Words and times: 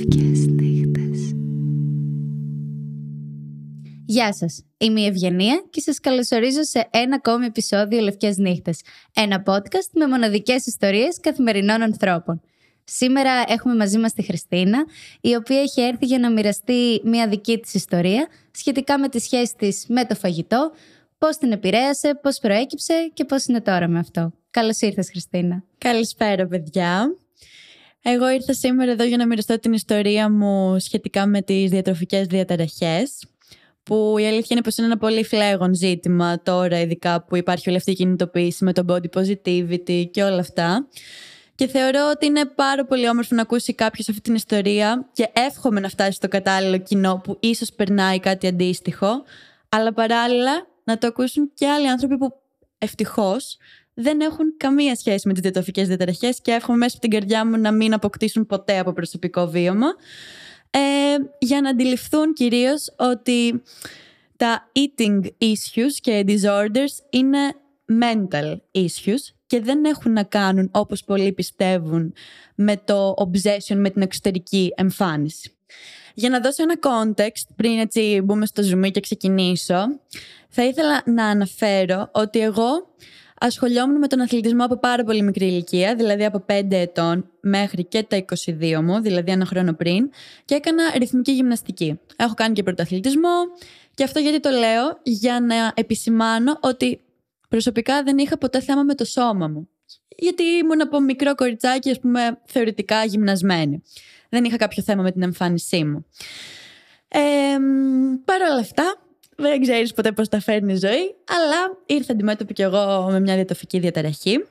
Λευκές 0.00 0.46
νύχτες. 0.46 1.32
Γεια 4.06 4.32
σας, 4.32 4.64
είμαι 4.78 5.00
η 5.00 5.04
Ευγενία 5.04 5.64
και 5.70 5.80
σας 5.80 6.00
καλωσορίζω 6.00 6.62
σε 6.62 6.88
ένα 6.90 7.14
ακόμη 7.14 7.46
επεισόδιο 7.46 8.00
Λευκές 8.00 8.36
νύχτες. 8.36 8.80
Ένα 9.14 9.42
podcast 9.46 9.90
με 9.94 10.08
μοναδικές 10.08 10.66
ιστορίες 10.66 11.20
καθημερινών 11.20 11.82
ανθρώπων. 11.82 12.40
Σήμερα 12.84 13.44
έχουμε 13.48 13.74
μαζί 13.74 13.98
μας 13.98 14.12
τη 14.12 14.22
Χριστίνα, 14.22 14.84
η 15.20 15.34
οποία 15.34 15.60
έχει 15.60 15.80
έρθει 15.80 16.06
για 16.06 16.18
να 16.18 16.30
μοιραστεί 16.30 17.00
μια 17.04 17.28
δική 17.28 17.58
της 17.58 17.74
ιστορία 17.74 18.28
σχετικά 18.50 18.98
με 18.98 19.08
τη 19.08 19.18
σχέση 19.18 19.54
της 19.56 19.84
με 19.88 20.04
το 20.04 20.14
φαγητό, 20.14 20.72
πώς 21.18 21.36
την 21.36 21.52
επηρέασε, 21.52 22.18
πώς 22.22 22.38
προέκυψε 22.38 23.10
και 23.14 23.24
πώς 23.24 23.46
είναι 23.46 23.60
τώρα 23.60 23.88
με 23.88 23.98
αυτό. 23.98 24.32
Καλώς 24.50 24.80
ήρθες 24.80 25.10
Χριστίνα. 25.10 25.64
Καλησπέρα 25.78 26.46
παιδιά. 26.46 27.14
Εγώ 28.02 28.30
ήρθα 28.30 28.52
σήμερα 28.52 28.90
εδώ 28.90 29.04
για 29.04 29.16
να 29.16 29.26
μοιραστώ 29.26 29.58
την 29.58 29.72
ιστορία 29.72 30.30
μου 30.30 30.78
σχετικά 30.78 31.26
με 31.26 31.42
τις 31.42 31.70
διατροφικές 31.70 32.26
διαταραχές 32.26 33.24
που 33.82 34.16
η 34.18 34.26
αλήθεια 34.26 34.48
είναι 34.50 34.62
πως 34.62 34.76
είναι 34.76 34.86
ένα 34.86 34.96
πολύ 34.96 35.24
φλέγον 35.24 35.74
ζήτημα 35.74 36.42
τώρα 36.42 36.80
ειδικά 36.80 37.24
που 37.24 37.36
υπάρχει 37.36 37.68
όλη 37.68 37.78
αυτή 37.78 37.90
η 37.90 37.94
κινητοποίηση 37.94 38.64
με 38.64 38.72
το 38.72 38.84
body 38.88 39.20
positivity 39.20 40.04
και 40.10 40.22
όλα 40.22 40.38
αυτά. 40.38 40.88
Και 41.54 41.66
θεωρώ 41.66 42.10
ότι 42.14 42.26
είναι 42.26 42.44
πάρα 42.44 42.84
πολύ 42.84 43.08
όμορφο 43.08 43.34
να 43.34 43.42
ακούσει 43.42 43.74
κάποιος 43.74 44.08
αυτή 44.08 44.20
την 44.20 44.34
ιστορία 44.34 45.08
και 45.12 45.30
εύχομαι 45.32 45.80
να 45.80 45.88
φτάσει 45.88 46.12
στο 46.12 46.28
κατάλληλο 46.28 46.78
κοινό 46.78 47.20
που 47.24 47.36
ίσως 47.40 47.72
περνάει 47.72 48.20
κάτι 48.20 48.46
αντίστοιχο, 48.46 49.22
αλλά 49.68 49.92
παράλληλα 49.92 50.66
να 50.84 50.98
το 50.98 51.06
ακούσουν 51.06 51.50
και 51.54 51.68
άλλοι 51.68 51.88
άνθρωποι 51.88 52.16
που 52.18 52.40
ευτυχώς 52.78 53.56
δεν 54.00 54.20
έχουν 54.20 54.56
καμία 54.56 54.94
σχέση 54.94 55.26
με 55.26 55.32
τις 55.32 55.42
διατροφικές 55.42 55.88
διαταραχές 55.88 56.40
και 56.40 56.52
εύχομαι 56.52 56.78
μέσα 56.78 56.96
από 56.96 57.08
την 57.08 57.10
καρδιά 57.10 57.46
μου 57.46 57.56
να 57.58 57.72
μην 57.72 57.92
αποκτήσουν 57.92 58.46
ποτέ 58.46 58.78
από 58.78 58.92
προσωπικό 58.92 59.46
βίωμα. 59.46 59.86
Ε, 60.70 60.78
για 61.38 61.60
να 61.60 61.68
αντιληφθούν 61.68 62.32
κυρίως 62.32 62.94
ότι 62.98 63.62
τα 64.36 64.70
eating 64.72 65.24
issues 65.24 65.92
και 66.00 66.24
disorders 66.26 67.10
είναι 67.10 67.38
mental 68.02 68.56
issues 68.74 69.34
και 69.46 69.60
δεν 69.60 69.84
έχουν 69.84 70.12
να 70.12 70.22
κάνουν 70.22 70.70
όπως 70.72 71.04
πολλοί 71.04 71.32
πιστεύουν 71.32 72.12
με 72.54 72.76
το 72.84 73.14
obsession 73.18 73.76
με 73.76 73.90
την 73.90 74.02
εξωτερική 74.02 74.72
εμφάνιση. 74.76 75.52
Για 76.14 76.30
να 76.30 76.40
δώσω 76.40 76.62
ένα 76.62 76.76
context 76.82 77.48
πριν 77.56 77.78
έτσι 77.78 78.20
μπούμε 78.24 78.46
στο 78.46 78.62
zoom 78.70 78.90
και 78.90 79.00
ξεκινήσω 79.00 80.00
θα 80.48 80.64
ήθελα 80.64 81.02
να 81.04 81.24
αναφέρω 81.26 82.08
ότι 82.12 82.38
εγώ 82.38 82.94
ασχολιόμουν 83.42 83.98
με 83.98 84.06
τον 84.06 84.20
αθλητισμό 84.20 84.64
από 84.64 84.76
πάρα 84.76 85.04
πολύ 85.04 85.22
μικρή 85.22 85.46
ηλικία, 85.46 85.94
δηλαδή 85.94 86.24
από 86.24 86.44
5 86.48 86.66
ετών 86.70 87.30
μέχρι 87.40 87.84
και 87.84 88.02
τα 88.02 88.24
22 88.60 88.80
μου, 88.82 89.00
δηλαδή 89.00 89.30
ένα 89.30 89.44
χρόνο 89.44 89.72
πριν, 89.72 90.10
και 90.44 90.54
έκανα 90.54 90.82
ρυθμική 90.98 91.32
γυμναστική. 91.32 92.00
Έχω 92.16 92.34
κάνει 92.34 92.54
και 92.54 92.62
πρωταθλητισμό 92.62 93.38
και 93.94 94.04
αυτό 94.04 94.18
γιατί 94.18 94.40
το 94.40 94.50
λέω, 94.50 94.98
για 95.02 95.40
να 95.40 95.72
επισημάνω 95.74 96.58
ότι 96.60 97.00
προσωπικά 97.48 98.02
δεν 98.02 98.18
είχα 98.18 98.38
ποτέ 98.38 98.60
θέμα 98.60 98.82
με 98.82 98.94
το 98.94 99.04
σώμα 99.04 99.48
μου. 99.48 99.68
Γιατί 100.16 100.42
ήμουν 100.42 100.80
από 100.82 101.00
μικρό 101.00 101.34
κοριτσάκι, 101.34 101.90
ας 101.90 102.00
πούμε, 102.00 102.38
θεωρητικά 102.44 103.04
γυμνασμένη. 103.04 103.82
Δεν 104.28 104.44
είχα 104.44 104.56
κάποιο 104.56 104.82
θέμα 104.82 105.02
με 105.02 105.12
την 105.12 105.22
εμφάνισή 105.22 105.84
μου. 105.84 106.06
Ε, 107.08 107.18
Παρ' 108.24 108.42
όλα 108.42 108.60
αυτά, 108.60 108.96
δεν 109.40 109.60
ξέρεις 109.60 109.92
ποτέ 109.92 110.12
πώς 110.12 110.28
τα 110.28 110.40
φέρνει 110.40 110.72
η 110.72 110.76
ζωή, 110.76 111.14
αλλά 111.28 111.78
ήρθα 111.86 112.12
αντιμέτωπη 112.12 112.52
κι 112.52 112.62
εγώ 112.62 113.08
με 113.10 113.20
μια 113.20 113.34
διατοφική 113.34 113.78
διαταραχή. 113.78 114.44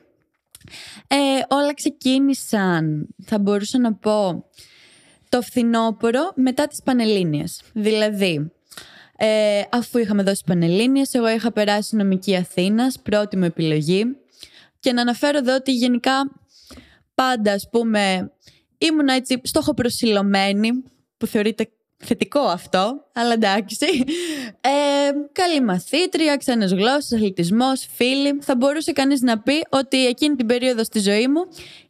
Ε, 1.06 1.16
όλα 1.48 1.74
ξεκίνησαν, 1.74 3.08
θα 3.24 3.38
μπορούσα 3.38 3.78
να 3.78 3.94
πω, 3.94 4.44
το 5.28 5.42
φθινόπωρο 5.42 6.32
μετά 6.34 6.66
τις 6.66 6.82
Πανελλήνιες. 6.84 7.62
Δηλαδή, 7.72 8.52
ε, 9.16 9.62
αφού 9.70 9.98
είχαμε 9.98 10.22
δώσει 10.22 10.42
Πανελλήνιες, 10.46 11.14
εγώ 11.14 11.28
είχα 11.28 11.52
περάσει 11.52 11.96
νομική 11.96 12.36
Αθήνας, 12.36 12.98
πρώτη 13.02 13.36
μου 13.36 13.44
επιλογή. 13.44 14.04
Και 14.80 14.92
να 14.92 15.00
αναφέρω 15.00 15.38
εδώ 15.38 15.54
ότι 15.54 15.72
γενικά 15.72 16.32
πάντα, 17.14 17.52
ας 17.52 17.68
πούμε, 17.70 18.32
ήμουν 18.78 19.08
έτσι 19.08 19.40
στόχο-προσιλωμένη, 19.42 20.70
που 21.16 21.26
θεωρείται 21.26 21.70
θετικό 22.04 22.40
αυτό, 22.40 23.04
αλλά 23.12 23.32
εντάξει. 23.32 24.04
Ε, 24.60 25.10
καλή 25.32 25.62
μαθήτρια, 25.62 26.36
ξένες 26.36 26.72
γλώσσες, 26.72 27.12
αθλητισμός, 27.12 27.88
φίλοι. 27.94 28.38
Θα 28.40 28.56
μπορούσε 28.56 28.92
κανείς 28.92 29.20
να 29.20 29.38
πει 29.38 29.66
ότι 29.68 30.06
εκείνη 30.06 30.36
την 30.36 30.46
περίοδο 30.46 30.84
στη 30.84 31.00
ζωή 31.00 31.28
μου 31.28 31.40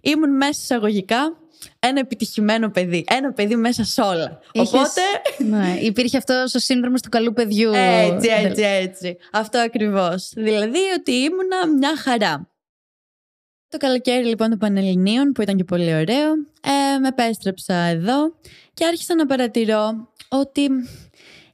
ήμουν 0.01 0.37
μέσα 0.37 0.61
εισαγωγικά 0.63 1.37
ένα 1.79 2.01
επιτυχημένο 2.01 2.71
παιδί. 2.71 3.05
Ένα 3.09 3.33
παιδί 3.33 3.57
μέσα 3.57 3.85
σε 3.85 4.01
όλα. 4.01 4.39
Οπότε. 4.55 5.01
Ναι, 5.39 5.79
υπήρχε 5.81 6.17
αυτό 6.17 6.43
ο 6.55 6.59
σύνδρομος 6.59 7.03
του 7.03 7.09
καλού 7.09 7.33
παιδιού. 7.33 7.73
Έτσι, 7.75 8.29
έτσι, 8.29 8.63
έτσι. 8.63 9.17
Αυτό 9.33 9.59
ακριβώς. 9.59 10.31
Δηλαδή 10.35 10.79
ότι 10.99 11.13
ήμουνα 11.13 11.77
μια 11.79 11.97
χαρά. 11.97 12.49
Το 13.71 13.77
καλοκαίρι 13.77 14.25
λοιπόν 14.27 14.49
των 14.49 14.59
Πανελληνίων 14.59 15.33
που 15.33 15.43
ήταν 15.43 15.57
και 15.57 15.65
πολύ 15.65 15.95
ωραίο, 15.95 16.33
ε, 16.61 16.99
με 17.01 17.09
επέστρεψα 17.09 17.75
εδώ 17.75 18.35
και 18.75 18.85
άρχισα 18.85 19.15
να 19.15 19.27
παρατηρώ 19.27 20.09
ότι 20.29 20.71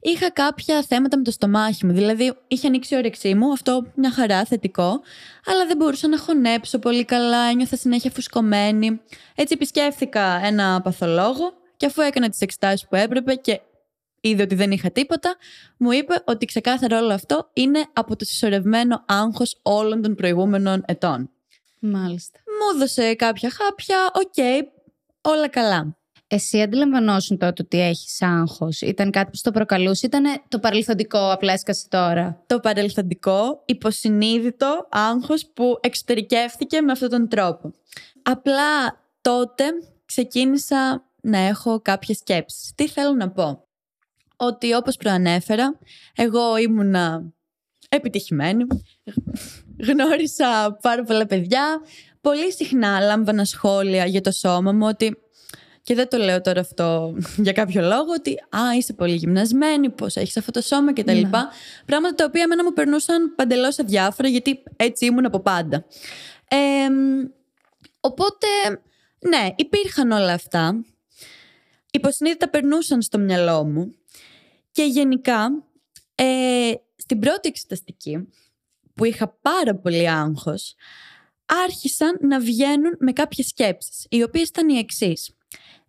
είχα 0.00 0.30
κάποια 0.30 0.82
θέματα 0.82 1.16
με 1.16 1.22
το 1.22 1.30
στομάχι 1.30 1.86
μου. 1.86 1.92
Δηλαδή, 1.92 2.32
είχε 2.48 2.66
ανοίξει 2.66 2.94
η 2.94 2.96
όρεξή 2.96 3.34
μου, 3.34 3.52
αυτό 3.52 3.86
μια 3.94 4.10
χαρά, 4.10 4.44
θετικό, 4.44 5.00
αλλά 5.46 5.66
δεν 5.66 5.76
μπορούσα 5.76 6.08
να 6.08 6.18
χωνέψω 6.18 6.78
πολύ 6.78 7.04
καλά, 7.04 7.48
ένιωθα 7.50 7.76
συνέχεια 7.76 8.10
φουσκωμένη. 8.10 9.00
Έτσι, 9.34 9.54
επισκέφθηκα 9.54 10.40
ένα 10.44 10.80
παθολόγο 10.80 11.52
και 11.76 11.86
αφού 11.86 12.00
έκανα 12.00 12.28
τις 12.28 12.40
εξετάσεις 12.40 12.86
που 12.88 12.96
έπρεπε 12.96 13.34
και 13.34 13.60
είδε 14.20 14.42
ότι 14.42 14.54
δεν 14.54 14.70
είχα 14.70 14.90
τίποτα, 14.90 15.36
μου 15.76 15.90
είπε 15.90 16.14
ότι 16.24 16.46
ξεκάθαρα 16.46 16.98
όλο 16.98 17.12
αυτό 17.12 17.50
είναι 17.52 17.84
από 17.92 18.16
το 18.16 18.24
συσσωρευμένο 18.24 19.04
άγχος 19.06 19.58
όλων 19.62 20.02
των 20.02 20.14
προηγούμενων 20.14 20.82
ετών. 20.86 21.30
Μάλιστα. 21.78 22.38
Μου 22.46 22.76
έδωσε 22.76 23.14
κάποια 23.14 23.50
χάπια, 23.50 24.10
οκ, 24.14 24.66
όλα 25.20 25.48
καλά. 25.48 25.96
Εσύ 26.28 26.62
αντιλαμβανόσουν 26.62 27.38
τότε 27.38 27.62
ότι 27.62 27.80
έχεις 27.80 28.22
άγχος. 28.22 28.80
Ήταν 28.80 29.10
κάτι 29.10 29.30
που 29.30 29.36
στο 29.36 29.50
προκαλούσε, 29.50 30.06
ήταν 30.06 30.24
το 30.48 30.58
παρελθοντικό, 30.58 31.32
απλά 31.32 31.52
έσκασε 31.52 31.88
τώρα. 31.88 32.42
Το 32.46 32.60
παρελθοντικό, 32.60 33.62
υποσυνείδητο 33.64 34.86
άγχος 34.90 35.46
που 35.46 35.78
εξωτερικεύθηκε 35.80 36.80
με 36.80 36.92
αυτόν 36.92 37.08
τον 37.08 37.28
τρόπο. 37.28 37.72
Απλά 38.22 39.00
τότε 39.20 39.64
ξεκίνησα 40.04 41.04
να 41.20 41.38
έχω 41.38 41.80
κάποιες 41.80 42.16
σκέψεις. 42.16 42.72
Τι 42.74 42.88
θέλω 42.88 43.12
να 43.12 43.30
πω; 43.30 43.66
Ότι 44.36 44.74
όπως 44.74 44.96
προανέφερα, 44.96 45.78
εγώ 46.14 46.56
ήμουνα 46.56 47.32
επιτυχημένη. 47.88 48.66
Γνώρισα 49.78 50.78
πάρα 50.82 51.02
πολλά 51.02 51.26
παιδιά. 51.26 51.80
Πολύ 52.20 52.52
συχνά 52.52 53.00
λάμβανα 53.00 53.44
σχόλια 53.44 54.06
για 54.06 54.20
το 54.20 54.30
σώμα 54.30 54.72
μου 54.72 54.86
ότι 54.86 55.16
και 55.82 55.94
δεν 55.94 56.08
το 56.08 56.16
λέω 56.16 56.40
τώρα 56.40 56.60
αυτό 56.60 57.16
για 57.36 57.52
κάποιο 57.52 57.82
λόγο, 57.82 58.12
ότι 58.18 58.32
α, 58.32 58.76
είσαι 58.76 58.92
πολύ 58.92 59.14
γυμνασμένη, 59.14 59.90
πώς 59.90 60.16
έχεις 60.16 60.36
αυτό 60.36 60.50
το 60.50 60.60
σώμα 60.60 60.92
κτλ. 60.92 61.20
Ναι. 61.20 61.30
Πράγματα 61.86 62.14
τα 62.14 62.24
οποία 62.24 62.42
εμένα 62.42 62.64
μου 62.64 62.72
περνούσαν 62.72 63.34
παντελώς 63.34 63.78
αδιάφορα, 63.78 64.28
γιατί 64.28 64.62
έτσι 64.76 65.04
ήμουν 65.04 65.26
από 65.26 65.40
πάντα. 65.40 65.84
Ε, 66.48 66.56
οπότε, 68.00 68.46
ναι, 69.28 69.48
υπήρχαν 69.56 70.10
όλα 70.10 70.32
αυτά. 70.32 70.84
Υποσυνείδητα 71.90 72.48
περνούσαν 72.48 73.02
στο 73.02 73.18
μυαλό 73.18 73.64
μου. 73.64 73.94
Και 74.72 74.82
γενικά, 74.82 75.48
ε, 76.14 76.72
στην 76.96 77.18
πρώτη 77.18 77.48
εξεταστική, 77.48 78.28
που 78.96 79.04
είχα 79.04 79.38
πάρα 79.42 79.74
πολύ 79.76 80.10
άγχος, 80.10 80.74
άρχισαν 81.64 82.18
να 82.20 82.40
βγαίνουν 82.40 82.96
με 82.98 83.12
κάποιες 83.12 83.46
σκέψεις, 83.46 84.06
οι 84.10 84.22
οποίες 84.22 84.48
ήταν 84.48 84.68
οι 84.68 84.78
εξής 84.78 85.36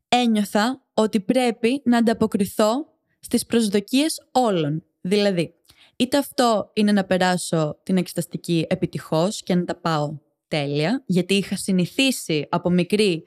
ένιωθα 0.08 0.86
ότι 0.94 1.20
πρέπει 1.20 1.82
να 1.86 1.98
ανταποκριθώ 1.98 2.94
στις 3.20 3.46
προσδοκίες 3.46 4.28
όλων. 4.32 4.84
Δηλαδή, 5.02 5.54
είτε 5.96 6.18
αυτό 6.18 6.72
είναι 6.74 6.92
να 6.92 7.04
περάσω 7.04 7.80
την 7.84 7.98
εξεταστική 7.98 8.66
επιτυχώς 8.70 9.44
και 9.44 9.56
να 9.56 9.64
τα 9.64 9.76
πάω 9.76 10.18
τέλεια, 10.48 11.04
γιατί 11.06 11.34
είχα 11.34 11.56
συνηθίσει 11.56 12.48
από 12.50 12.70
μικρή 12.70 13.24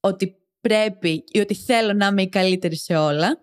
ότι 0.00 0.36
πρέπει 0.60 1.24
ή 1.26 1.40
ότι 1.40 1.54
θέλω 1.54 1.92
να 1.92 2.06
είμαι 2.06 2.22
η 2.22 2.28
καλύτερη 2.28 2.76
σε 2.76 2.96
όλα, 2.96 3.40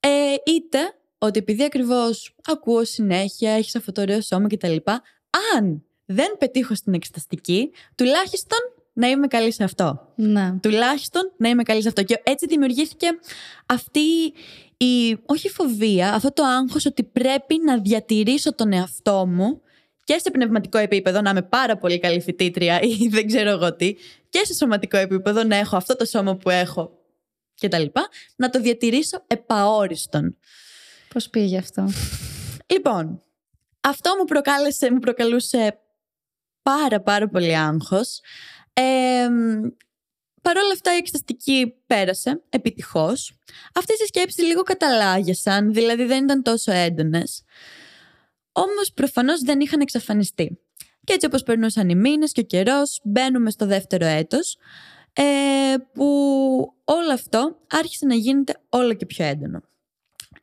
ε, 0.00 0.34
είτε 0.46 0.78
ότι 1.18 1.38
επειδή 1.38 1.64
ακριβώς 1.64 2.34
ακούω 2.44 2.84
συνέχεια, 2.84 3.50
έχεις 3.50 3.76
αυτό 3.76 3.92
το 3.92 4.00
ωραίο 4.00 4.20
σώμα 4.20 4.48
κτλ. 4.48 4.76
Αν 5.56 5.84
δεν 6.04 6.36
πετύχω 6.38 6.74
στην 6.74 6.94
εξεταστική, 6.94 7.70
τουλάχιστον 7.94 8.58
να 8.92 9.08
είμαι 9.08 9.26
καλή 9.26 9.52
σε 9.52 9.64
αυτό. 9.64 10.12
Να. 10.14 10.58
Τουλάχιστον 10.62 11.32
να 11.36 11.48
είμαι 11.48 11.62
καλή 11.62 11.82
σε 11.82 11.88
αυτό. 11.88 12.02
Και 12.02 12.20
έτσι 12.24 12.46
δημιουργήθηκε 12.46 13.06
αυτή 13.66 14.32
η, 14.76 15.18
όχι 15.26 15.48
φοβία, 15.48 16.12
αυτό 16.12 16.32
το 16.32 16.42
άγχος 16.42 16.86
ότι 16.86 17.02
πρέπει 17.04 17.56
να 17.64 17.78
διατηρήσω 17.78 18.54
τον 18.54 18.72
εαυτό 18.72 19.26
μου 19.26 19.60
και 20.04 20.18
σε 20.18 20.30
πνευματικό 20.30 20.78
επίπεδο 20.78 21.20
να 21.20 21.30
είμαι 21.30 21.42
πάρα 21.42 21.76
πολύ 21.76 21.98
καλή 21.98 22.20
φοιτήτρια 22.20 22.80
ή 22.80 23.08
δεν 23.14 23.26
ξέρω 23.26 23.50
εγώ 23.50 23.74
τι, 23.74 23.94
και 24.28 24.40
σε 24.44 24.54
σωματικό 24.54 24.96
επίπεδο 24.96 25.44
να 25.44 25.56
έχω 25.56 25.76
αυτό 25.76 25.96
το 25.96 26.04
σώμα 26.04 26.36
που 26.36 26.50
έχω 26.50 26.90
και 27.54 27.68
τα 27.68 27.78
λοιπά, 27.78 28.08
να 28.36 28.50
το 28.50 28.60
διατηρήσω 28.60 29.24
επαόριστον. 29.26 30.36
Πώς 31.08 31.30
πήγε 31.30 31.58
αυτό; 31.58 31.88
Λοιπόν, 32.66 33.22
αυτό 33.80 34.10
μου 34.18 34.24
προκάλεσε, 34.24 34.92
μου 34.92 34.98
προκαλούσε 34.98 35.78
πάρα 36.62 37.00
πάρα 37.00 37.28
πολύ 37.28 37.56
άγχος. 37.56 38.20
Ε, 38.72 39.28
Παρ' 40.46 40.56
όλα 40.56 40.72
αυτά 40.72 40.94
η 40.94 40.96
εξεταστική 40.96 41.74
πέρασε, 41.86 42.42
επιτυχώς. 42.48 43.38
Αυτές 43.74 44.00
οι 44.00 44.06
σκέψεις 44.06 44.44
λίγο 44.44 44.62
καταλάγεσαν, 44.62 45.72
δηλαδή 45.72 46.04
δεν 46.04 46.24
ήταν 46.24 46.42
τόσο 46.42 46.72
έντονες. 46.72 47.44
Όμως 48.52 48.92
προφανώς 48.94 49.40
δεν 49.40 49.60
είχαν 49.60 49.80
εξαφανιστεί. 49.80 50.60
Και 51.04 51.12
έτσι 51.12 51.26
όπως 51.26 51.42
περνούσαν 51.42 51.88
οι 51.88 51.94
μήνες 51.94 52.32
και 52.32 52.40
ο 52.40 52.44
καιρός, 52.44 53.00
μπαίνουμε 53.04 53.50
στο 53.50 53.66
δεύτερο 53.66 54.06
έτος, 54.06 54.58
ε, 55.12 55.22
που 55.92 56.04
όλο 56.84 57.12
αυτό 57.12 57.56
άρχισε 57.70 58.06
να 58.06 58.14
γίνεται 58.14 58.60
όλο 58.68 58.94
και 58.94 59.06
πιο 59.06 59.24
έντονο. 59.24 59.62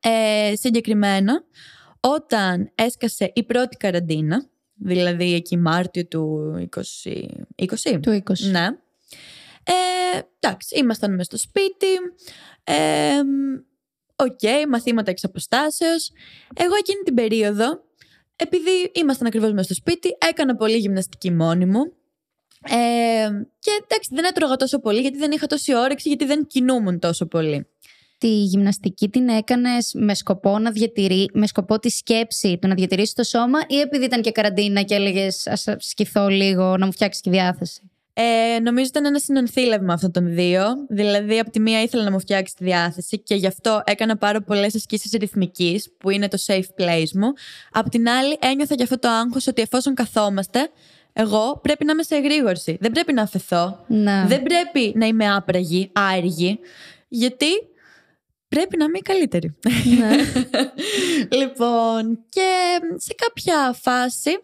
Ε, 0.03 0.55
συγκεκριμένα, 0.55 1.43
όταν 1.99 2.71
έσκασε 2.75 3.31
η 3.33 3.43
πρώτη 3.43 3.77
καραντίνα, 3.77 4.49
δηλαδή 4.73 5.33
εκεί 5.33 5.57
Μάρτιο 5.57 6.05
του 6.05 6.53
20... 6.75 6.81
20? 7.91 7.99
Του 8.01 8.23
20. 8.25 8.49
Ναι. 8.51 8.67
Ε, 9.63 10.19
εντάξει, 10.39 10.77
ήμασταν 10.77 11.11
μέσα 11.11 11.23
στο 11.23 11.37
σπίτι. 11.37 11.87
Ε, 12.63 13.21
Οκ, 14.15 14.67
μαθήματα 14.69 15.11
εξ 15.11 15.23
αποστάσεως. 15.23 16.11
Εγώ 16.55 16.75
εκείνη 16.75 17.01
την 17.03 17.13
περίοδο, 17.13 17.83
επειδή 18.35 18.91
ήμασταν 18.93 19.27
ακριβώς 19.27 19.51
μέσα 19.51 19.63
στο 19.63 19.73
σπίτι, 19.73 20.17
έκανα 20.29 20.55
πολύ 20.55 20.77
γυμναστική 20.77 21.31
μόνη 21.31 21.65
μου. 21.65 21.81
Ε, 22.65 23.29
και 23.59 23.71
εντάξει, 23.83 24.09
δεν 24.11 24.23
έτρωγα 24.23 24.55
τόσο 24.55 24.79
πολύ 24.79 25.01
γιατί 25.01 25.17
δεν 25.17 25.31
είχα 25.31 25.47
τόση 25.47 25.75
όρεξη, 25.75 26.07
γιατί 26.07 26.25
δεν 26.25 26.47
κινούμουν 26.47 26.99
τόσο 26.99 27.25
πολύ. 27.25 27.67
Τη 28.23 28.43
γυμναστική 28.43 29.09
την 29.09 29.29
έκανες 29.29 29.91
με 29.93 30.15
σκοπό 30.15 30.59
να 30.59 30.71
διατηρεί, 30.71 31.29
με 31.33 31.47
σκοπό 31.47 31.79
τη 31.79 31.89
σκέψη 31.89 32.57
του 32.61 32.67
να 32.67 32.73
διατηρήσει 32.73 33.15
το 33.15 33.23
σώμα 33.23 33.59
ή 33.67 33.79
επειδή 33.79 34.05
ήταν 34.05 34.21
και 34.21 34.31
καραντίνα 34.31 34.81
και 34.81 34.95
έλεγες 34.95 35.47
ας 35.47 35.67
σκηθώ 35.77 36.27
λίγο 36.27 36.77
να 36.77 36.85
μου 36.85 36.91
φτιάξεις 36.91 37.21
τη 37.21 37.29
διάθεση. 37.29 37.91
Ε, 38.13 38.59
νομίζω 38.59 38.85
ήταν 38.87 39.05
ένα 39.05 39.19
συνονθήλευμα 39.19 39.93
αυτών 39.93 40.11
των 40.11 40.33
δύο. 40.33 40.63
Δηλαδή, 40.89 41.39
από 41.39 41.51
τη 41.51 41.59
μία 41.59 41.81
ήθελα 41.81 42.03
να 42.03 42.11
μου 42.11 42.19
φτιάξει 42.19 42.55
τη 42.55 42.63
διάθεση 42.63 43.19
και 43.19 43.35
γι' 43.35 43.47
αυτό 43.47 43.81
έκανα 43.85 44.17
πάρα 44.17 44.41
πολλές 44.41 44.75
ασκήσεις 44.75 45.11
ρυθμικής, 45.11 45.89
που 45.97 46.09
είναι 46.09 46.27
το 46.27 46.37
safe 46.45 46.81
place 46.81 47.11
μου. 47.13 47.33
Απ' 47.71 47.89
την 47.89 48.09
άλλη, 48.09 48.37
ένιωθα 48.41 48.75
και 48.75 48.83
αυτό 48.83 48.99
το 48.99 49.07
άγχος 49.07 49.47
ότι 49.47 49.61
εφόσον 49.61 49.93
καθόμαστε, 49.93 50.69
εγώ 51.13 51.59
πρέπει 51.63 51.85
να 51.85 51.91
είμαι 51.91 52.03
σε 52.03 52.15
εγρήγορση. 52.15 52.77
Δεν 52.79 52.91
πρέπει 52.91 53.13
να 53.13 53.21
αφαιθώ. 53.21 53.83
Να. 53.87 54.25
Δεν 54.25 54.43
πρέπει 54.43 54.93
να 54.95 55.05
είμαι 55.05 55.33
άπραγη, 55.35 55.89
άεργη. 55.93 56.59
Γιατί 57.07 57.47
πρέπει 58.55 58.77
να 58.77 58.85
είμαι 58.85 58.97
η 58.97 59.01
καλύτερη. 59.01 59.55
Ναι. 59.97 60.15
λοιπόν, 61.39 62.25
και 62.29 62.79
σε 62.97 63.13
κάποια 63.15 63.75
φάση 63.81 64.39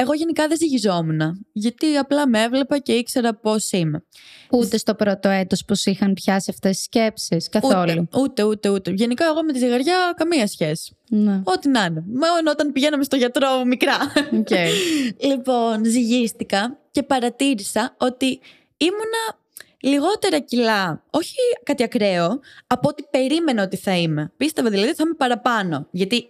εγώ 0.00 0.14
γενικά 0.14 0.48
δεν 0.48 0.56
ζυγιζόμουν. 0.56 1.46
Γιατί 1.52 1.96
απλά 1.96 2.28
με 2.28 2.42
έβλεπα 2.42 2.78
και 2.78 2.92
ήξερα 2.92 3.34
πώς 3.34 3.72
είμαι. 3.72 4.04
Ούτε 4.50 4.78
στο 4.78 4.94
πρώτο 4.94 5.28
έτος 5.28 5.64
που 5.64 5.76
σου 5.76 5.90
είχαν 5.90 6.12
πιάσει 6.14 6.50
αυτές 6.50 6.76
τις 6.76 6.82
σκέψεις, 6.82 7.48
καθόλου. 7.48 8.08
Ούτε, 8.14 8.18
ούτε, 8.18 8.42
ούτε, 8.42 8.68
ούτε. 8.68 8.90
Γενικά 8.90 9.24
εγώ 9.24 9.42
με 9.42 9.52
τη 9.52 9.58
ζυγαριά 9.58 10.12
καμία 10.16 10.46
σχέση. 10.46 10.96
Ναι. 11.08 11.40
Ό,τι 11.44 11.68
να 11.68 11.84
είναι. 11.84 12.04
Μόνο 12.06 12.50
όταν 12.50 12.72
πηγαίναμε 12.72 13.04
στο 13.04 13.16
γιατρό 13.16 13.64
μικρά. 13.64 13.96
Οκ. 14.38 14.48
λοιπόν, 15.30 15.84
ζυγίστηκα 15.84 16.78
και 16.90 17.02
παρατήρησα 17.02 17.96
ότι 17.98 18.40
ήμουνα 18.76 19.38
λιγότερα 19.82 20.38
κιλά, 20.38 21.04
όχι 21.10 21.36
κάτι 21.62 21.82
ακραίο, 21.82 22.40
από 22.66 22.88
ό,τι 22.88 23.02
περίμενα 23.10 23.62
ότι 23.62 23.76
θα 23.76 23.96
είμαι. 23.96 24.32
Πίστευα 24.36 24.68
δηλαδή 24.68 24.88
ότι 24.88 24.98
θα 24.98 25.04
είμαι 25.06 25.16
παραπάνω. 25.16 25.86
Γιατί 25.90 26.28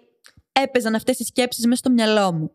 έπαιζαν 0.53 0.95
αυτές 0.95 1.19
οι 1.19 1.25
σκέψεις 1.25 1.65
μέσα 1.65 1.77
στο 1.77 1.91
μυαλό 1.91 2.33
μου. 2.33 2.51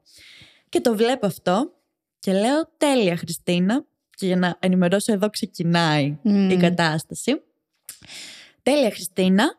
Και 0.69 0.81
το 0.81 0.95
βλέπω 0.95 1.25
αυτό 1.25 1.73
και 2.19 2.33
λέω 2.33 2.69
τέλεια 2.77 3.17
Χριστίνα 3.17 3.85
και 4.15 4.25
για 4.25 4.35
να 4.35 4.57
ενημερώσω 4.59 5.13
εδώ 5.13 5.29
ξεκινάει 5.29 6.17
Μμμ. 6.21 6.49
η 6.49 6.57
κατάσταση. 6.57 7.41
Τέλεια 8.63 8.89
Χριστίνα, 8.91 9.55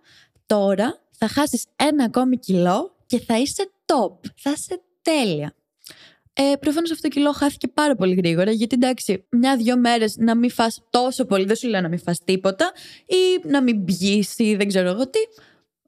τώρα 0.46 1.02
θα 1.10 1.28
χάσεις 1.28 1.64
ένα 1.76 2.04
ακόμη 2.04 2.38
κιλό 2.38 2.96
και 3.06 3.20
θα 3.20 3.38
είσαι 3.38 3.70
top, 3.84 4.30
θα 4.36 4.50
είσαι 4.50 4.80
τέλεια. 5.02 5.54
Ε, 6.36 6.56
Προφανώς 6.60 6.90
αυτό 6.90 7.08
το 7.08 7.14
κιλό 7.14 7.32
χάθηκε 7.32 7.68
πάρα 7.68 7.94
πολύ 7.94 8.14
γρήγορα, 8.14 8.50
γιατί 8.50 8.74
εντάξει, 8.74 9.26
μια-δυο 9.30 9.78
μέρες 9.78 10.16
να 10.16 10.36
μην 10.36 10.50
φας 10.50 10.82
τόσο 10.90 11.24
πολύ, 11.24 11.44
δεν 11.44 11.56
σου 11.56 11.68
λέω 11.68 11.80
να 11.80 11.88
μην 11.88 11.98
φας 11.98 12.20
τίποτα, 12.24 12.72
ή 13.06 13.48
να 13.48 13.62
μην 13.62 13.84
πιει 13.84 14.28
ή 14.36 14.54
δεν 14.54 14.68
ξέρω 14.68 14.88
εγώ 14.88 15.10
τι. 15.10 15.18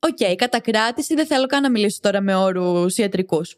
Οκ, 0.01 0.37
κατακράτηση, 0.37 1.15
δεν 1.15 1.27
θέλω 1.27 1.47
καν 1.47 1.63
να 1.63 1.71
μιλήσω 1.71 1.99
τώρα 2.01 2.21
με 2.21 2.35
όρους 2.35 2.97
ιατρικούς. 2.97 3.57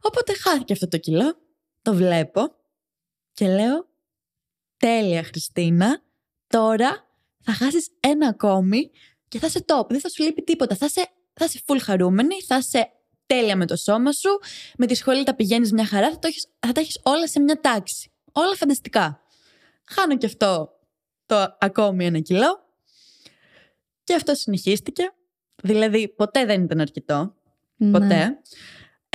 Οπότε 0.00 0.32
χάθηκε 0.34 0.72
αυτό 0.72 0.88
το 0.88 0.98
κιλό, 0.98 1.36
το 1.82 1.94
βλέπω 1.94 2.52
και 3.32 3.46
λέω 3.46 3.88
τέλεια 4.76 5.22
Χριστίνα, 5.22 6.02
τώρα 6.46 7.06
θα 7.44 7.52
χάσεις 7.52 7.88
ένα 8.00 8.28
ακόμη 8.28 8.90
και 9.28 9.38
θα 9.38 9.46
είσαι 9.46 9.64
top, 9.66 9.88
δεν 9.88 10.00
θα 10.00 10.08
σου 10.08 10.22
λείπει 10.22 10.42
τίποτα, 10.42 10.76
θα 10.76 10.86
είσαι, 10.86 11.08
θα 11.32 11.44
είσαι 11.44 11.60
full 11.66 11.78
χαρούμενη, 11.80 12.42
θα 12.46 12.56
είσαι 12.56 12.90
τέλεια 13.26 13.56
με 13.56 13.66
το 13.66 13.76
σώμα 13.76 14.12
σου, 14.12 14.38
με 14.76 14.86
τη 14.86 14.94
σχολή 14.94 15.24
τα 15.24 15.34
πηγαίνεις 15.34 15.72
μια 15.72 15.86
χαρά, 15.86 16.10
θα, 16.10 16.18
το 16.18 16.28
έχεις, 16.28 16.48
θα 16.66 16.72
τα 16.72 16.80
έχεις 16.80 17.00
όλα 17.02 17.28
σε 17.28 17.40
μια 17.40 17.60
τάξη. 17.60 18.10
Όλα 18.32 18.54
φανταστικά. 18.54 19.20
Χάνω 19.84 20.16
και 20.16 20.26
αυτό 20.26 20.70
το 21.26 21.56
ακόμη 21.60 22.04
ένα 22.06 22.20
κιλό 22.20 22.66
και 24.04 24.14
αυτό 24.14 24.34
συνεχίστηκε. 24.34 25.12
Δηλαδή 25.62 26.08
ποτέ 26.08 26.44
δεν 26.44 26.62
ήταν 26.62 26.80
αρκετό. 26.80 27.34
Ναι. 27.76 27.90
Ποτέ. 27.90 28.38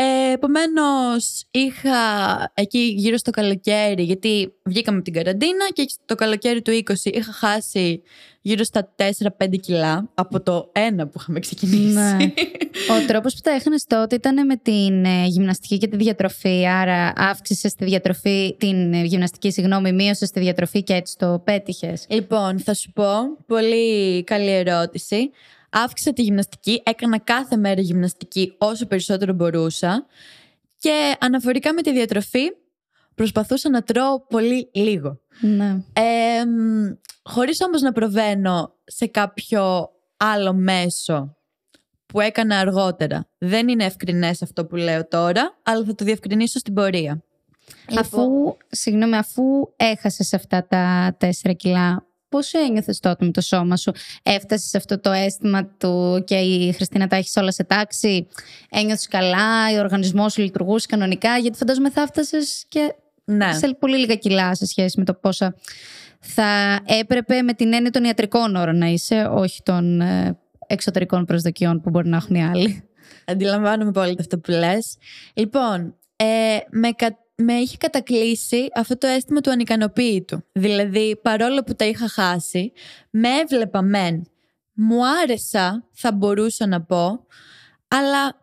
Ε, 0.01 0.21
Επομένως, 0.31 1.43
είχα 1.51 1.91
εκεί 2.53 2.93
γύρω 2.97 3.17
στο 3.17 3.31
καλοκαίρι, 3.31 4.03
γιατί 4.03 4.53
βγήκαμε 4.63 4.97
από 4.97 5.05
την 5.05 5.13
καραντίνα 5.13 5.67
και 5.73 5.85
το 6.05 6.15
καλοκαίρι 6.15 6.61
του 6.61 6.71
20 6.71 6.93
είχα 7.03 7.31
χάσει 7.31 8.01
γύρω 8.41 8.63
στα 8.63 8.95
4-5 8.95 9.59
κιλά 9.61 10.09
από 10.13 10.41
το 10.41 10.69
ένα 10.71 11.07
που 11.07 11.17
είχαμε 11.19 11.39
ξεκινήσει. 11.39 11.93
Ναι. 11.93 12.17
Ο 12.93 13.05
τρόπος 13.07 13.33
που 13.33 13.39
τα 13.43 13.51
έχανες 13.51 13.85
τότε 13.85 14.15
ήταν 14.15 14.45
με 14.45 14.55
την 14.55 15.05
ε, 15.05 15.25
γυμναστική 15.25 15.77
και 15.77 15.87
τη 15.87 15.97
διατροφή. 15.97 16.67
Άρα 16.67 17.13
αύξησες 17.15 17.75
τη 17.75 17.85
διατροφή, 17.85 18.55
την 18.57 18.93
ε, 18.93 19.03
γυμναστική, 19.03 19.51
συγγνώμη, 19.51 19.91
μείωσες 19.91 20.31
τη 20.31 20.39
διατροφή 20.39 20.83
και 20.83 20.93
έτσι 20.93 21.17
το 21.17 21.41
πέτυχες. 21.43 22.05
Λοιπόν, 22.09 22.59
θα 22.59 22.73
σου 22.73 22.91
πω, 22.91 23.13
πολύ 23.47 24.23
καλή 24.23 24.51
ερώτηση. 24.51 25.31
Αύξησα 25.71 26.13
τη 26.13 26.21
γυμναστική, 26.21 26.81
έκανα 26.85 27.19
κάθε 27.19 27.55
μέρα 27.57 27.81
γυμναστική 27.81 28.55
όσο 28.57 28.85
περισσότερο 28.85 29.33
μπορούσα 29.33 30.05
και 30.77 31.15
αναφορικά 31.19 31.73
με 31.73 31.81
τη 31.81 31.91
διατροφή 31.91 32.51
προσπαθούσα 33.15 33.69
να 33.69 33.83
τρώω 33.83 34.25
πολύ 34.25 34.69
λίγο. 34.73 35.19
Ναι. 35.41 35.83
Ε, 35.93 36.45
μ, 36.45 36.93
χωρίς 37.23 37.61
όμως 37.61 37.81
να 37.81 37.91
προβαίνω 37.91 38.73
σε 38.83 39.07
κάποιο 39.07 39.89
άλλο 40.17 40.53
μέσο 40.53 41.35
που 42.05 42.19
έκανα 42.19 42.57
αργότερα. 42.57 43.29
Δεν 43.37 43.67
είναι 43.67 43.85
ευκρινές 43.85 44.41
αυτό 44.41 44.65
που 44.65 44.75
λέω 44.75 45.07
τώρα, 45.07 45.59
αλλά 45.63 45.85
θα 45.85 45.95
το 45.95 46.05
διευκρινίσω 46.05 46.59
στην 46.59 46.73
πορεία. 46.73 47.23
Αφού, 47.99 48.57
συγγνώμη, 48.69 49.15
αφού 49.15 49.43
έχασες 49.75 50.33
αυτά 50.33 50.67
τα 50.67 51.15
4 51.19 51.55
κιλά, 51.55 52.05
πώς 52.31 52.53
ένιωθες 52.53 52.99
τότε 52.99 53.25
με 53.25 53.31
το 53.31 53.41
σώμα 53.41 53.77
σου; 53.77 53.91
Έφτασες 54.23 54.69
σε 54.69 54.77
αυτό 54.77 54.99
το 54.99 55.11
αίσθημα 55.11 55.65
του 55.65 56.23
και 56.25 56.35
η 56.35 56.71
Χριστίνα 56.73 57.07
τα 57.07 57.15
έχεις 57.15 57.35
όλα 57.35 57.51
σε 57.51 57.63
τάξη. 57.63 58.27
Ένιωθες 58.69 59.07
καλά, 59.07 59.69
ο 59.75 59.79
οργανισμός 59.79 60.33
σου 60.33 60.41
λειτουργούσε 60.41 60.85
κανονικά, 60.89 61.37
γιατί 61.37 61.57
φαντάζομαι 61.57 61.89
θα 61.89 62.01
έφτασες 62.01 62.65
και 62.67 62.95
Ναι. 63.23 63.53
σε 63.53 63.75
πολύ 63.79 63.97
λίγα 63.97 64.15
κιλά 64.15 64.55
σε 64.55 64.65
σχέση 64.65 64.99
με 64.99 65.05
το 65.05 65.13
πόσα 65.13 65.55
θα 66.19 66.79
έπρεπε 66.85 67.41
με 67.41 67.53
την 67.53 67.73
έννοια 67.73 67.91
των 67.91 68.03
ιατρικών 68.03 68.55
όρων 68.55 68.77
να 68.77 68.85
είσαι, 68.87 69.27
όχι 69.31 69.63
των 69.63 70.01
ε, 70.01 70.37
εξωτερικών 70.67 71.25
προσδοκιών 71.25 71.81
που 71.81 71.89
μπορεί 71.89 72.07
να 72.09 72.17
έχουν 72.17 72.35
οι 72.35 72.45
άλλοι. 72.45 72.83
Αντιλαμβάνομαι 73.25 73.91
πολύ 73.91 74.15
αυτό 74.19 74.37
που 74.39 74.51
λες. 74.51 74.97
Λοιπόν, 75.33 75.95
ε, 76.15 76.25
με, 76.69 76.91
κα- 76.91 77.17
με 77.43 77.53
είχε 77.53 77.77
κατακλείσει 77.77 78.67
αυτό 78.75 78.97
το 78.97 79.07
αίσθημα 79.07 79.41
του 79.41 79.51
ανικανοποίητου. 79.51 80.43
Δηλαδή, 80.51 81.19
παρόλο 81.21 81.63
που 81.63 81.75
τα 81.75 81.85
είχα 81.85 82.07
χάσει, 82.07 82.71
με 83.09 83.29
έβλεπα 83.29 83.81
μεν. 83.81 84.23
Μου 84.73 85.07
άρεσα, 85.07 85.87
θα 85.91 86.11
μπορούσα 86.11 86.67
να 86.67 86.81
πω, 86.81 87.25
αλλά 87.87 88.41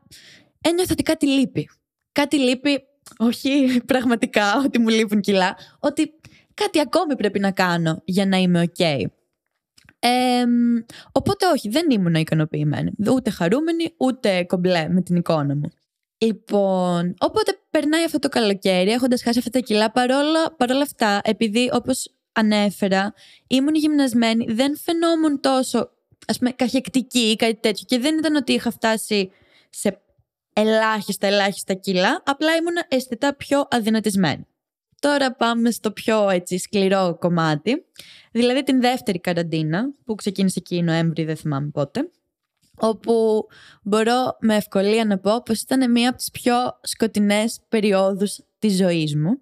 ένιωθα 0.60 0.92
ότι 0.92 1.02
κάτι 1.02 1.26
λείπει. 1.26 1.70
Κάτι 2.12 2.38
λείπει, 2.38 2.82
όχι 3.18 3.66
πραγματικά 3.92 4.56
ότι 4.64 4.78
μου 4.78 4.88
λείπουν 4.88 5.20
κιλά, 5.20 5.56
ότι 5.78 6.12
κάτι 6.54 6.80
ακόμη 6.80 7.16
πρέπει 7.16 7.38
να 7.38 7.50
κάνω 7.50 8.02
για 8.04 8.26
να 8.26 8.36
είμαι 8.36 8.60
οκ. 8.60 8.78
Ε, 10.00 10.46
μ, 10.46 10.84
οπότε 11.12 11.46
όχι, 11.46 11.68
δεν 11.68 11.90
ήμουν 11.90 12.14
ικανοποιημένη. 12.14 12.92
Ούτε 13.10 13.30
χαρούμενη, 13.30 13.94
ούτε 13.96 14.44
κομπλέ 14.44 14.88
με 14.88 15.02
την 15.02 15.16
εικόνα 15.16 15.54
μου. 15.54 15.70
Λοιπόν, 16.18 17.14
οπότε 17.18 17.60
περνάει 17.70 18.04
αυτό 18.04 18.18
το 18.18 18.28
καλοκαίρι, 18.28 18.90
έχοντας 18.90 19.22
χάσει 19.22 19.38
αυτά 19.38 19.50
τα 19.50 19.58
κιλά, 19.58 19.90
παρόλα, 19.90 20.54
παρόλα 20.56 20.82
αυτά, 20.82 21.20
επειδή 21.24 21.70
όπως 21.72 22.14
ανέφερα, 22.32 23.14
ήμουν 23.46 23.74
γυμνασμένη, 23.74 24.44
δεν 24.52 24.76
φαινόμουν 24.76 25.40
τόσο 25.40 25.90
ας 26.26 26.38
πούμε 26.38 26.50
καχεκτική 26.50 27.18
ή 27.18 27.36
κάτι 27.36 27.54
τέτοιο 27.54 27.84
και 27.88 27.98
δεν 27.98 28.18
ήταν 28.18 28.34
ότι 28.34 28.52
είχα 28.52 28.70
φτάσει 28.70 29.30
σε 29.70 30.00
ελάχιστα 30.52 31.26
ελάχιστα 31.26 31.74
κιλά, 31.74 32.22
απλά 32.24 32.56
ήμουν 32.56 32.74
αισθητά 32.88 33.34
πιο 33.34 33.66
αδυνατισμένη. 33.70 34.46
Τώρα 35.00 35.34
πάμε 35.34 35.70
στο 35.70 35.90
πιο 35.90 36.28
έτσι 36.28 36.58
σκληρό 36.58 37.16
κομμάτι, 37.20 37.84
δηλαδή 38.32 38.62
την 38.62 38.80
δεύτερη 38.80 39.20
καραντίνα 39.20 39.92
που 40.04 40.14
ξεκίνησε 40.14 40.58
εκεί 40.58 40.82
Νοέμβρη, 40.82 41.24
δεν 41.24 41.36
θυμάμαι 41.36 41.70
πότε, 41.70 42.10
όπου 42.80 43.46
μπορώ 43.82 44.36
με 44.40 44.56
ευκολία 44.56 45.04
να 45.04 45.18
πω 45.18 45.42
πως 45.42 45.60
ήταν 45.60 45.90
μία 45.90 46.08
από 46.08 46.18
τις 46.18 46.30
πιο 46.30 46.54
σκοτεινές 46.82 47.60
περιόδους 47.68 48.40
της 48.58 48.76
ζωής 48.76 49.16
μου. 49.16 49.40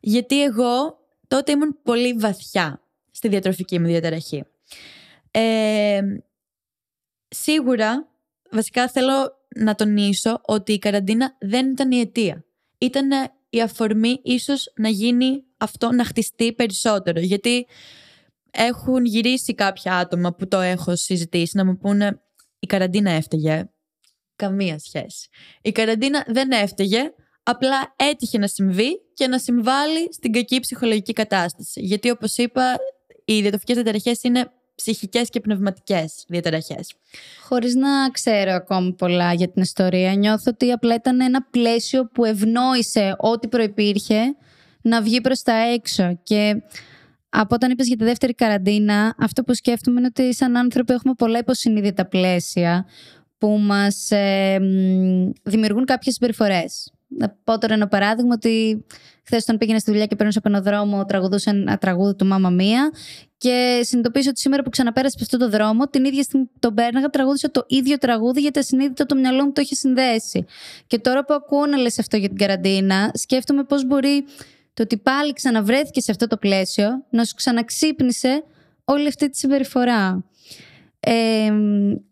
Γιατί 0.00 0.42
εγώ 0.42 0.98
τότε 1.28 1.52
ήμουν 1.52 1.78
πολύ 1.82 2.12
βαθιά 2.12 2.80
στη 3.10 3.28
διατροφική 3.28 3.78
μου 3.78 3.86
διαταραχή. 3.86 4.44
Ε, 5.30 6.00
σίγουρα, 7.28 8.08
βασικά 8.50 8.88
θέλω 8.88 9.38
να 9.56 9.74
τονίσω 9.74 10.40
ότι 10.44 10.72
η 10.72 10.78
καραντίνα 10.78 11.36
δεν 11.40 11.70
ήταν 11.70 11.90
η 11.90 12.00
αιτία. 12.00 12.44
Ήταν 12.78 13.10
η 13.50 13.62
αφορμή 13.62 14.20
ίσως 14.22 14.72
να 14.76 14.88
γίνει 14.88 15.44
αυτό, 15.56 15.92
να 15.92 16.04
χτιστεί 16.04 16.52
περισσότερο. 16.52 17.20
Γιατί 17.20 17.66
έχουν 18.50 19.04
γυρίσει 19.04 19.54
κάποια 19.54 19.96
άτομα 19.96 20.34
που 20.34 20.48
το 20.48 20.60
έχω 20.60 20.96
συζητήσει 20.96 21.56
να 21.56 21.64
μου 21.64 21.76
πούνε 21.76 22.20
η 22.60 22.66
καραντίνα 22.66 23.10
έφταιγε. 23.10 23.70
Καμία 24.36 24.78
σχέση. 24.78 25.28
Η 25.62 25.72
καραντίνα 25.72 26.24
δεν 26.28 26.50
έφταιγε, 26.50 27.12
απλά 27.42 27.94
έτυχε 27.96 28.38
να 28.38 28.46
συμβεί 28.46 29.00
και 29.14 29.26
να 29.26 29.38
συμβάλλει 29.38 30.12
στην 30.12 30.32
κακή 30.32 30.60
ψυχολογική 30.60 31.12
κατάσταση. 31.12 31.80
Γιατί 31.80 32.10
όπως 32.10 32.36
είπα, 32.36 32.76
οι 33.24 33.40
διατροφικές 33.40 33.74
διαταραχές 33.74 34.22
είναι 34.22 34.50
ψυχικές 34.74 35.28
και 35.28 35.40
πνευματικές 35.40 36.24
διαταραχές. 36.28 36.94
Χωρίς 37.42 37.74
να 37.74 38.10
ξέρω 38.10 38.52
ακόμη 38.52 38.92
πολλά 38.92 39.32
για 39.32 39.50
την 39.50 39.62
ιστορία, 39.62 40.14
νιώθω 40.14 40.50
ότι 40.54 40.70
απλά 40.70 40.94
ήταν 40.94 41.20
ένα 41.20 41.42
πλαίσιο 41.50 42.06
που 42.06 42.24
ευνόησε 42.24 43.14
ό,τι 43.18 43.48
προϋπήρχε 43.48 44.20
να 44.82 45.02
βγει 45.02 45.20
προς 45.20 45.42
τα 45.42 45.52
έξω 45.52 46.20
και 46.22 46.62
από 47.30 47.54
όταν 47.54 47.70
είπες 47.70 47.86
για 47.86 47.96
τη 47.96 48.04
δεύτερη 48.04 48.34
καραντίνα, 48.34 49.14
αυτό 49.18 49.42
που 49.42 49.54
σκέφτομαι 49.54 49.98
είναι 49.98 50.08
ότι 50.16 50.34
σαν 50.34 50.56
άνθρωποι 50.56 50.92
έχουμε 50.92 51.14
πολλά 51.14 51.38
υποσυνείδητα 51.38 52.06
πλαίσια 52.06 52.86
που 53.38 53.48
μας 53.48 54.10
ε, 54.10 54.58
δημιουργούν 55.42 55.84
κάποιες 55.84 56.14
συμπεριφορές. 56.14 56.92
Να 57.08 57.36
πω 57.44 57.58
τώρα 57.58 57.74
ένα 57.74 57.88
παράδειγμα 57.88 58.34
ότι 58.34 58.84
χθες 59.24 59.42
όταν 59.42 59.58
πήγαινε 59.58 59.78
στη 59.78 59.90
δουλειά 59.90 60.06
και 60.06 60.16
παίρνω 60.16 60.32
από 60.36 60.48
ένα 60.48 60.60
δρόμο, 60.60 61.04
τραγουδούσε 61.04 61.50
ένα 61.50 61.78
τραγούδι 61.78 62.14
του 62.14 62.26
Μάμα 62.26 62.50
Μία 62.50 62.90
και 63.36 63.80
συνειδητοποίησα 63.82 64.30
ότι 64.30 64.40
σήμερα 64.40 64.62
που 64.62 64.70
ξαναπέρασε 64.70 65.14
από 65.20 65.24
αυτόν 65.24 65.38
τον 65.38 65.50
δρόμο, 65.50 65.88
την 65.88 66.04
ίδια 66.04 66.22
στιγμή 66.22 66.46
που 66.46 66.58
τον 66.58 66.74
πέρναγα, 66.74 67.08
τραγούδισα 67.08 67.50
το 67.50 67.64
ίδιο 67.68 67.98
τραγούδι 67.98 68.40
γιατί 68.40 68.58
ασυνείδητα 68.58 69.06
το 69.06 69.14
μυαλό 69.14 69.44
μου 69.44 69.52
το 69.52 69.60
είχε 69.60 69.74
συνδέσει. 69.74 70.44
Και 70.86 70.98
τώρα 70.98 71.24
που 71.24 71.34
ακούω 71.34 71.66
να 71.66 71.76
λες 71.76 71.98
αυτό 71.98 72.16
για 72.16 72.28
την 72.28 72.36
καραντίνα, 72.36 73.10
σκέφτομαι 73.14 73.64
πώς 73.64 73.86
μπορεί 73.86 74.24
το 74.80 74.86
ότι 74.86 74.98
πάλι 74.98 75.32
ξαναβρέθηκε 75.32 76.00
σε 76.00 76.10
αυτό 76.10 76.26
το 76.26 76.36
πλαίσιο 76.36 76.88
να 77.10 77.24
σου 77.24 77.34
ξαναξύπνησε 77.34 78.44
όλη 78.84 79.06
αυτή 79.06 79.30
τη 79.30 79.38
συμπεριφορά. 79.38 80.24
Ε, 81.00 81.50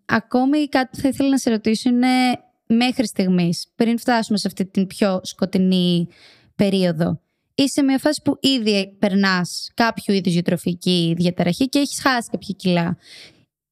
ακόμη 0.04 0.68
κάτι 0.68 0.88
που 0.90 1.02
θα 1.02 1.08
ήθελα 1.08 1.28
να 1.28 1.38
σε 1.38 1.50
ρωτήσω 1.50 1.88
είναι 1.88 2.08
μέχρι 2.66 3.06
στιγμής, 3.06 3.72
πριν 3.76 3.98
φτάσουμε 3.98 4.38
σε 4.38 4.46
αυτή 4.46 4.66
την 4.66 4.86
πιο 4.86 5.20
σκοτεινή 5.22 6.08
περίοδο, 6.56 7.20
είσαι 7.54 7.72
σε 7.72 7.82
μια 7.82 7.98
φάση 7.98 8.20
που 8.24 8.38
ήδη 8.40 8.96
περνάς 8.98 9.70
κάποιο 9.74 10.14
είδους 10.14 10.32
διατροφική 10.32 11.14
διαταραχή 11.16 11.68
και 11.68 11.78
έχεις 11.78 12.00
χάσει 12.00 12.28
κάποια 12.30 12.54
κιλά. 12.58 12.96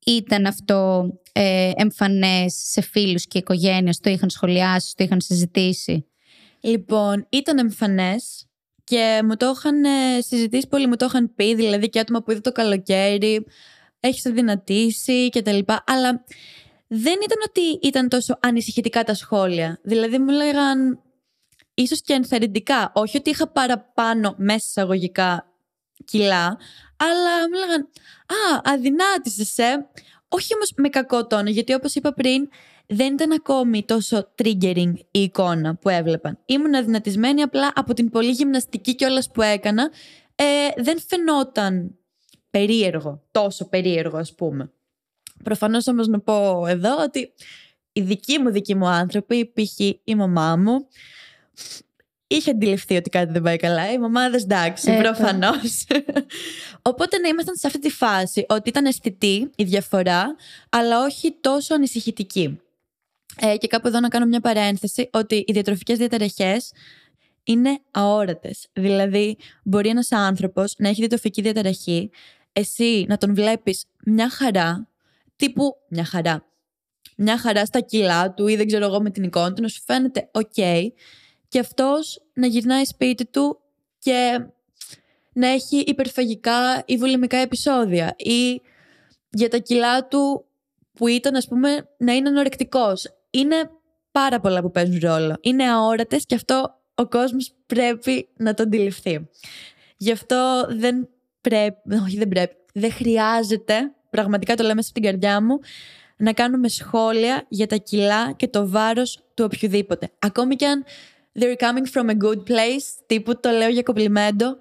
Ήταν 0.07 0.47
αυτό 0.47 1.11
ε, 1.33 1.71
εμφανές 1.77 2.55
σε 2.71 2.81
φίλους 2.81 3.27
και 3.27 3.39
οικογένειες, 3.39 3.99
το 3.99 4.11
είχαν 4.11 4.31
σχολιάσει, 4.31 4.95
το 4.97 5.05
είχαν 5.05 5.21
συζητήσει; 5.21 6.07
Λοιπόν, 6.61 7.27
ήταν 7.29 7.59
εμφανές 7.59 8.46
και 8.87 9.21
μου 9.25 9.37
το 9.37 9.53
είχαν 9.57 9.85
ε, 9.85 10.21
συζητήσει 10.21 10.69
πολύ, 10.69 10.87
μου 10.87 10.97
το 10.97 11.05
είχαν 11.05 11.35
πει, 11.35 11.55
δηλαδή 11.55 11.89
και 11.89 11.99
άτομα 11.99 12.23
που 12.23 12.31
είδε 12.31 12.41
το 12.41 12.53
καλοκαίρι, 12.53 13.47
έχεις 14.01 14.27
αδυνατήσει 14.27 15.29
κτλ. 15.29 15.59
Αλλά 15.87 16.25
δεν 16.87 17.15
ήταν 17.25 17.39
ότι 17.49 17.61
ήταν 17.83 18.09
τόσο 18.09 18.39
ανησυχητικά 18.43 19.05
τα 19.05 19.15
σχόλια. 19.15 19.79
Δηλαδή 19.83 20.19
μου 20.19 20.31
λέγαν 20.31 21.03
ίσως 21.75 22.03
και 22.03 22.13
ενθαρρυντικά. 22.13 22.93
Όχι 22.95 23.17
ότι 23.17 23.31
είχα 23.31 23.49
παραπάνω 23.49 24.35
μέσα 24.39 24.65
εισαγωγικά 24.67 25.53
κιλά, 26.05 26.59
αλλά 26.97 27.49
μου 27.51 27.59
λέγαν 27.59 27.89
«Α, 28.27 28.61
αδυνάτησες, 28.65 29.59
ε». 29.59 29.89
Όχι 30.29 30.55
όμως 30.55 30.73
με 30.77 30.89
κακό 30.89 31.27
τόνο, 31.27 31.51
γιατί 31.51 31.75
όπως 31.75 31.95
είπα 31.95 32.13
πριν, 32.13 32.49
δεν 32.87 33.13
ήταν 33.13 33.33
ακόμη 33.33 33.85
τόσο 33.85 34.29
triggering 34.43 34.93
η 35.11 35.21
εικόνα 35.23 35.75
που 35.75 35.89
έβλεπαν. 35.89 36.39
Ήμουν 36.47 36.75
αδυνατισμένη 36.75 37.43
απλά 37.43 37.73
από 37.75 37.95
την 37.95 38.11
πολύ 38.11 38.31
γυμναστική 38.31 38.95
κιόλας 38.95 39.31
που 39.31 39.43
έκανα. 39.43 39.91
Ε, 40.35 40.83
δεν 40.83 41.01
φαινόταν 41.07 41.95
περίεργο, 42.51 43.23
τόσο 43.31 43.69
περίεργο 43.69 44.17
ας 44.19 44.35
πούμε. 44.35 44.71
Προφανώς 45.45 45.87
όμως 45.87 46.07
να 46.07 46.21
πω 46.21 46.67
εδώ 46.67 47.03
ότι 47.03 47.33
οι 47.93 48.01
δικοί 48.01 48.39
μου 48.39 48.51
δικοί 48.51 48.75
μου 48.75 48.87
άνθρωποι, 48.87 49.53
π.χ. 49.55 49.79
η 50.05 50.15
μαμά 50.15 50.57
μου, 50.57 50.87
είχε 52.27 52.51
αντιληφθεί 52.51 52.97
ότι 52.97 53.11
κάτι 53.11 53.33
δεν 53.33 53.43
πάει 53.43 53.57
καλά. 53.57 53.93
Οι 53.93 53.99
μαμάδε 53.99 54.37
εντάξει, 54.37 54.93
ε, 54.93 55.01
προφανώς. 55.03 55.87
Οπότε 56.83 57.19
να 57.19 57.29
ήμασταν 57.29 57.57
σε 57.57 57.67
αυτή 57.67 57.79
τη 57.79 57.91
φάση 57.91 58.47
ότι 58.49 58.69
ήταν 58.69 58.85
αισθητή 58.85 59.51
η 59.57 59.65
διαφορά, 59.65 60.37
αλλά 60.69 61.05
όχι 61.05 61.37
τόσο 61.41 61.75
ανησυχητική. 61.75 62.61
Ε, 63.41 63.57
και 63.57 63.67
κάπου 63.67 63.87
εδώ 63.87 64.01
να 64.01 64.09
κάνω 64.09 64.27
μια 64.27 64.41
παρένθεση 64.41 65.09
ότι 65.13 65.45
οι 65.47 65.53
διατροφικές 65.53 65.99
διαταραχές 65.99 66.73
είναι 67.45 67.79
αόρατες. 67.91 68.69
Δηλαδή, 68.73 69.37
μπορεί 69.63 69.89
ένας 69.89 70.13
άνθρωπος 70.13 70.75
να 70.79 70.89
έχει 70.89 70.99
διατροφική 71.01 71.43
διαταραχή, 71.43 72.11
εσύ 72.53 73.05
να 73.09 73.17
τον 73.17 73.35
βλέπεις 73.35 73.85
μια 74.05 74.31
χαρά, 74.31 74.89
τύπου 75.37 75.77
μια 75.89 76.05
χαρά. 76.05 76.45
Μια 77.17 77.39
χαρά 77.39 77.65
στα 77.65 77.81
κιλά 77.81 78.33
του 78.33 78.47
ή 78.47 78.57
δεν 78.57 78.67
ξέρω 78.67 78.85
εγώ 78.85 79.01
με 79.01 79.11
την 79.11 79.23
εικόνα 79.23 79.53
του, 79.53 79.63
να 79.63 79.69
σου 79.69 79.83
φαίνεται 79.83 80.31
OK 80.33 80.89
και 81.49 81.59
αυτός 81.59 82.23
να 82.35 82.47
γυρνάει 82.47 82.85
σπίτι 82.85 83.27
του 83.27 83.61
και 83.99 84.47
να 85.33 85.49
έχει 85.49 85.79
υπερφαγικά 85.79 86.83
ή 86.87 86.97
βολημικά 86.97 87.37
επεισόδια 87.37 88.15
ή 88.17 88.61
για 89.31 89.49
τα 89.49 89.59
κιλά 89.59 90.07
του 90.07 90.45
που 90.93 91.09
ήταν 91.09 91.37
ας 91.37 91.49
πούμε 91.49 91.89
να 91.99 92.13
είναι 92.13 92.29
ανορεκτικός. 92.29 93.05
Είναι 93.39 93.71
πάρα 94.13 94.41
πολλά 94.41 94.61
που 94.61 94.71
παίζουν 94.71 94.99
ρόλο. 95.03 95.37
Είναι 95.41 95.71
αόρατες 95.71 96.27
και 96.27 96.35
αυτό 96.35 96.81
ο 96.95 97.07
κόσμος 97.07 97.53
πρέπει 97.67 98.29
να 98.37 98.55
το 98.55 98.63
αντιληφθεί. 98.63 99.29
Γι' 99.97 100.13
αυτό 100.13 100.67
δεν 100.69 101.09
πρέπει, 101.41 101.95
όχι 102.05 102.19
δεν 102.19 102.29
πρέπει, 102.29 102.57
δεν 102.73 102.93
χρειάζεται, 102.93 103.93
πραγματικά 104.11 104.55
το 104.55 104.65
λέμε 104.65 104.83
στην 104.83 105.03
καρδιά 105.03 105.43
μου, 105.43 105.59
να 106.17 106.33
κάνουμε 106.33 106.69
σχόλια 106.69 107.45
για 107.49 107.67
τα 107.67 107.77
κιλά 107.77 108.33
και 108.33 108.49
το 108.49 108.69
βάρος 108.69 109.25
του 109.35 109.45
οποιοδήποτε. 109.53 110.11
Ακόμη 110.19 110.57
και 110.57 110.67
αν 110.67 110.85
they're 111.39 111.57
coming 111.57 111.87
from 111.93 112.11
a 112.11 112.17
good 112.25 112.51
place, 112.51 113.03
τύπου 113.07 113.41
το 113.41 113.51
λέω 113.51 113.69
για 113.69 113.83
κομπλιμέντο. 113.83 114.57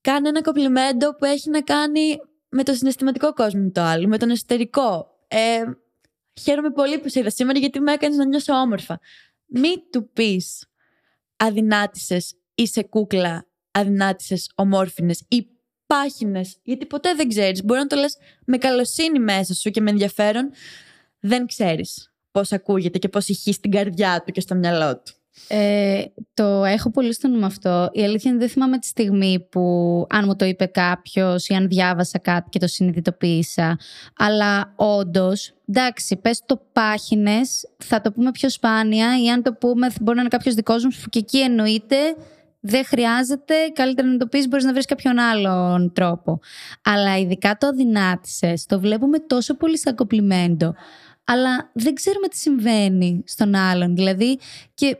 Κάνε 0.00 0.28
ένα 0.28 0.42
κομπλιμέντο 0.42 1.14
που 1.14 1.24
έχει 1.24 1.50
να 1.50 1.60
κάνει 1.60 2.20
με 2.48 2.62
το 2.62 2.74
συναισθηματικό 2.74 3.32
κόσμο 3.32 3.70
του 3.70 3.80
άλλου, 3.80 4.08
με 4.08 4.18
τον 4.18 4.30
εσωτερικό. 4.30 5.18
Ε, 5.28 5.62
χαίρομαι 6.40 6.70
πολύ 6.70 6.98
που 6.98 7.08
σε 7.08 7.20
είδα 7.20 7.30
σήμερα 7.30 7.58
γιατί 7.58 7.80
με 7.80 7.92
έκανες 7.92 8.16
να 8.16 8.24
νιώσω 8.24 8.52
όμορφα. 8.52 9.00
Μη 9.46 9.88
του 9.90 10.10
πεις 10.12 10.64
αδυνάτησες, 11.36 12.34
είσαι 12.54 12.82
κούκλα, 12.82 13.46
αδυνάτησες, 13.70 14.50
ομόρφινες 14.54 15.24
ή 15.28 15.46
πάχινες, 15.86 16.56
γιατί 16.62 16.86
ποτέ 16.86 17.14
δεν 17.14 17.28
ξέρεις. 17.28 17.64
Μπορεί 17.64 17.80
να 17.80 17.86
το 17.86 17.96
λες 17.96 18.16
με 18.44 18.58
καλοσύνη 18.58 19.18
μέσα 19.18 19.54
σου 19.54 19.70
και 19.70 19.80
με 19.80 19.90
ενδιαφέρον. 19.90 20.50
Δεν 21.20 21.46
ξέρεις 21.46 22.12
πώς 22.30 22.52
ακούγεται 22.52 22.98
και 22.98 23.08
πώς 23.08 23.28
ηχεί 23.28 23.52
στην 23.52 23.70
καρδιά 23.70 24.22
του 24.26 24.32
και 24.32 24.40
στο 24.40 24.54
μυαλό 24.54 25.00
του. 25.00 25.12
Ε, 25.48 26.02
το 26.34 26.64
έχω 26.64 26.90
πολύ 26.90 27.14
στο 27.14 27.28
νου 27.28 27.44
αυτό. 27.44 27.88
Η 27.92 28.02
αλήθεια 28.02 28.30
είναι 28.30 28.40
δεν 28.40 28.48
θυμάμαι 28.48 28.78
τη 28.78 28.86
στιγμή 28.86 29.46
που 29.50 29.60
αν 30.10 30.24
μου 30.26 30.36
το 30.36 30.44
είπε 30.44 30.66
κάποιος 30.66 31.48
ή 31.48 31.54
αν 31.54 31.68
διάβασα 31.68 32.18
κάτι 32.18 32.48
και 32.48 32.58
το 32.58 32.66
συνειδητοποίησα. 32.66 33.78
Αλλά 34.16 34.72
όντως, 34.76 35.52
εντάξει, 35.68 36.16
πες 36.16 36.42
το 36.46 36.62
πάχινες, 36.72 37.68
θα 37.76 38.00
το 38.00 38.12
πούμε 38.12 38.30
πιο 38.30 38.50
σπάνια 38.50 39.22
ή 39.22 39.28
αν 39.28 39.42
το 39.42 39.52
πούμε, 39.52 39.86
μπορεί 40.00 40.14
να 40.16 40.20
είναι 40.20 40.30
κάποιος 40.30 40.54
δικός 40.54 40.84
μου 40.84 40.90
που 41.02 41.08
και 41.08 41.18
εκεί 41.18 41.38
εννοείται. 41.38 41.96
Δεν 42.62 42.84
χρειάζεται, 42.84 43.54
καλύτερα 43.72 44.08
να 44.08 44.16
το 44.16 44.26
πεις, 44.26 44.48
μπορείς 44.48 44.64
να 44.64 44.72
βρεις 44.72 44.84
κάποιον 44.84 45.18
άλλον 45.18 45.92
τρόπο. 45.92 46.40
Αλλά 46.82 47.18
ειδικά 47.18 47.56
το 47.56 47.66
αδυνάτησες, 47.66 48.66
το 48.66 48.80
βλέπουμε 48.80 49.18
τόσο 49.18 49.56
πολύ 49.56 49.78
σαν 49.78 49.94
κοπλιμέντο. 49.94 50.74
Αλλά 51.24 51.70
δεν 51.72 51.94
ξέρουμε 51.94 52.28
τι 52.28 52.36
συμβαίνει 52.36 53.22
στον 53.26 53.54
άλλον. 53.54 53.94
Δηλαδή, 53.94 54.38
και 54.74 54.98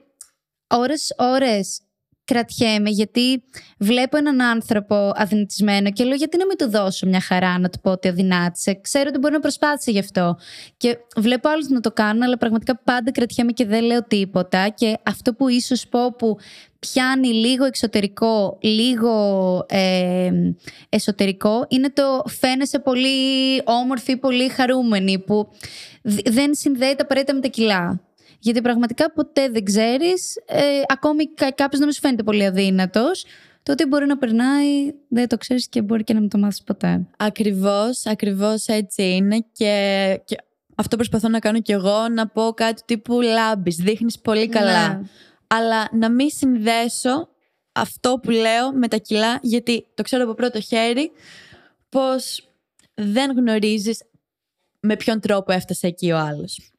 ώρες, 0.70 1.14
ώρες 1.18 1.80
κρατιέμαι 2.24 2.90
γιατί 2.90 3.42
βλέπω 3.78 4.16
έναν 4.16 4.40
άνθρωπο 4.40 5.12
αδυνατισμένο 5.14 5.90
και 5.90 6.04
λέω 6.04 6.14
γιατί 6.14 6.36
να 6.36 6.46
μην 6.46 6.56
του 6.56 6.70
δώσω 6.70 7.06
μια 7.06 7.20
χαρά 7.20 7.58
να 7.58 7.68
του 7.68 7.80
πω 7.80 7.90
ότι 7.90 8.08
αδυνάτησε; 8.08 8.74
Ξέρω 8.74 9.04
ότι 9.08 9.18
μπορεί 9.18 9.32
να 9.32 9.40
προσπάθησε 9.40 9.90
γι' 9.90 9.98
αυτό. 9.98 10.36
Και 10.76 10.98
βλέπω 11.16 11.48
άλλους 11.48 11.68
να 11.68 11.80
το 11.80 11.92
κάνουν, 11.92 12.22
αλλά 12.22 12.36
πραγματικά 12.36 12.76
πάντα 12.84 13.10
κρατιέμαι 13.10 13.52
και 13.52 13.66
δεν 13.66 13.84
λέω 13.84 14.04
τίποτα. 14.04 14.68
Και 14.68 14.96
αυτό 15.02 15.34
που 15.34 15.48
ίσως 15.48 15.88
πω 15.88 16.12
που 16.12 16.36
πιάνει 16.78 17.28
λίγο 17.28 17.64
εξωτερικό, 17.64 18.58
λίγο 18.60 19.14
ε, 19.68 20.30
εσωτερικό, 20.88 21.66
είναι 21.68 21.90
το 21.90 22.22
φαίνεσαι 22.26 22.78
πολύ 22.78 23.16
όμορφη, 23.64 24.16
πολύ 24.16 24.48
χαρούμενη, 24.48 25.18
που 25.18 25.48
δεν 26.24 26.54
συνδέεται 26.54 27.02
απαραίτητα 27.02 27.34
με 27.34 27.40
τα 27.40 27.48
κιλά. 27.48 28.09
Γιατί 28.40 28.60
πραγματικά 28.60 29.12
ποτέ 29.12 29.48
δεν 29.48 29.64
ξέρεις, 29.64 30.36
ε, 30.46 30.62
ακόμη 30.86 31.34
κάποιος 31.34 31.80
να 31.80 31.84
μην 31.84 31.94
σου 31.94 32.00
φαίνεται 32.00 32.22
πολύ 32.22 32.44
αδύνατος, 32.44 33.24
το 33.62 33.72
ότι 33.72 33.84
μπορεί 33.84 34.06
να 34.06 34.18
περνάει, 34.18 34.92
δεν 35.08 35.28
το 35.28 35.36
ξέρεις 35.36 35.68
και 35.68 35.82
μπορεί 35.82 36.04
και 36.04 36.12
να 36.12 36.20
μην 36.20 36.28
το 36.28 36.38
μάθεις 36.38 36.62
ποτέ. 36.62 37.06
Ακριβώς, 37.16 38.06
ακριβώς 38.06 38.66
έτσι 38.66 39.02
είναι. 39.02 39.44
Και, 39.52 40.20
και 40.24 40.36
αυτό 40.74 40.96
προσπαθώ 40.96 41.28
να 41.28 41.38
κάνω 41.38 41.60
κι 41.60 41.72
εγώ, 41.72 42.08
να 42.08 42.28
πω 42.28 42.52
κάτι 42.56 42.82
τύπου 42.84 43.20
λάμπεις. 43.20 43.76
Δείχνεις 43.76 44.18
πολύ 44.18 44.48
καλά. 44.48 44.88
Ναι. 44.88 45.08
Αλλά 45.46 45.88
να 45.92 46.10
μην 46.10 46.30
συνδέσω 46.30 47.28
αυτό 47.72 48.18
που 48.22 48.30
λέω 48.30 48.72
με 48.72 48.88
τα 48.88 48.96
κιλά, 48.96 49.38
γιατί 49.42 49.86
το 49.94 50.02
ξέρω 50.02 50.24
από 50.24 50.34
πρώτο 50.34 50.60
χέρι 50.60 51.10
πως 51.88 52.48
δεν 52.94 53.30
γνωρίζεις 53.36 54.02
με 54.80 54.96
ποιον 54.96 55.20
τρόπο 55.20 55.52
έφτασε 55.52 55.86
εκεί 55.86 56.10
ο 56.10 56.18
άλλος. 56.18 56.72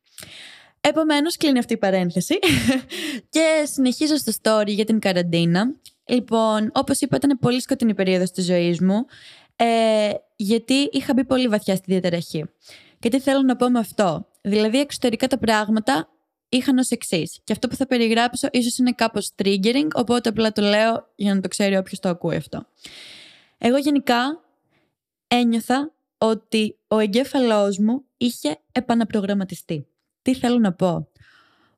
Επομένως, 0.81 1.37
κλείνει 1.37 1.59
αυτή 1.59 1.73
η 1.73 1.77
παρένθεση 1.77 2.39
και 3.33 3.63
συνεχίζω 3.63 4.15
στο 4.15 4.31
story 4.41 4.67
για 4.67 4.85
την 4.85 4.99
καραντίνα. 4.99 5.75
Λοιπόν, 6.05 6.71
όπως 6.73 6.99
είπα, 7.01 7.15
ήταν 7.15 7.39
πολύ 7.39 7.61
σκοτεινή 7.61 7.93
περίοδος 7.93 8.31
της 8.31 8.45
ζωής 8.45 8.79
μου, 8.79 9.05
ε, 9.55 10.09
γιατί 10.35 10.73
είχα 10.73 11.13
μπει 11.13 11.23
πολύ 11.23 11.47
βαθιά 11.47 11.75
στη 11.75 11.91
διαταραχή. 11.91 12.45
Και 12.99 13.09
τι 13.09 13.19
θέλω 13.19 13.41
να 13.41 13.55
πω 13.55 13.69
με 13.69 13.79
αυτό; 13.79 14.27
Δηλαδή, 14.41 14.79
εξωτερικά 14.79 15.27
τα 15.27 15.37
πράγματα 15.37 16.09
είχαν 16.49 16.77
ως 16.77 16.89
εξής. 16.89 17.39
Και 17.43 17.53
αυτό 17.53 17.67
που 17.67 17.75
θα 17.75 17.87
περιγράψω 17.87 18.47
ίσως 18.51 18.77
είναι 18.77 18.91
κάπως 18.91 19.31
triggering, 19.43 19.87
οπότε 19.93 20.29
απλά 20.29 20.51
το 20.51 20.61
λέω 20.61 21.07
για 21.15 21.35
να 21.35 21.41
το 21.41 21.47
ξέρει 21.47 21.77
όποιος 21.77 21.99
το 21.99 22.09
ακούει 22.09 22.35
αυτό. 22.35 22.65
Εγώ 23.57 23.77
γενικά 23.77 24.43
ένιωθα 25.27 25.91
ότι 26.17 26.77
ο 26.87 26.99
εγκέφαλός 26.99 27.77
μου 27.77 28.03
είχε 28.17 28.59
επαναπρογραμματιστεί. 28.71 29.85
Τι 30.21 30.35
θέλω 30.35 30.59
να 30.59 30.73
πω; 30.73 31.09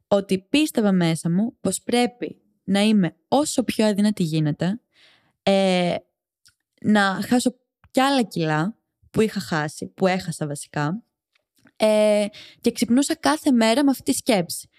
Ότι 0.08 0.40
πίστευα 0.50 0.92
μέσα 0.92 1.30
μου 1.30 1.58
πως 1.62 1.82
πρέπει 1.82 2.42
να 2.64 2.80
είμαι 2.80 3.16
όσο 3.28 3.64
πιο 3.64 3.86
αδύνατη 3.86 4.24
γίνεται, 4.24 4.82
ε, 5.44 5.96
να 6.82 7.20
χάσω 7.28 7.56
κι 7.92 8.00
άλλα 8.00 8.24
κιλά 8.24 8.78
που 9.10 9.22
είχα 9.22 9.40
χάσει, 9.40 9.88
που 9.88 10.08
έχασα 10.08 10.48
βασικά, 10.48 11.04
ε, 11.76 12.26
και 12.62 12.72
ξυπνούσα 12.72 13.16
κάθε 13.16 13.52
μέρα 13.52 13.84
με 13.84 13.90
αυτή 13.90 14.04
τη 14.04 14.18
σκέψη. 14.18 14.70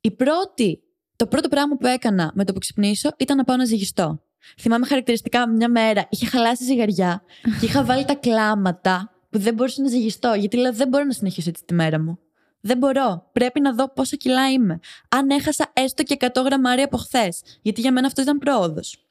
Η 0.00 0.10
πρώτη, 0.10 0.82
το 1.16 1.26
πρώτο 1.26 1.48
πράγμα 1.48 1.76
που 1.76 1.86
έκανα 1.86 2.32
με 2.34 2.44
το 2.44 2.52
που 2.52 2.58
ξυπνήσω 2.58 3.10
ήταν 3.18 3.36
να 3.36 3.44
πάω 3.44 3.56
να 3.56 3.64
ζυγιστώ. 3.64 4.22
Θυμάμαι 4.60 4.86
χαρακτηριστικά 4.86 5.48
μια 5.48 5.68
μέρα 5.68 6.06
είχε 6.10 6.26
χαλάσει 6.26 6.64
ζυγαριά 6.64 7.22
και 7.60 7.66
είχα 7.66 7.84
βάλει 7.84 8.04
τα 8.04 8.14
κλάματα 8.14 9.12
που 9.30 9.38
δεν 9.38 9.54
μπορούσα 9.54 9.82
να 9.82 9.88
ζυγιστώ. 9.88 10.34
Γιατί 10.34 10.56
λέω 10.56 10.72
δεν 10.72 10.88
μπορώ 10.88 11.04
να 11.04 11.12
συνεχίσω 11.12 11.48
έτσι 11.48 11.64
τη 11.64 11.74
μέρα 11.74 12.00
μου. 12.00 12.18
Δεν 12.60 12.78
μπορώ. 12.78 13.28
Πρέπει 13.32 13.60
να 13.60 13.74
δω 13.74 13.88
πόσα 13.88 14.16
κιλά 14.16 14.50
είμαι. 14.50 14.78
Αν 15.08 15.30
έχασα 15.30 15.70
έστω 15.72 16.02
και 16.02 16.16
100 16.20 16.26
γραμμάρια 16.44 16.84
από 16.84 16.96
χθες. 16.96 17.42
Γιατί 17.62 17.80
για 17.80 17.92
μένα 17.92 18.06
αυτό 18.06 18.22
ήταν 18.22 18.38
πρόοδος. 18.38 19.06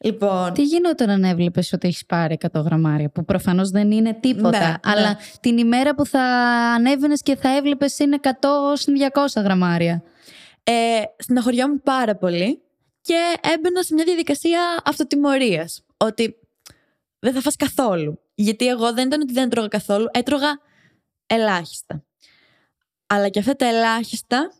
Λοιπόν... 0.00 0.52
Τι 0.52 0.62
γινόταν 0.62 1.10
αν 1.10 1.24
έβλεπες 1.24 1.72
ότι 1.72 1.88
έχεις 1.88 2.06
πάρει 2.06 2.38
100 2.52 2.62
γραμμάρια, 2.64 3.10
που 3.10 3.24
προφανώς 3.24 3.70
δεν 3.70 3.90
είναι 3.90 4.14
τίποτα. 4.20 4.68
Ναι, 4.68 4.74
αλλά 4.82 5.08
ναι. 5.08 5.16
την 5.40 5.58
ημέρα 5.58 5.94
που 5.94 6.06
θα 6.06 6.22
ανέβαινες 6.76 7.22
και 7.22 7.36
θα 7.36 7.56
έβλεπες 7.56 7.98
είναι 7.98 8.18
100 8.22 8.28
200 9.36 9.42
γραμμάρια. 9.42 10.02
Ε, 10.64 11.02
στεναχωριόμουν 11.18 11.82
πάρα 11.82 12.16
πολύ 12.16 12.62
και 13.00 13.50
έμπαινα 13.54 13.82
σε 13.82 13.94
μια 13.94 14.04
διαδικασία 14.04 14.60
αυτοτιμωρίας. 14.84 15.84
Ότι 15.96 16.36
δεν 17.18 17.32
θα 17.32 17.40
φας 17.40 17.56
καθόλου. 17.56 18.20
Γιατί 18.34 18.66
εγώ 18.66 18.92
δεν 18.92 19.06
ήταν 19.06 19.20
ότι 19.20 19.32
δεν 19.32 19.48
τρώγα 19.48 19.68
καθόλου, 19.68 20.06
έτρωγα 20.10 20.60
ελάχιστα. 21.26 22.02
Αλλά 23.10 23.28
και 23.28 23.38
αυτά 23.38 23.56
τα 23.56 23.66
ελάχιστα 23.66 24.52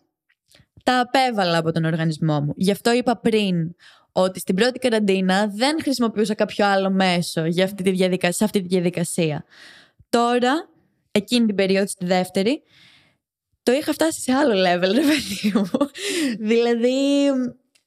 τα 0.82 1.00
απέβαλα 1.00 1.58
από 1.58 1.72
τον 1.72 1.84
οργανισμό 1.84 2.40
μου. 2.40 2.52
Γι' 2.56 2.70
αυτό 2.70 2.92
είπα 2.92 3.16
πριν 3.16 3.74
ότι 4.12 4.40
στην 4.40 4.54
πρώτη 4.54 4.78
καραντίνα 4.78 5.46
δεν 5.46 5.82
χρησιμοποιούσα 5.82 6.34
κάποιο 6.34 6.66
άλλο 6.66 6.90
μέσο 6.90 7.44
για 7.44 7.64
αυτή 7.64 7.82
τη 7.82 7.90
διαδικασία, 7.90 8.32
σε 8.32 8.44
αυτή 8.44 8.60
τη 8.60 8.66
διαδικασία. 8.68 9.44
Τώρα, 10.08 10.68
εκείνη 11.10 11.46
την 11.46 11.54
περίοδο, 11.54 11.86
στη 11.86 12.04
δεύτερη, 12.04 12.62
το 13.62 13.72
είχα 13.72 13.92
φτάσει 13.92 14.20
σε 14.20 14.32
άλλο 14.32 14.52
level, 14.52 14.94
ρε 14.94 15.00
παιδί 15.00 15.52
μου. 15.54 15.70
δηλαδή, 16.48 17.30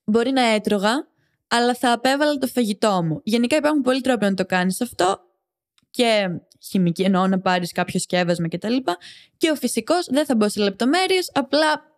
μπορεί 0.03 0.31
να 0.31 0.41
έτρωγα, 0.41 1.07
αλλά 1.47 1.73
θα 1.75 1.91
απέβαλα 1.91 2.37
το 2.37 2.47
φαγητό 2.47 3.03
μου. 3.03 3.21
Γενικά 3.23 3.55
υπάρχουν 3.55 3.81
πολλοί 3.81 4.01
τρόποι 4.01 4.25
να 4.25 4.33
το 4.33 4.45
κάνεις 4.45 4.81
αυτό 4.81 5.19
και 5.89 6.29
χημική 6.61 7.03
εννοώ 7.03 7.27
να 7.27 7.39
πάρεις 7.39 7.71
κάποιο 7.71 7.99
σκεύασμα 7.99 8.47
κτλ. 8.47 8.75
Και, 8.75 8.97
και 9.37 9.49
ο 9.49 9.55
φυσικός 9.55 10.07
δεν 10.09 10.25
θα 10.25 10.35
μπω 10.35 10.49
σε 10.49 10.61
λεπτομέρειες, 10.61 11.31
απλά 11.33 11.89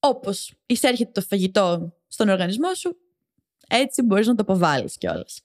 όπως 0.00 0.54
εισέρχεται 0.66 1.10
το 1.14 1.20
φαγητό 1.20 1.92
στον 2.08 2.28
οργανισμό 2.28 2.74
σου, 2.74 2.96
έτσι 3.68 4.02
μπορείς 4.02 4.26
να 4.26 4.34
το 4.34 4.42
αποβάλεις 4.42 4.96
κιόλας. 4.98 5.40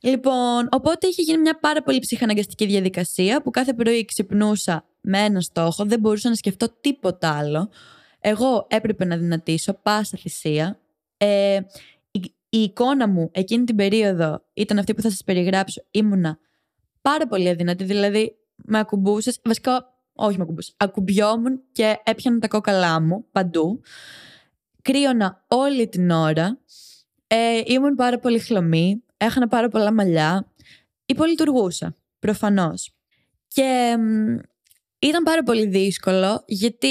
Λοιπόν, 0.00 0.68
οπότε 0.70 1.06
είχε 1.06 1.22
γίνει 1.22 1.38
μια 1.38 1.58
πάρα 1.58 1.82
πολύ 1.82 1.98
ψυχαναγκαστική 1.98 2.66
διαδικασία 2.66 3.42
που 3.42 3.50
κάθε 3.50 3.74
πρωί 3.74 4.04
ξυπνούσα 4.04 4.84
με 5.00 5.18
ένα 5.18 5.40
στόχο, 5.40 5.84
δεν 5.84 6.00
μπορούσα 6.00 6.28
να 6.28 6.34
σκεφτώ 6.34 6.68
τίποτα 6.80 7.38
άλλο. 7.38 7.70
Εγώ 8.20 8.66
έπρεπε 8.70 9.04
να 9.04 9.16
δυνατήσω 9.16 9.72
πάσα 9.72 10.18
θυσία. 10.18 10.80
Ε, 11.16 11.60
η, 12.10 12.20
η, 12.48 12.58
εικόνα 12.58 13.08
μου 13.08 13.30
εκείνη 13.32 13.64
την 13.64 13.76
περίοδο 13.76 14.44
ήταν 14.54 14.78
αυτή 14.78 14.94
που 14.94 15.02
θα 15.02 15.10
σας 15.10 15.24
περιγράψω. 15.24 15.84
Ήμουνα 15.90 16.38
πάρα 17.02 17.26
πολύ 17.26 17.48
αδυνατή, 17.48 17.84
δηλαδή 17.84 18.36
με 18.64 18.78
ακουμπούσες, 18.78 19.40
βασικά 19.44 19.94
όχι 20.12 20.36
με 20.36 20.42
ακουμπούσες, 20.42 20.74
ακουμπιόμουν 20.76 21.62
και 21.72 21.96
έπιανα 22.04 22.38
τα 22.38 22.48
κόκαλά 22.48 23.00
μου 23.00 23.26
παντού. 23.32 23.80
Κρύωνα 24.82 25.44
όλη 25.48 25.88
την 25.88 26.10
ώρα 26.10 26.58
ε, 27.26 27.60
ήμουν 27.66 27.94
πάρα 27.94 28.18
πολύ 28.18 28.38
χλωμή, 28.38 29.04
έχανα 29.16 29.48
πάρα 29.48 29.68
πολλά 29.68 29.92
μαλλιά. 29.92 30.52
Υπολειτουργούσα, 31.06 31.96
προφανώς. 32.18 32.94
Και 33.48 33.96
ήταν 34.98 35.22
πάρα 35.22 35.42
πολύ 35.42 35.66
δύσκολο 35.66 36.44
γιατί 36.46 36.88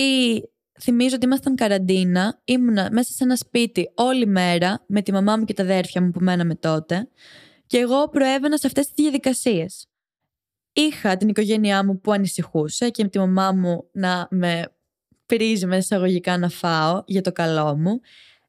θυμίζω 0.82 1.16
ότι 1.16 1.26
ήμασταν 1.26 1.56
καραντίνα, 1.56 2.42
ήμουνα 2.46 2.90
μέσα 2.92 3.12
σε 3.12 3.24
ένα 3.24 3.36
σπίτι 3.36 3.92
όλη 3.96 4.26
μέρα 4.26 4.84
με 4.88 5.02
τη 5.02 5.12
μαμά 5.12 5.38
μου 5.38 5.46
και 5.46 5.54
τα 5.54 5.64
αδέρφια 5.64 6.02
μου 6.02 6.12
που 6.12 6.20
μέναμε 6.20 6.56
τότε 6.56 7.10
και 7.68 7.78
εγώ 7.78 8.10
προέβαινα 8.10 8.58
σε 8.58 8.68
αυτές 8.68 8.86
τις 8.86 8.94
διαδικασίες. 8.96 9.91
Είχα 10.74 11.18
την 11.18 11.28
οικογένειά 11.28 11.86
μου 11.86 12.00
που 12.00 12.12
ανησυχούσε 12.12 12.90
και 12.90 13.04
με 13.04 13.10
τη 13.10 13.20
μαμά 13.20 13.52
μου 13.52 13.90
να 13.92 14.28
με 14.32 14.76
πρίζει 15.26 15.66
μέσα 15.66 15.80
εισαγωγικά 15.80 16.38
να 16.38 16.50
φάω 16.50 17.04
για 17.06 17.22
το 17.22 17.32
καλό 17.32 17.78
μου 17.78 18.02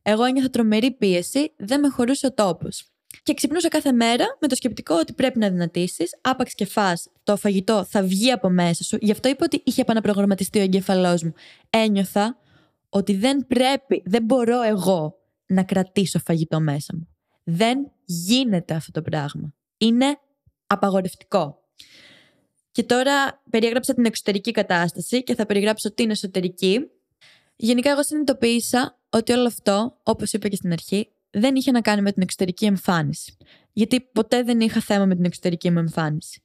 εγώ 0.02 0.24
ένιωθα 0.24 0.50
τρομερή 0.50 0.90
πίεση, 0.90 1.52
δεν 1.56 1.80
με 1.80 1.88
χωρούσε 1.88 2.26
ο 2.26 2.32
τόπος. 2.32 2.86
Και 3.22 3.34
ξυπνούσα 3.34 3.68
κάθε 3.68 3.92
μέρα 3.92 4.36
με 4.40 4.48
το 4.48 4.54
σκεπτικό 4.54 4.94
ότι 4.94 5.12
πρέπει 5.12 5.38
να 5.38 5.50
δυνατήσεις, 5.50 6.18
άπαξ 6.20 6.54
και 6.54 6.66
φά, 6.66 6.92
το 7.22 7.36
φαγητό 7.36 7.84
θα 7.84 8.02
βγει 8.02 8.30
από 8.30 8.48
μέσα 8.48 8.84
σου. 8.84 8.98
Γι' 9.00 9.10
αυτό 9.10 9.28
είπα 9.28 9.44
ότι 9.44 9.62
είχε 9.64 9.80
επαναπρογραμματιστεί 9.80 10.58
ο 10.58 10.62
εγκέφαλός 10.62 11.22
μου. 11.22 11.32
Ένιωθα 11.70 12.36
ότι 12.88 13.14
δεν 13.14 13.46
πρέπει, 13.46 14.02
δεν 14.04 14.24
μπορώ 14.24 14.62
εγώ 14.62 15.18
να 15.46 15.62
κρατήσω 15.62 16.18
φαγητό 16.18 16.60
μέσα 16.60 16.94
μου. 16.96 17.08
Δεν 17.44 17.92
γίνεται 18.04 18.74
αυτό 18.74 18.90
το 18.90 19.02
πράγμα. 19.02 19.54
Είναι 19.78 20.18
απαγορευτικό. 20.66 21.61
Και 22.72 22.82
τώρα 22.82 23.42
περιέγραψα 23.50 23.94
την 23.94 24.04
εξωτερική 24.04 24.50
κατάσταση 24.50 25.22
και 25.22 25.34
θα 25.34 25.46
περιγράψω 25.46 25.94
την 25.94 26.10
εσωτερική. 26.10 26.90
Γενικά, 27.56 27.90
εγώ 27.90 28.02
συνειδητοποίησα 28.02 28.98
ότι 29.10 29.32
όλο 29.32 29.46
αυτό, 29.46 29.98
όπως 30.02 30.32
είπα 30.32 30.48
και 30.48 30.56
στην 30.56 30.72
αρχή, 30.72 31.12
δεν 31.30 31.54
είχε 31.54 31.70
να 31.70 31.80
κάνει 31.80 32.02
με 32.02 32.12
την 32.12 32.22
εξωτερική 32.22 32.64
εμφάνιση. 32.64 33.36
Γιατί 33.72 34.00
ποτέ 34.00 34.42
δεν 34.42 34.60
είχα 34.60 34.80
θέμα 34.80 35.06
με 35.06 35.14
την 35.14 35.24
εξωτερική 35.24 35.70
μου 35.70 35.78
εμφάνιση. 35.78 36.42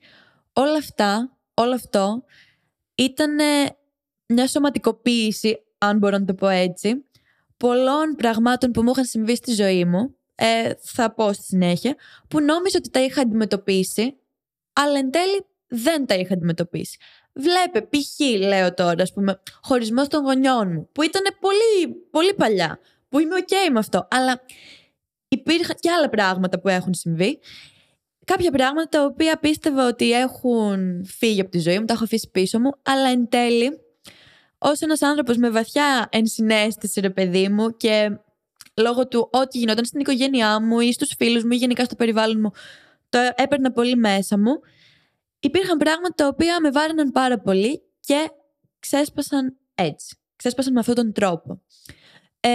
Όλα 0.53 0.77
αυτά, 0.77 1.37
όλο 1.53 1.73
αυτό 1.73 2.23
ήταν 2.95 3.35
μια 4.27 4.47
σωματικοποίηση, 4.47 5.59
αν 5.77 5.97
μπορώ 5.97 6.17
να 6.17 6.25
το 6.25 6.33
πω 6.33 6.47
έτσι, 6.47 7.05
πολλών 7.57 8.15
πραγμάτων 8.17 8.71
που 8.71 8.83
μου 8.83 8.89
είχαν 8.89 9.05
συμβεί 9.05 9.35
στη 9.35 9.53
ζωή 9.53 9.85
μου, 9.85 10.15
ε, 10.35 10.71
θα 10.79 11.13
πω 11.13 11.33
στη 11.33 11.43
συνέχεια, 11.43 11.95
που 12.27 12.41
νόμιζα 12.41 12.77
ότι 12.77 12.89
τα 12.89 13.03
είχα 13.03 13.21
αντιμετωπίσει, 13.21 14.17
αλλά 14.73 14.97
εν 14.97 15.11
τέλει 15.11 15.45
δεν 15.67 16.05
τα 16.05 16.15
είχα 16.15 16.33
αντιμετωπίσει. 16.33 16.97
Βλέπε, 17.33 17.81
π.χ. 17.81 18.37
λέω 18.39 18.73
τώρα, 18.73 19.03
ας 19.03 19.13
πούμε, 19.13 19.41
χωρισμός 19.61 20.07
των 20.07 20.23
γονιών 20.23 20.71
μου, 20.71 20.89
που 20.91 21.01
ήταν 21.01 21.23
πολύ, 21.39 21.95
πολύ 22.11 22.33
παλιά, 22.33 22.79
που 23.09 23.19
είμαι 23.19 23.35
OK 23.39 23.71
με 23.71 23.79
αυτό. 23.79 24.07
Αλλά 24.11 24.41
υπήρχαν 25.27 25.75
και 25.79 25.91
άλλα 25.91 26.09
πράγματα 26.09 26.59
που 26.59 26.67
έχουν 26.67 26.93
συμβεί. 26.93 27.39
Κάποια 28.25 28.51
πράγματα 28.51 28.89
τα 28.89 29.03
οποία 29.03 29.39
πίστευα 29.39 29.87
ότι 29.87 30.11
έχουν 30.11 31.05
φύγει 31.05 31.41
από 31.41 31.49
τη 31.49 31.59
ζωή 31.59 31.79
μου, 31.79 31.85
τα 31.85 31.93
έχω 31.93 32.03
αφήσει 32.03 32.29
πίσω 32.31 32.59
μου, 32.59 32.71
αλλά 32.83 33.09
εν 33.09 33.29
τέλει, 33.29 33.79
ως 34.57 34.81
ένας 34.81 35.01
άνθρωπος 35.01 35.37
με 35.37 35.49
βαθιά 35.49 36.07
ενσυναίσθηση, 36.11 36.99
ρε 36.99 37.09
παιδί 37.09 37.49
μου, 37.49 37.77
και 37.77 38.19
λόγω 38.75 39.07
του 39.07 39.29
ό,τι 39.31 39.57
γινόταν 39.57 39.85
στην 39.85 39.99
οικογένειά 39.99 40.61
μου 40.61 40.79
ή 40.79 40.93
στους 40.93 41.13
φίλους 41.17 41.43
μου 41.43 41.51
ή 41.51 41.55
γενικά 41.55 41.83
στο 41.83 41.95
περιβάλλον 41.95 42.39
μου, 42.39 42.51
το 43.09 43.19
έπαιρνα 43.35 43.71
πολύ 43.71 43.95
μέσα 43.95 44.37
μου. 44.37 44.51
Υπήρχαν 45.47 45.77
πράγματα 45.77 46.13
τα 46.15 46.27
οποία 46.27 46.57
με 46.61 46.71
βάρεναν 46.71 47.11
πάρα 47.11 47.39
πολύ 47.39 47.81
και 47.99 48.29
ξέσπασαν 48.79 49.57
έτσι. 49.75 50.17
Ξέσπασαν 50.35 50.73
με 50.73 50.79
αυτόν 50.79 50.95
τον 50.95 51.13
τρόπο. 51.13 51.61
Ε, 52.39 52.49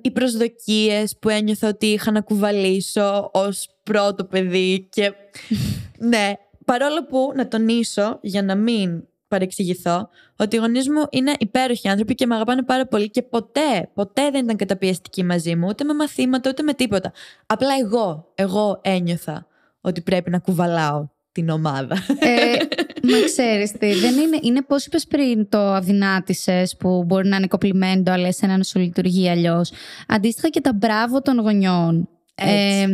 οι 0.00 0.10
προσδοκίες 0.10 1.18
που 1.18 1.28
ένιωθα 1.28 1.68
ότι 1.68 1.86
είχα 1.86 2.10
να 2.10 2.20
κουβαλήσω 2.20 3.30
ως 3.32 3.68
πρώτο 3.82 4.24
παιδί 4.24 4.88
και 4.90 5.12
ναι, 6.10 6.32
παρόλο 6.64 7.06
που 7.06 7.32
να 7.36 7.48
τονίσω 7.48 8.18
για 8.22 8.42
να 8.42 8.54
μην 8.54 9.04
παρεξηγηθώ 9.28 10.08
ότι 10.36 10.56
οι 10.56 10.58
γονείς 10.58 10.88
μου 10.88 11.06
είναι 11.10 11.32
υπέροχοι 11.38 11.88
άνθρωποι 11.88 12.14
και 12.14 12.26
με 12.26 12.34
αγαπάνε 12.34 12.62
πάρα 12.62 12.86
πολύ 12.86 13.10
και 13.10 13.22
ποτέ, 13.22 13.90
ποτέ 13.94 14.30
δεν 14.30 14.44
ήταν 14.44 14.56
καταπιεστικοί 14.56 15.24
μαζί 15.24 15.56
μου, 15.56 15.66
ούτε 15.68 15.84
με 15.84 15.94
μαθήματα, 15.94 16.50
ούτε 16.50 16.62
με 16.62 16.74
τίποτα. 16.74 17.12
Απλά 17.46 17.74
εγώ, 17.80 18.32
εγώ 18.34 18.80
ένιωθα 18.82 19.46
ότι 19.80 20.00
πρέπει 20.00 20.30
να 20.30 20.38
κουβαλάω 20.38 21.08
την 21.32 21.48
ομάδα. 21.48 21.96
Ε, 22.18 22.56
μα 23.10 23.24
ξέρεις 23.24 23.72
τι, 23.72 23.94
δεν 23.94 24.18
είναι, 24.18 24.38
είναι 24.42 24.62
πώς 24.62 24.86
είπες 24.86 25.06
πριν 25.06 25.48
το 25.48 25.58
αδυνάτησες 25.58 26.76
που 26.76 27.04
μπορεί 27.04 27.28
να 27.28 27.36
είναι 27.36 27.46
κοπλιμέντο, 27.46 28.12
αλλά 28.12 28.26
εσένα 28.26 28.56
να 28.56 28.62
σου 28.62 28.78
λειτουργεί 28.78 29.28
αλλιώς. 29.28 29.72
Αντίστοιχα 30.08 30.48
και 30.48 30.60
τα 30.60 30.72
μπράβο 30.72 31.20
των 31.22 31.38
γονιών. 31.38 32.08
Ε, 32.34 32.86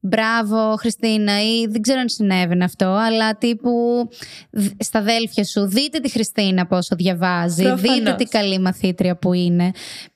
μπράβο 0.00 0.74
Χριστίνα 0.78 1.42
ή 1.42 1.66
δεν 1.66 1.80
ξέρω 1.80 2.00
αν 2.00 2.08
συνέβαινε 2.08 2.64
αυτό, 2.64 2.86
αλλά 2.86 3.36
τύπου 3.36 3.70
στα 4.78 4.98
αδέλφια 4.98 5.44
σου 5.44 5.66
δείτε 5.66 5.98
τη 5.98 6.10
Χριστίνα 6.10 6.66
πόσο 6.66 6.96
διαβάζει, 6.96 7.62
Προφανώς. 7.62 7.98
δείτε 7.98 8.14
τι 8.14 8.24
καλή 8.24 8.58
μαθήτρια 8.58 9.16
που 9.16 9.32
είναι. 9.32 9.70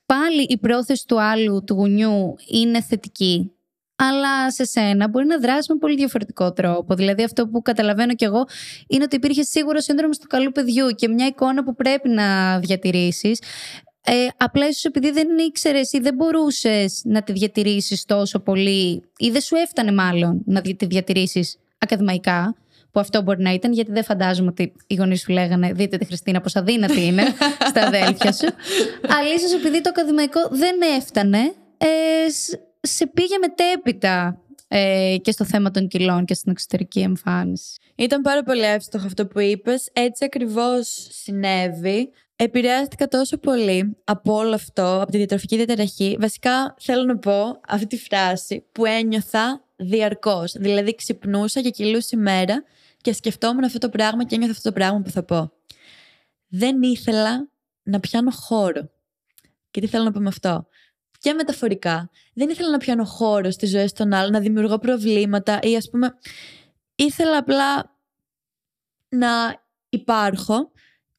Πάλι 0.06 0.46
η 0.48 0.58
πρόθεση 0.58 1.04
του 1.06 1.22
άλλου, 1.22 1.64
του 1.64 1.74
γονιού, 1.74 2.34
είναι 2.50 2.82
θετική. 2.82 3.52
Αλλά 4.00 4.50
σε 4.50 4.64
σένα 4.64 5.08
μπορεί 5.08 5.26
να 5.26 5.38
δράσει 5.38 5.72
με 5.72 5.78
πολύ 5.78 5.96
διαφορετικό 5.96 6.52
τρόπο. 6.52 6.94
Δηλαδή, 6.94 7.22
αυτό 7.22 7.48
που 7.48 7.62
καταλαβαίνω 7.62 8.14
κι 8.14 8.24
εγώ 8.24 8.44
είναι 8.86 9.04
ότι 9.04 9.16
υπήρχε 9.16 9.42
σίγουρο 9.42 9.80
σύνδρομο 9.80 10.12
του 10.20 10.26
καλού 10.26 10.52
παιδιού 10.52 10.88
και 10.88 11.08
μια 11.08 11.26
εικόνα 11.26 11.64
που 11.64 11.74
πρέπει 11.74 12.08
να 12.08 12.58
διατηρήσεις. 12.58 13.38
Ε, 14.04 14.26
απλά 14.36 14.68
ίσως 14.68 14.84
επειδή 14.84 15.10
δεν 15.10 15.28
ήξερες 15.38 15.92
ή 15.92 15.98
δεν 15.98 16.14
μπορούσες 16.14 17.02
να 17.04 17.22
τη 17.22 17.32
διατηρήσεις 17.32 18.04
τόσο 18.04 18.38
πολύ, 18.38 19.02
ή 19.16 19.30
δεν 19.30 19.40
σου 19.40 19.56
έφτανε 19.56 19.92
μάλλον 19.92 20.42
να 20.44 20.60
τη 20.60 20.86
διατηρήσεις 20.86 21.56
ακαδημαϊκά, 21.78 22.54
που 22.90 23.00
αυτό 23.00 23.22
μπορεί 23.22 23.42
να 23.42 23.52
ήταν, 23.52 23.72
γιατί 23.72 23.92
δεν 23.92 24.04
φαντάζομαι 24.04 24.48
ότι 24.48 24.72
οι 24.86 24.94
γονείς 24.94 25.20
σου 25.20 25.32
λέγανε 25.32 25.72
Δείτε 25.72 25.96
τη 25.96 26.04
Χριστίνα 26.04 26.40
πόσο 26.40 26.58
αδύνατη 26.58 27.06
είναι 27.06 27.22
στα 27.68 27.86
αδέλφια 27.86 28.32
σου. 28.32 28.46
Αλλά 29.02 29.34
ίσως 29.36 29.52
επειδή 29.54 29.80
το 29.80 29.88
ακαδημαϊκό 29.88 30.40
δεν 30.50 30.76
έφτανε, 30.96 31.38
ε, 31.78 31.86
σε 32.80 33.06
πήγε 33.06 33.38
μετέπειτα 33.40 34.42
ε, 34.68 35.16
και 35.22 35.30
στο 35.30 35.44
θέμα 35.44 35.70
των 35.70 35.88
κιλών 35.88 36.24
και 36.24 36.34
στην 36.34 36.52
εξωτερική 36.52 37.00
εμφάνιση. 37.00 37.80
Ήταν 37.94 38.22
πάρα 38.22 38.42
πολύ 38.42 38.62
εύστοχο 38.62 39.06
αυτό 39.06 39.26
που 39.26 39.40
είπες. 39.40 39.88
Έτσι 39.92 40.24
ακριβώς 40.24 41.06
συνέβη. 41.10 42.10
Επηρεάστηκα 42.36 43.08
τόσο 43.08 43.38
πολύ 43.38 43.96
από 44.04 44.34
όλο 44.34 44.54
αυτό, 44.54 45.00
από 45.00 45.10
τη 45.10 45.16
διατροφική 45.16 45.56
διαταραχή. 45.56 46.16
Βασικά 46.20 46.74
θέλω 46.78 47.02
να 47.02 47.18
πω 47.18 47.60
αυτή 47.68 47.86
τη 47.86 47.96
φράση 47.98 48.64
που 48.72 48.86
ένιωθα 48.86 49.64
διαρκώς. 49.76 50.52
Δηλαδή 50.52 50.94
ξυπνούσα 50.94 51.60
και 51.60 51.70
κυλούσα 51.70 52.08
ημέρα 52.12 52.64
και 53.00 53.12
σκεφτόμουν 53.12 53.64
αυτό 53.64 53.78
το 53.78 53.88
πράγμα 53.88 54.24
και 54.24 54.34
ένιωθα 54.34 54.52
αυτό 54.52 54.68
το 54.68 54.74
πράγμα 54.74 55.00
που 55.00 55.10
θα 55.10 55.22
πω. 55.22 55.52
Δεν 56.48 56.82
ήθελα 56.82 57.48
να 57.82 58.00
πιάνω 58.00 58.30
χώρο. 58.30 58.90
Και 59.70 59.80
τι 59.80 59.86
θέλω 59.86 60.04
να 60.04 60.12
πω 60.12 60.20
με 60.20 60.28
αυτό; 60.28 60.66
Και 61.18 61.32
μεταφορικά. 61.32 62.10
Δεν 62.34 62.48
ήθελα 62.48 62.70
να 62.70 62.78
πιάνω 62.78 63.04
χώρο 63.04 63.50
στις 63.50 63.70
ζωές 63.70 63.92
των 63.92 64.12
άλλων, 64.12 64.32
να 64.32 64.40
δημιουργώ 64.40 64.78
προβλήματα 64.78 65.58
ή 65.62 65.76
ας 65.76 65.90
πούμε 65.90 66.14
ήθελα 66.94 67.36
απλά 67.36 67.96
να 69.08 69.62
υπάρχω 69.88 70.70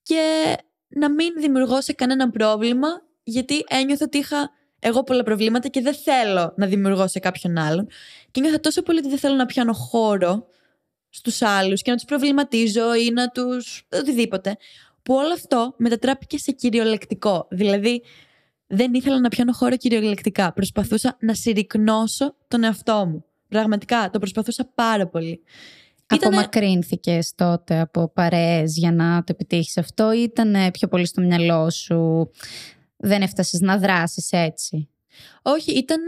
και 0.04 0.56
να 0.88 1.12
μην 1.12 1.34
δημιουργώ 1.40 1.82
σε 1.82 1.94
κανένα 1.94 2.30
πρόβλημα 2.30 2.88
γιατί 3.24 3.64
ένιωθα 3.68 4.06
ότι 4.06 4.18
είχα 4.18 4.52
εγώ 4.80 5.04
πολλά 5.04 5.24
προβλήματα 5.24 5.68
και 5.68 5.82
δεν 5.82 5.94
θέλω 5.94 6.54
να 6.58 6.66
δημιουργώ 6.66 7.08
σε 7.08 7.20
κάποιον 7.20 7.58
άλλον. 7.58 7.88
Και 8.32 8.42
νιώθα 8.42 8.60
τόσο 8.60 8.82
πολύ 8.82 9.00
ότι 9.00 9.10
δεν 9.10 9.18
θέλω 9.18 9.36
να 9.36 9.46
πιάνω 9.46 9.74
χώρο 9.74 10.48
στους 11.10 11.42
άλλους 11.42 11.82
και 11.82 11.90
να 11.90 11.96
τους 11.96 12.06
προβληματίζω 12.06 12.96
ή 12.96 13.12
να 13.12 13.30
τους... 13.30 13.88
οτιδήποτε. 13.92 14.58
Που 15.04 15.14
όλο 15.14 15.34
αυτό 15.34 15.74
μετατράπηκε 15.78 16.38
σε 16.38 16.52
κυριολεκτικό. 16.52 17.48
Δηλαδή 17.50 18.04
δεν 18.72 18.94
ήθελα 18.94 19.20
να 19.20 19.30
πιάνω 19.30 19.54
χώρο 19.54 19.78
κυριολεκτικά. 19.78 20.54
Προσπαθούσα 20.54 21.18
να 21.20 21.34
συρρυκνώσω 21.34 22.36
τον 22.48 22.64
εαυτό 22.64 23.06
μου. 23.06 23.26
Πραγματικά, 23.48 24.10
το 24.10 24.20
προσπαθούσα 24.20 24.72
πάρα 24.76 25.08
πολύ. 25.08 25.44
Ήτανε... 26.14 26.36
Απομακρύνθηκες 26.36 27.34
τότε 27.36 27.80
από 27.80 28.12
παρέες 28.14 28.78
για 28.78 28.92
να 28.92 29.18
το 29.18 29.32
επιτύχεις 29.32 29.78
αυτό, 29.78 30.12
ή 30.12 30.22
ήταν 30.22 30.72
πιο 30.72 30.88
πολύ 30.88 31.06
στο 31.06 31.22
μυαλό 31.22 31.70
σου, 31.70 32.30
δεν 32.98 33.22
έφτασες 33.22 33.60
να 33.60 33.78
δράσεις 33.78 34.32
έτσι; 34.32 34.90
Όχι, 35.42 35.72
ήταν 35.72 36.04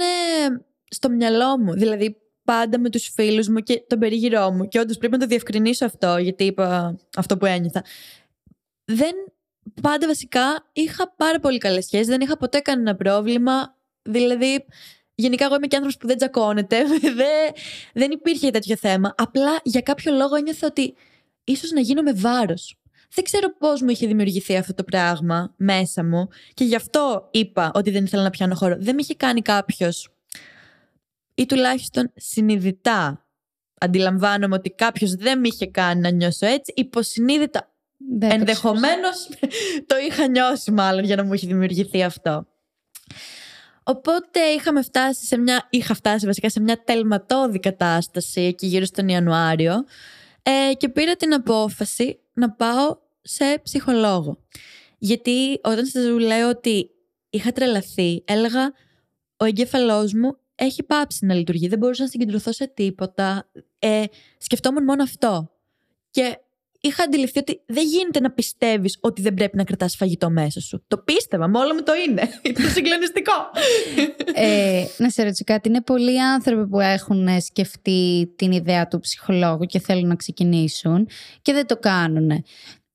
στο 0.89 1.09
μυαλό 1.09 1.57
μου. 1.59 1.73
Δηλαδή, 1.73 2.17
πάντα 2.43 2.79
με 2.79 2.89
τους 2.89 3.09
φίλους 3.13 3.47
μου 3.47 3.59
και 3.59 3.83
τον 3.87 3.99
περίγυρό 3.99 4.51
μου. 4.51 4.67
Και 4.67 4.79
όντως 4.79 4.97
πρέπει 4.97 5.13
να 5.13 5.19
το 5.19 5.25
διευκρινίσω 5.25 5.85
αυτό, 5.85 6.17
γιατί 6.17 6.43
είπα 6.43 6.97
αυτό 7.15 7.37
που 7.37 7.45
ένιωθα. 7.45 7.83
Δεν. 8.85 9.13
Πάντα 9.81 10.07
βασικά 10.07 10.69
είχα 10.73 11.13
πάρα 11.15 11.39
πολύ 11.39 11.57
καλές 11.57 11.85
σχέσεις. 11.85 12.07
Δεν 12.07 12.21
είχα 12.21 12.37
ποτέ 12.37 12.59
κανένα 12.59 12.95
πρόβλημα. 12.95 13.75
Δηλαδή, 14.01 14.65
Γενικά, 15.15 15.45
εγώ 15.45 15.55
είμαι 15.55 15.67
και 15.67 15.75
άνθρωπος 15.75 15.99
που 15.99 16.07
δεν 16.07 16.17
τζακώνεται. 16.17 16.83
δεν, 17.21 17.51
δεν 17.93 18.11
υπήρχε 18.11 18.49
τέτοιο 18.49 18.75
θέμα. 18.75 19.13
Απλά 19.17 19.59
για 19.63 19.81
κάποιο 19.81 20.13
λόγο 20.13 20.35
ένιωθα 20.35 20.67
ότι 20.67 20.93
ίσως 21.43 21.71
να 21.71 21.79
γίνω 21.79 22.01
με 22.01 22.13
βάρος. 22.13 22.75
Δεν 23.13 23.23
ξέρω 23.23 23.57
πώς 23.57 23.81
μου 23.81 23.89
είχε 23.89 24.07
δημιουργηθεί 24.07 24.57
αυτό 24.57 24.73
το 24.73 24.83
πράγμα 24.83 25.53
μέσα 25.57 26.03
μου 26.03 26.27
και 26.53 26.63
γι' 26.63 26.75
αυτό 26.75 27.27
είπα 27.31 27.71
ότι 27.73 27.91
δεν 27.91 28.03
ήθελα 28.03 28.23
να 28.23 28.29
πιάνω 28.29 28.55
χώρο. 28.55 28.75
Δεν 28.79 28.95
με 28.95 29.01
είχε 29.01 29.15
κάνει 29.15 29.41
κάποιος, 29.41 30.09
ή 31.35 31.45
τουλάχιστον 31.45 32.11
συνειδητά 32.15 33.25
αντιλαμβάνομαι 33.79 34.55
ότι 34.55 34.69
κάποιος 34.69 35.15
δεν 35.15 35.39
με 35.39 35.47
είχε 35.47 35.67
κάνει 35.67 36.01
να 36.01 36.09
νιώσω 36.09 36.45
έτσι. 36.45 36.73
Υποσυνείδητα 36.75 37.70
ενδεχομένως 38.19 39.29
το 39.89 39.95
είχα 40.07 40.27
νιώσει 40.27 40.71
μάλλον 40.71 41.03
για 41.03 41.15
να 41.15 41.23
μου 41.23 41.33
είχε 41.33 41.47
δημιουργηθεί 41.47 42.03
αυτό. 42.03 42.45
Οπότε 43.83 44.39
είχαμε 44.39 44.81
φτάσει 44.81 45.25
σε 45.25 45.37
μια, 45.37 45.67
είχα 45.69 45.93
φτάσει 45.93 46.25
βασικά 46.25 46.49
σε 46.49 46.59
μια 46.59 46.83
τελματώδη 46.83 47.59
κατάσταση 47.59 48.41
εκεί 48.41 48.67
γύρω 48.67 48.85
στον 48.85 49.07
Ιανουάριο 49.07 49.85
ε, 50.43 50.73
και 50.73 50.89
πήρα 50.89 51.15
την 51.15 51.33
απόφαση 51.33 52.19
να 52.33 52.51
πάω 52.51 52.97
σε 53.21 53.59
ψυχολόγο. 53.63 54.37
Γιατί 54.97 55.59
όταν 55.63 55.85
σας 55.85 56.05
λέω 56.05 56.49
ότι 56.49 56.89
είχα 57.29 57.51
τρελαθεί, 57.51 58.23
έλεγα 58.25 58.73
ο 59.37 59.45
εγκέφαλός 59.45 60.13
μου 60.13 60.37
έχει 60.55 60.83
πάψει 60.83 61.25
να 61.25 61.33
λειτουργεί, 61.33 61.67
δεν 61.67 61.77
μπορούσα 61.77 62.03
να 62.03 62.09
συγκεντρωθώ 62.09 62.51
σε 62.51 62.67
τίποτα, 62.67 63.49
ε, 63.79 64.03
σκεφτόμουν 64.37 64.83
μόνο 64.83 65.03
αυτό. 65.03 65.51
Και 66.11 66.37
είχα 66.81 67.03
αντιληφθεί 67.03 67.39
ότι 67.39 67.61
δεν 67.65 67.85
γίνεται 67.85 68.19
να 68.19 68.31
πιστεύεις 68.31 68.97
ότι 69.01 69.21
δεν 69.21 69.33
πρέπει 69.33 69.57
να 69.57 69.63
κρατάς 69.63 69.95
φαγητό 69.95 70.29
μέσα 70.29 70.59
σου. 70.59 70.83
Το 70.87 70.97
πίστευα, 70.97 71.49
μόνο 71.49 71.73
μου 71.73 71.83
το 71.83 71.91
είναι. 72.07 72.21
Ήταν 72.49 72.69
συγκλονιστικό. 72.69 73.33
ε, 74.33 74.85
να 74.97 75.09
σε 75.09 75.23
ρωτήσω 75.23 75.43
κάτι. 75.45 75.69
Είναι 75.69 75.81
πολλοί 75.81 76.21
άνθρωποι 76.21 76.67
που 76.67 76.79
έχουν 76.79 77.41
σκεφτεί 77.41 78.33
την 78.35 78.51
ιδέα 78.51 78.87
του 78.87 78.99
ψυχολόγου 78.99 79.65
και 79.65 79.79
θέλουν 79.79 80.07
να 80.07 80.15
ξεκινήσουν 80.15 81.07
και 81.41 81.53
δεν 81.53 81.67
το 81.67 81.77
κάνουν. 81.77 82.43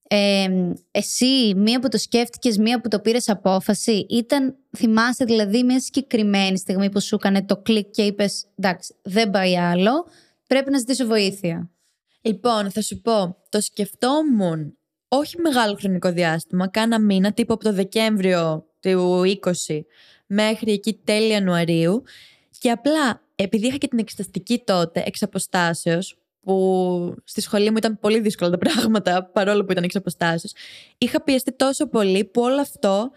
Ε, 0.08 0.48
εσύ, 0.90 1.54
μία 1.56 1.80
που 1.80 1.88
το 1.88 1.98
σκέφτηκες, 1.98 2.58
μία 2.58 2.80
που 2.80 2.88
το 2.88 3.00
πήρες 3.00 3.28
απόφαση, 3.28 4.06
ήταν, 4.08 4.56
θυμάσαι 4.76 5.24
δηλαδή, 5.24 5.62
μια 5.64 5.80
συγκεκριμένη 5.80 6.58
στιγμή 6.58 6.90
που 6.90 7.00
σου 7.00 7.14
έκανε 7.14 7.44
το 7.44 7.56
κλικ 7.56 7.90
και 7.90 8.02
είπες: 8.02 8.46
Εντάξει, 8.58 8.94
δεν 9.02 9.30
πάει 9.30 9.58
άλλο, 9.58 10.06
πρέπει 10.46 10.70
να 10.70 10.78
ζητήσω 10.78 11.06
βοήθεια. 11.06 11.70
Λοιπόν, 12.26 12.70
θα 12.70 12.82
σου 12.82 13.00
πω, 13.00 13.36
το 13.48 13.60
σκεφτόμουν 13.60 14.76
όχι 15.08 15.40
μεγάλο 15.40 15.74
χρονικό 15.74 16.12
διάστημα, 16.12 16.68
κάνα 16.68 17.00
μήνα, 17.00 17.32
τύπου 17.32 17.52
από 17.52 17.64
το 17.64 17.72
Δεκέμβριο 17.72 18.66
του 18.80 19.22
20 19.44 19.80
μέχρι 20.26 20.72
εκεί 20.72 21.00
τέλη 21.04 21.30
Ιανουαρίου 21.30 22.02
και 22.58 22.70
απλά 22.70 23.22
επειδή 23.34 23.66
είχα 23.66 23.76
και 23.76 23.88
την 23.88 23.98
εξεταστική 23.98 24.62
τότε 24.64 25.02
εξ 25.06 25.22
αποστάσεως, 25.22 26.18
που 26.40 27.14
στη 27.24 27.40
σχολή 27.40 27.70
μου 27.70 27.76
ήταν 27.76 27.98
πολύ 27.98 28.20
δύσκολα 28.20 28.50
τα 28.50 28.58
πράγματα 28.58 29.24
παρόλο 29.24 29.64
που 29.64 29.72
ήταν 29.72 29.84
εξ 29.84 29.96
αποστάσεως, 29.96 30.52
είχα 30.98 31.22
πιεστεί 31.22 31.52
τόσο 31.52 31.86
πολύ 31.86 32.24
που 32.24 32.42
όλο 32.42 32.60
αυτό 32.60 33.10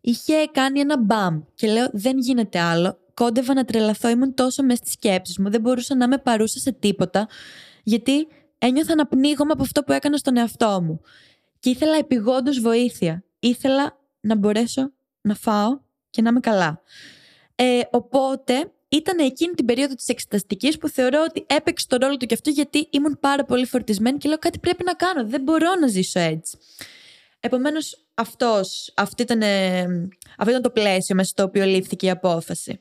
είχε 0.00 0.34
κάνει 0.52 0.80
ένα 0.80 0.98
μπαμ 0.98 1.40
και 1.54 1.66
λέω 1.66 1.88
δεν 1.92 2.18
γίνεται 2.18 2.58
άλλο, 2.58 2.98
κόντευα 3.14 3.54
να 3.54 3.64
τρελαθώ, 3.64 4.08
ήμουν 4.08 4.34
τόσο 4.34 4.62
μέσα 4.62 4.76
στις 4.76 4.92
σκέψεις 4.92 5.38
μου, 5.38 5.50
δεν 5.50 5.60
μπορούσα 5.60 5.96
να 5.96 6.04
είμαι 6.04 6.18
παρούσα 6.18 6.58
σε 6.58 6.72
τίποτα, 6.72 7.28
γιατί 7.82 8.26
ένιωθα 8.66 8.94
να 8.94 9.06
πνίγομαι 9.06 9.52
από 9.52 9.62
αυτό 9.62 9.82
που 9.82 9.92
έκανα 9.92 10.16
στον 10.16 10.36
εαυτό 10.36 10.80
μου. 10.82 11.00
Και 11.58 11.70
ήθελα 11.70 11.96
επιγόντως 11.96 12.60
βοήθεια. 12.60 13.24
Ήθελα 13.38 13.98
να 14.20 14.36
μπορέσω 14.36 14.92
να 15.20 15.34
φάω 15.34 15.80
και 16.10 16.22
να 16.22 16.28
είμαι 16.28 16.40
καλά. 16.40 16.82
Ε, 17.54 17.80
οπότε 17.90 18.72
ήταν 18.88 19.18
εκείνη 19.18 19.54
την 19.54 19.64
περίοδο 19.64 19.94
της 19.94 20.08
εξεταστικής 20.08 20.78
που 20.78 20.88
θεωρώ 20.88 21.24
ότι 21.28 21.46
έπαιξε 21.48 21.86
τον 21.88 21.98
ρόλο 22.00 22.16
του 22.16 22.26
και 22.26 22.34
αυτό 22.34 22.50
γιατί 22.50 22.88
ήμουν 22.90 23.18
πάρα 23.20 23.44
πολύ 23.44 23.66
φορτισμένη 23.66 24.18
και 24.18 24.28
λέω 24.28 24.38
κάτι 24.38 24.58
πρέπει 24.58 24.84
να 24.84 24.92
κάνω. 24.92 25.26
Δεν 25.26 25.42
μπορώ 25.42 25.74
να 25.80 25.86
ζήσω 25.86 26.20
έτσι. 26.20 26.58
Επομένως, 27.40 28.06
αυτός 28.14 28.92
ήταν, 29.18 29.42
αυτό 30.36 30.50
ήταν 30.50 30.62
το 30.62 30.70
πλαίσιο 30.70 31.14
μέσα 31.14 31.28
στο 31.28 31.42
οποίο 31.42 31.64
λήφθηκε 31.64 32.06
η 32.06 32.10
απόφαση. 32.10 32.80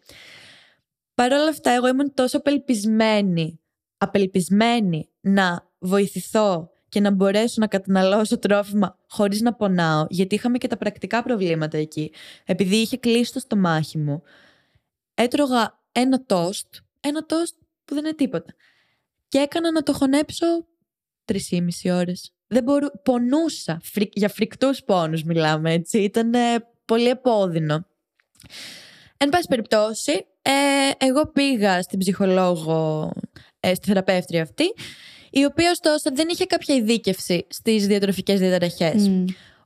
Παρ' 1.14 1.32
όλα 1.34 1.50
αυτά, 1.50 1.72
εγώ 1.72 1.88
ήμουν 1.88 2.14
τόσο 2.14 2.38
απελπισμένη, 2.38 3.60
απελπισμένη 3.98 5.10
να 5.22 5.74
βοηθηθώ 5.86 6.70
και 6.90 7.00
να 7.00 7.12
μπορέσω 7.12 7.56
να 7.60 7.68
καταναλώσω 7.68 8.40
τρόφιμα 8.40 8.98
χωρίς 9.08 9.42
να 9.42 9.54
πονάω, 9.54 10.06
γιατί 10.10 10.36
είχαμε 10.36 10.58
και 10.58 10.68
τα 10.68 10.78
πρακτικά 10.78 11.24
προβλήματα 11.24 11.78
εκεί. 11.78 12.12
Επειδή 12.46 12.76
είχε 12.76 12.98
κλείσει 12.98 13.34
το 13.34 13.40
στομάχι 13.40 13.98
μου, 13.98 14.22
έτρωγα 15.14 15.80
ένα 15.92 16.26
τόστ, 16.26 16.76
ένα 17.00 17.26
τόστ 17.26 17.56
που 17.86 17.94
δεν 17.94 18.06
είναι 18.06 18.14
τίποτα. 18.14 18.54
Και 19.28 19.38
έκανα 19.38 19.72
να 19.72 19.84
το 19.84 19.94
χωνέψω 19.94 20.46
τρεις 21.26 21.52
ή 21.52 21.92
ώρες. 21.92 22.34
Δεν 22.48 22.64
μπορού... 22.64 22.88
Πονούσα. 23.04 23.82
Για 24.14 24.30
φρικτούς 24.30 24.84
πόνους 24.84 25.24
μιλάμε, 25.24 25.74
έτσι. 25.74 25.98
Ήταν 25.98 26.32
πολύ 26.86 27.08
επώδυνο. 27.08 27.88
Εν 29.18 29.30
πάση 29.30 29.48
περιπτώσει, 29.48 30.26
ε, 30.42 31.06
εγώ 31.06 31.28
πήγα 31.28 31.82
στην 31.82 32.00
ψυχολόγο, 32.00 33.12
ε, 33.60 33.74
στη 33.74 33.88
θεραπεύτρια 33.88 34.42
αυτή, 34.42 34.66
η 35.40 35.46
οποία 35.46 35.72
ωστόσο 35.72 36.10
δεν 36.14 36.28
είχε 36.32 36.46
κάποια 36.46 36.76
ειδίκευση 36.76 37.46
στις 37.50 37.88
διατροφικές 37.88 38.40
διαταραχές. 38.40 39.12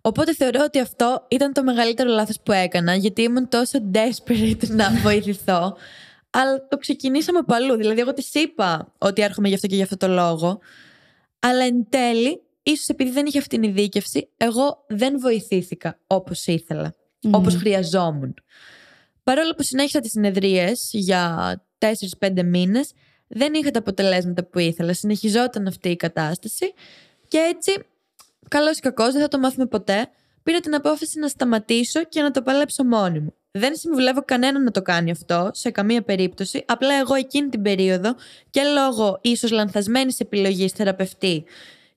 Οπότε 0.01 0.33
θεωρώ 0.33 0.59
ότι 0.63 0.79
αυτό 0.79 1.25
ήταν 1.27 1.53
το 1.53 1.63
μεγαλύτερο 1.63 2.09
λάθος 2.09 2.39
που 2.43 2.51
έκανα, 2.51 2.95
γιατί 2.95 3.21
ήμουν 3.21 3.49
τόσο 3.49 3.79
desperate 3.93 4.67
να 4.67 4.91
βοηθηθώ. 4.91 5.77
Αλλά 6.29 6.67
το 6.67 6.77
ξεκινήσαμε 6.77 7.39
από 7.39 7.53
αλλού. 7.53 7.75
Δηλαδή, 7.75 7.99
εγώ 7.99 8.13
της 8.13 8.33
είπα 8.33 8.93
ότι 8.97 9.21
έρχομαι 9.21 9.47
γι' 9.47 9.53
αυτό 9.53 9.67
και 9.67 9.75
γι' 9.75 9.81
αυτό 9.81 9.97
το 9.97 10.07
λόγο. 10.07 10.59
Αλλά 11.39 11.63
εν 11.63 11.85
τέλει, 11.89 12.41
ίσως 12.63 12.87
επειδή 12.87 13.11
δεν 13.11 13.25
είχε 13.25 13.37
αυτή 13.37 13.59
την 13.59 13.69
ειδίκευση, 13.69 14.29
εγώ 14.37 14.85
δεν 14.87 15.19
βοηθήθηκα 15.19 15.99
όπως 16.07 16.47
ήθελα, 16.47 16.95
mm. 16.95 17.29
όπως 17.31 17.55
χρειαζόμουν. 17.55 18.33
Παρόλο 19.23 19.53
που 19.53 19.63
συνέχισα 19.63 19.99
τις 19.99 20.11
συνεδρίες 20.11 20.89
για 20.91 21.53
4-5 22.19 22.43
μήνες, 22.43 22.91
δεν 23.29 23.53
είχα 23.53 23.71
τα 23.71 23.79
αποτελέσματα 23.79 24.43
που 24.43 24.59
ήθελα. 24.59 24.93
Συνεχιζόταν 24.93 25.67
αυτή 25.67 25.89
η 25.89 25.95
κατάσταση. 25.95 26.73
Και 27.27 27.37
έτσι, 27.37 27.83
καλός 28.47 28.77
ή 28.77 28.81
κακός, 28.81 29.11
δεν 29.11 29.21
θα 29.21 29.27
το 29.27 29.39
μάθουμε 29.39 29.65
ποτέ. 29.65 30.09
Πήρα 30.43 30.59
την 30.59 30.75
απόφαση 30.75 31.19
να 31.19 31.27
σταματήσω 31.27 32.03
και 32.03 32.21
να 32.21 32.31
το 32.31 32.41
παλέψω 32.41 32.83
μόνη 32.83 33.19
μου. 33.19 33.33
Δεν 33.51 33.75
συμβουλεύω 33.75 34.21
κανέναν 34.25 34.63
να 34.63 34.71
το 34.71 34.81
κάνει 34.81 35.11
αυτό, 35.11 35.49
σε 35.53 35.71
καμία 35.71 36.01
περίπτωση. 36.01 36.63
Απλά 36.67 36.93
εγώ 36.93 37.15
εκείνη 37.15 37.49
την 37.49 37.61
περίοδο 37.61 38.15
και 38.49 38.61
λόγω 38.63 39.19
ίσως 39.21 39.51
λανθασμένης 39.51 40.19
επιλογής 40.19 40.71
θεραπευτή 40.71 41.43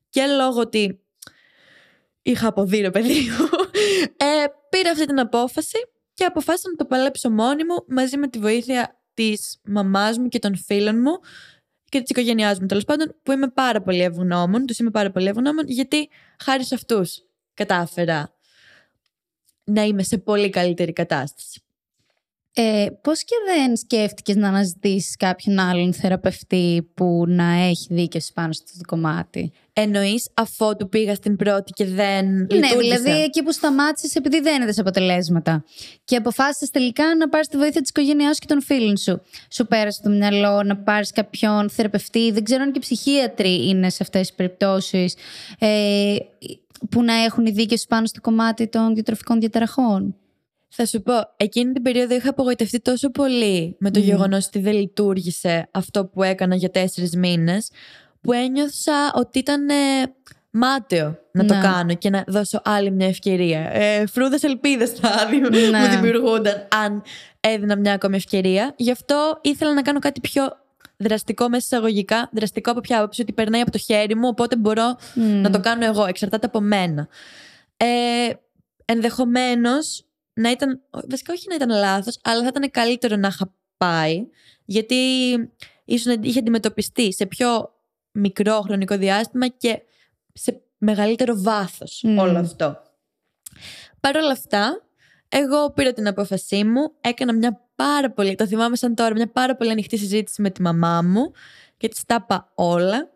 και 0.09 0.27
λόγω 0.27 0.61
ότι 0.61 1.01
είχα 2.23 2.49
αποδείρω 2.49 2.90
παιδί 2.90 3.21
μου, 3.21 3.49
ε, 4.16 4.45
πήρα 4.68 4.90
αυτή 4.90 5.07
την 5.07 5.21
απόφαση 5.21 5.79
και 6.14 6.25
αποφάσισα 6.25 6.68
να 6.71 6.77
το 6.77 6.85
παλέψω 6.85 7.31
μόνη 7.31 7.64
μου 7.64 7.85
μαζί 7.88 8.16
με 8.16 8.29
τη 8.29 8.38
βοήθεια 8.38 9.02
της 9.14 9.61
μαμάς 9.64 10.18
μου 10.18 10.29
και 10.29 10.38
των 10.38 10.57
φίλων 10.57 11.01
μου 11.01 11.18
και 11.88 12.01
της 12.01 12.11
οικογένειάς 12.11 12.61
μου 12.61 12.66
τέλος 12.66 12.85
πάντων, 12.85 13.14
που 13.22 13.33
είμαι 13.33 13.48
πάρα 13.48 13.83
πολύ 13.83 14.03
ευγνώμων. 14.03 14.66
Τους 14.66 14.79
είμαι 14.79 14.90
πάρα 14.90 15.11
πολύ 15.11 15.29
ευγνώμων, 15.29 15.64
γιατί 15.68 16.09
χάρη 16.38 16.64
σε 16.64 16.75
αυτούς 16.75 17.22
κατάφερα 17.55 18.35
να 19.64 19.83
είμαι 19.83 20.03
σε 20.03 20.18
πολύ 20.18 20.51
καλύτερη 20.51 20.92
κατάσταση. 20.92 21.62
Ε, 22.55 22.87
πώς 23.03 23.25
και 23.25 23.35
δεν 23.47 23.77
σκέφτηκες 23.77 24.37
να 24.37 24.49
αναζητήσεις 24.49 25.17
κάποιον 25.17 25.59
άλλον 25.59 25.95
θεραπευτή 25.95 26.91
που 26.95 27.25
να 27.27 27.53
έχει 27.53 27.87
δίκαιο 27.91 28.21
πάνω 28.35 28.53
στο 28.53 28.65
κομμάτι. 28.87 29.53
Εννοείς 29.73 30.29
αφότου 30.35 30.88
πήγα 30.88 31.15
στην 31.15 31.37
πρώτη 31.37 31.73
και 31.73 31.85
δεν 31.85 32.27
Ναι, 32.27 32.41
λειτουργήσε; 32.41 32.79
δηλαδή 32.79 33.23
εκεί 33.23 33.43
που 33.43 33.53
σταμάτησες 33.53 34.15
επειδή 34.15 34.41
δεν 34.41 34.62
είδες 34.62 34.79
αποτελέσματα. 34.79 35.65
Και 36.05 36.17
αποφάσισες 36.17 36.71
τελικά 36.71 37.17
να 37.17 37.29
πάρεις 37.29 37.49
τη 37.49 37.57
βοήθεια 37.57 37.81
της 37.81 37.91
οικογένειάς 37.91 38.35
σου 38.35 38.41
και 38.41 38.47
των 38.47 38.62
φίλων 38.62 38.97
σου. 38.97 39.23
Σου 39.51 39.67
πέρασε 39.67 40.03
το 40.03 40.11
μυαλό 40.11 40.62
να 40.62 40.77
πάρεις 40.77 41.11
κάποιον 41.11 41.71
θεραπευτή. 41.71 42.31
Δεν 42.31 42.45
ξέρω 42.45 42.62
αν 42.62 42.73
και 42.73 42.81
ψυχίατροι 42.81 43.69
είναι 43.69 43.91
σε 43.91 43.99
αυτές 44.01 44.21
τις 44.21 44.33
περιπτώσεις. 44.37 45.15
Ε, 45.59 46.17
που 46.91 47.03
να 47.03 47.15
έχουν 47.15 47.45
δίκαιο 47.45 47.79
πάνω 47.88 48.07
στο 48.07 48.21
κομμάτι 48.21 48.67
των 48.69 48.95
διατροφικών 48.95 49.41
διαταραχών. 49.41 50.17
Θα 50.75 50.87
σου 50.87 51.03
πω, 51.03 51.13
εκείνη 51.37 51.73
την 51.73 51.83
περίοδο 51.83 52.15
είχα 52.15 52.31
απογοητευτεί 52.31 52.81
τόσο 52.81 53.11
πολύ 53.11 53.77
με 53.79 53.91
το 53.91 54.01
mm. 54.01 54.03
γεγονός 54.03 54.47
ότι 54.47 54.59
δεν 54.59 54.73
λειτουργήσε 54.73 55.69
αυτό 55.71 56.07
που 56.07 56.23
έκανα 56.23 56.55
για 56.55 56.71
τέσσερις 56.71 57.17
μήνες, 57.17 57.71
που 58.21 58.33
ένιωθα 58.33 59.13
ότι 59.15 59.39
ήταν 59.39 59.69
ε, 59.69 59.75
μάταιο 60.51 61.19
να 61.33 61.45
το 61.45 61.55
κάνω 61.63 61.95
και 61.95 62.11
να 62.11 62.25
δώσω 62.27 62.61
άλλη 62.65 62.91
μια 62.91 63.07
ευκαιρία. 63.07 63.71
Ε, 63.73 64.07
Φρούδες 64.07 64.43
ελπίδες 64.43 64.91
θα 64.91 65.29
ναι. 65.31 65.39
μου 65.39 65.89
δημιουργούνταν 65.91 66.69
αν 66.85 67.03
έδινα 67.41 67.77
μια 67.77 67.93
ακόμη 67.93 68.17
ευκαιρία. 68.17 68.75
Γι' 68.77 68.91
αυτό 68.91 69.39
ήθελα 69.43 69.75
να 69.75 69.83
κάνω 69.83 69.99
κάτι 69.99 70.21
πιο 70.21 70.57
δραστικό 70.97 71.49
μέσα 71.49 71.65
εισαγωγικά. 71.71 72.31
Δραστικό 72.33 72.71
από 72.71 72.81
ποια 72.81 72.99
άποψη, 72.99 73.23
ότι 73.23 73.33
περνάει 73.33 73.61
από 73.61 73.71
το 73.71 73.79
χέρι 73.79 74.17
μου, 74.17 74.29
οπότε 74.29 74.57
μπορώ 74.57 74.97
να 75.15 75.51
το 75.51 75.61
κάνω 75.61 75.85
εγώ. 75.85 76.07
Εξαρτάται 76.07 76.47
από 76.47 76.61
μένα. 76.61 77.09
Ε, 77.77 77.87
Ενδεχομένως 78.85 80.05
να 80.33 80.51
ήταν. 80.51 80.81
Βασικά, 81.11 81.33
όχι 81.33 81.49
να 81.49 81.55
ήταν 81.55 81.68
λάθος, 81.71 82.18
αλλά 82.23 82.42
θα 82.42 82.49
ήταν 82.49 82.71
καλύτερο 82.71 83.16
να 83.16 83.29
είχα 83.29 83.55
πάει, 83.77 84.27
γιατί 84.64 84.95
ίσως 85.85 86.16
είχε 86.21 86.38
αντιμετωπιστεί 86.38 87.12
σε 87.12 87.27
πιο 87.27 87.75
μικρό 88.12 88.61
χρονικό 88.61 88.97
διάστημα 88.97 89.49
και 89.49 89.83
σε 90.33 90.62
μεγαλύτερο 90.79 91.35
βάθος 91.37 92.05
όλο 92.18 92.38
αυτό. 92.38 92.77
Παρ' 94.01 94.16
όλα 94.16 94.33
αυτά, 94.33 94.83
εγώ 95.29 95.73
πήρα 95.73 95.92
την 95.92 96.07
απόφασή 96.07 96.64
μου, 96.64 96.92
έκανα 97.01 97.33
μια 97.33 97.61
πάρα 97.75 98.11
πολύ, 98.11 98.35
το 98.35 98.47
θυμάμαι 98.47 98.77
σαν 98.77 98.95
τώρα, 98.95 99.12
μια 99.12 99.31
πάρα 99.31 99.57
πολύ 99.57 99.71
ανοιχτή 99.71 99.97
συζήτηση 99.97 100.42
με 100.42 100.51
τη 100.51 100.62
μαμά 100.62 101.03
μου 101.03 101.33
και 101.77 101.88
της 101.88 102.05
τα 102.05 102.18
είπα 102.23 102.53
όλα, 102.55 103.11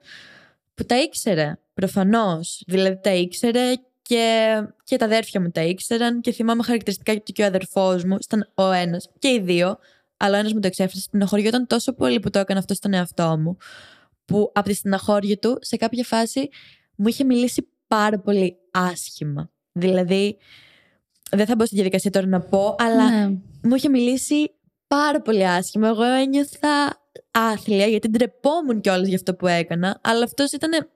που 0.74 0.85
τα 0.85 0.98
ήξερε 0.98 1.59
προφανώς, 1.74 2.62
δηλαδή 2.66 3.00
τα 3.02 3.11
ήξερε 3.11 3.72
και, 4.07 4.57
και 4.85 4.97
τα 4.97 5.05
αδέρφια 5.05 5.40
μου 5.40 5.51
τα 5.51 5.62
ήξεραν 5.62 6.21
και 6.21 6.33
θυμάμαι 6.33 6.62
χαρακτηριστικά 6.62 7.14
και 7.14 7.42
ο 7.42 7.47
αδερφός 7.47 8.05
μου, 8.05 8.16
ήταν 8.25 8.53
ο 8.55 8.71
ένας 8.71 9.11
και 9.19 9.29
οι 9.29 9.40
δύο, 9.40 9.79
αλλά 10.16 10.37
ο 10.37 10.38
ένας 10.38 10.53
μου 10.53 10.61
το 10.61 10.66
εξέφρασε, 10.66 11.01
στενοχωριόταν 11.01 11.66
τόσο 11.66 11.92
πολύ 11.92 12.21
που 12.21 12.31
το 12.31 12.38
έκανα 12.38 12.59
αυτό 12.59 12.75
στον 12.75 12.95
εαυτό 12.95 13.38
μου, 13.38 13.57
που 14.25 14.51
από 14.55 14.69
τη 14.69 14.75
στεναχώρια 14.75 15.38
του 15.38 15.59
σε 15.61 15.77
κάποια 15.77 16.05
φάση 16.05 16.49
μου 16.97 17.09
είχε 17.09 17.25
μιλήσει 17.25 17.69
πάρα 17.87 18.19
πολύ 18.19 18.57
άσχημα. 18.71 19.51
Δηλαδή, 19.73 20.37
δεν 21.31 21.47
θα 21.47 21.55
μπω 21.57 21.66
στη 21.66 21.75
διαδικασία 21.75 22.11
τώρα 22.11 22.27
να 22.27 22.40
πω, 22.40 22.75
αλλά 22.79 23.11
ναι. 23.11 23.37
μου 23.62 23.75
είχε 23.75 23.88
μιλήσει 23.88 24.51
πάρα 24.87 25.21
πολύ 25.21 25.47
άσχημα. 25.47 25.88
Εγώ 25.88 26.03
ένιωθα 26.03 27.03
άθλια 27.31 27.87
γιατί 27.87 28.09
ντρεπόμουν 28.09 28.81
κιόλας 28.81 29.07
για 29.07 29.16
αυτό 29.16 29.35
που 29.35 29.47
έκανα. 29.47 30.01
Αλλά 30.03 30.25
αυτός 30.25 30.53
ήταν 30.53 30.88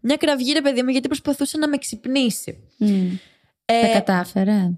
μια 0.00 0.16
κραυγή, 0.16 0.52
ρε 0.52 0.60
παιδί 0.60 0.82
μου, 0.82 0.90
γιατί 0.90 1.08
προσπαθούσε 1.08 1.58
να 1.58 1.68
με 1.68 1.76
ξυπνήσει. 1.76 2.58
Mm. 2.80 3.18
Ε, 3.64 3.80
Τα 3.80 3.88
κατάφερε. 3.92 4.70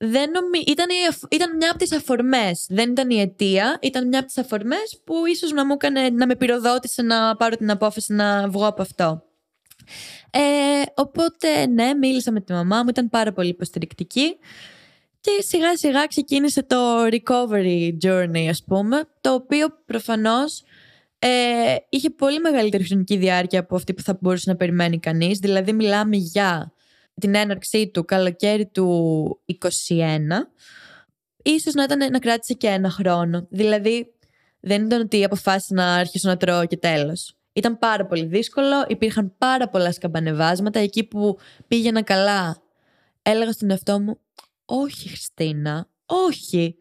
Δεν 0.00 0.30
νομι... 0.30 0.58
ήταν, 0.66 0.86
ήταν 1.30 1.56
μια 1.56 1.70
από 1.70 1.78
τις 1.78 1.92
αφορμές. 1.92 2.66
Δεν 2.68 2.90
ήταν 2.90 3.10
η 3.10 3.20
αιτία. 3.20 3.78
Ήταν 3.82 4.08
μια 4.08 4.18
από 4.18 4.26
τις 4.26 4.38
αφορμές 4.38 5.00
που 5.04 5.26
ίσως 5.26 5.52
να 5.52 5.66
μου 5.66 5.72
έκανε 5.72 6.10
να 6.10 6.26
με 6.26 6.36
πυροδότησε 6.36 7.02
να 7.02 7.36
πάρω 7.36 7.56
την 7.56 7.70
απόφαση 7.70 8.12
να 8.12 8.48
βγω 8.48 8.66
από 8.66 8.82
αυτό. 8.82 9.22
Ε, 10.30 10.82
οπότε, 10.94 11.66
ναι, 11.66 11.94
μίλησα 11.94 12.32
με 12.32 12.40
τη 12.40 12.52
μαμά 12.52 12.82
μου, 12.82 12.88
ήταν 12.88 13.08
πάρα 13.08 13.32
πολύ 13.32 13.48
υποστηρικτική. 13.48 14.36
Και 15.20 15.30
σιγά 15.42 15.76
σιγά 15.76 16.06
ξεκίνησε 16.06 16.62
το 16.62 17.04
recovery 17.04 17.92
journey, 18.04 18.46
ας 18.48 18.64
πούμε, 18.64 19.08
το 19.20 19.34
οποίο 19.34 19.66
προφανώς 19.86 20.62
ε, 21.18 21.76
είχε 21.88 22.10
πολύ 22.10 22.40
μεγαλύτερη 22.40 22.84
χρονική 22.84 23.16
διάρκεια 23.16 23.60
από 23.60 23.76
αυτή 23.76 23.94
που 23.94 24.02
θα 24.02 24.18
μπορούσε 24.20 24.50
να 24.50 24.56
περιμένει 24.56 24.98
κανείς. 24.98 25.38
Δηλαδή 25.38 25.72
μιλάμε 25.72 26.16
για 26.16 26.72
την 27.20 27.34
έναρξή 27.34 27.88
του 27.88 28.04
καλοκαίρι 28.04 28.66
του 28.66 29.40
21. 29.46 29.58
Ίσως 31.42 31.74
να, 31.74 31.82
ήταν, 31.82 32.10
να 32.10 32.18
κράτησε 32.18 32.54
και 32.54 32.66
ένα 32.66 32.90
χρόνο. 32.90 33.46
Δηλαδή 33.50 34.14
δεν 34.60 34.84
ήταν 34.84 35.00
ότι 35.00 35.24
αποφάσισα 35.24 35.74
να 35.74 35.94
αρχίσω 35.94 36.28
να 36.28 36.36
τρώω 36.36 36.66
και 36.66 36.76
τέλος. 36.76 37.36
Ήταν 37.52 37.78
πάρα 37.78 38.06
πολύ 38.06 38.24
δύσκολο, 38.24 38.84
υπήρχαν 38.88 39.34
πάρα 39.38 39.68
πολλά 39.68 39.92
σκαμπανεβάσματα. 39.92 40.78
Εκεί 40.80 41.04
που 41.04 41.38
πήγαινα 41.68 42.02
καλά, 42.02 42.62
έλεγα 43.22 43.52
στον 43.52 43.70
εαυτό 43.70 44.00
μου, 44.00 44.20
όχι 44.64 45.08
Χριστίνα, 45.08 45.88
όχι. 46.06 46.76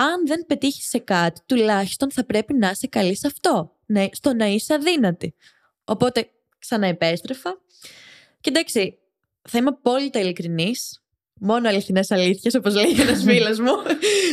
Αν 0.00 0.26
δεν 0.26 0.46
πετύχεις 0.46 0.88
σε 0.88 0.98
κάτι, 0.98 1.40
τουλάχιστον 1.46 2.12
θα 2.12 2.24
πρέπει 2.24 2.54
να 2.54 2.70
είσαι 2.70 2.86
καλή 2.86 3.16
σε 3.16 3.26
αυτό. 3.26 3.76
Ναι, 3.86 4.06
στο 4.12 4.34
να 4.34 4.46
είσαι 4.46 4.74
αδύνατη. 4.74 5.34
Οπότε 5.84 6.30
ξαναεπέστρεφα. 6.58 7.60
Και 8.40 8.50
εντάξει, 8.50 8.98
θα 9.48 9.58
είμαι 9.58 9.68
απόλυτα 9.68 10.20
ειλικρινής. 10.20 11.02
Μόνο 11.40 11.68
αληθινές 11.68 12.10
αλήθειες, 12.10 12.54
όπως 12.54 12.74
λέει 12.74 12.90
ένας 12.98 13.22
φίλος 13.28 13.58
μου. 13.58 13.72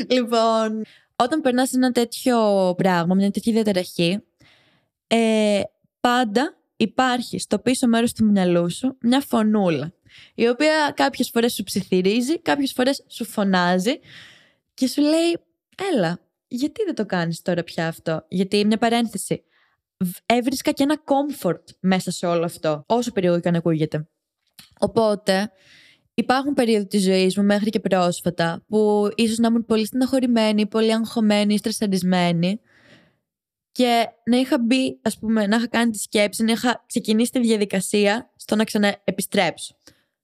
λοιπόν, 0.10 0.82
όταν 1.15 1.41
περνάς 1.41 1.73
ένα 1.73 1.91
τέτοιο 1.91 2.73
πράγμα, 2.78 3.15
μια 3.15 3.32
τέτοια 3.32 3.54
διαταραχή, 3.54 4.23
ε, 5.08 5.62
πάντα 5.99 6.58
υπάρχει 6.78 7.39
στο 7.39 7.60
πίσω 7.60 7.88
μέρος 7.88 8.13
του 8.13 8.25
μυαλού 8.25 8.71
σου 8.71 8.97
μια 9.01 9.21
φωνούλα, 9.21 9.93
η 10.36 10.47
οποία 10.47 10.93
κάποιες 10.95 11.30
φορές 11.30 11.54
σου 11.54 11.63
ψιθυρίζει, 11.63 12.39
κάποιες 12.39 12.71
φορές 12.71 13.04
σου 13.08 13.25
φωνάζει 13.25 13.99
και 14.73 14.88
σου 14.88 15.01
λέει, 15.01 15.39
έλα, 15.94 16.20
γιατί 16.48 16.84
δεν 16.84 16.96
το 16.96 17.06
κάνεις 17.06 17.42
τώρα 17.42 17.64
πια 17.64 17.88
αυτό; 17.88 18.26
Γιατί 18.28 18.66
μια 18.66 18.78
παρένθεση, 18.78 19.44
έβρισκα 20.26 20.72
και 20.72 20.84
ένα 20.84 21.02
comfort 21.06 21.64
μέσα 21.80 22.12
σε 22.12 22.26
όλο 22.26 22.46
αυτό, 22.46 22.84
όσο 22.88 23.12
περίοδο 23.12 23.40
και 23.40 23.48
αν 23.48 23.56
ακούγεται. 23.56 24.10
Οπότε, 24.80 25.52
υπάρχουν 26.14 26.54
περίοδοι 26.54 26.88
της 26.88 27.04
ζωής 27.04 27.38
μου 27.38 27.44
μέχρι 27.44 27.70
και 27.70 27.80
πρόσφατα 27.80 28.64
που 28.68 29.10
ίσως 29.16 29.38
να 29.38 29.48
ήμουν 29.48 29.66
πολύ 29.66 29.86
στεναχωρημένη, 29.86 30.68
πολύ 30.68 30.94
αγχωμένη, 30.94 31.58
στρεσαρισμένη 31.58 32.60
και 33.72 34.08
να 34.26 34.38
είχα 34.38 34.60
μπει, 34.60 35.00
ας 35.02 35.20
πούμε, 35.20 35.48
να 35.48 35.56
είχα 35.56 35.68
κάνει 35.68 35.92
τη 35.92 35.98
σκέψη, 35.98 36.44
να 36.44 36.52
είχα 36.52 36.84
ξεκινήσει 36.88 37.32
τη 37.32 37.40
διαδικασία 37.40 38.32
στο 38.36 38.56
να 38.56 38.64
ξαναεπιστρέψω. 38.64 39.76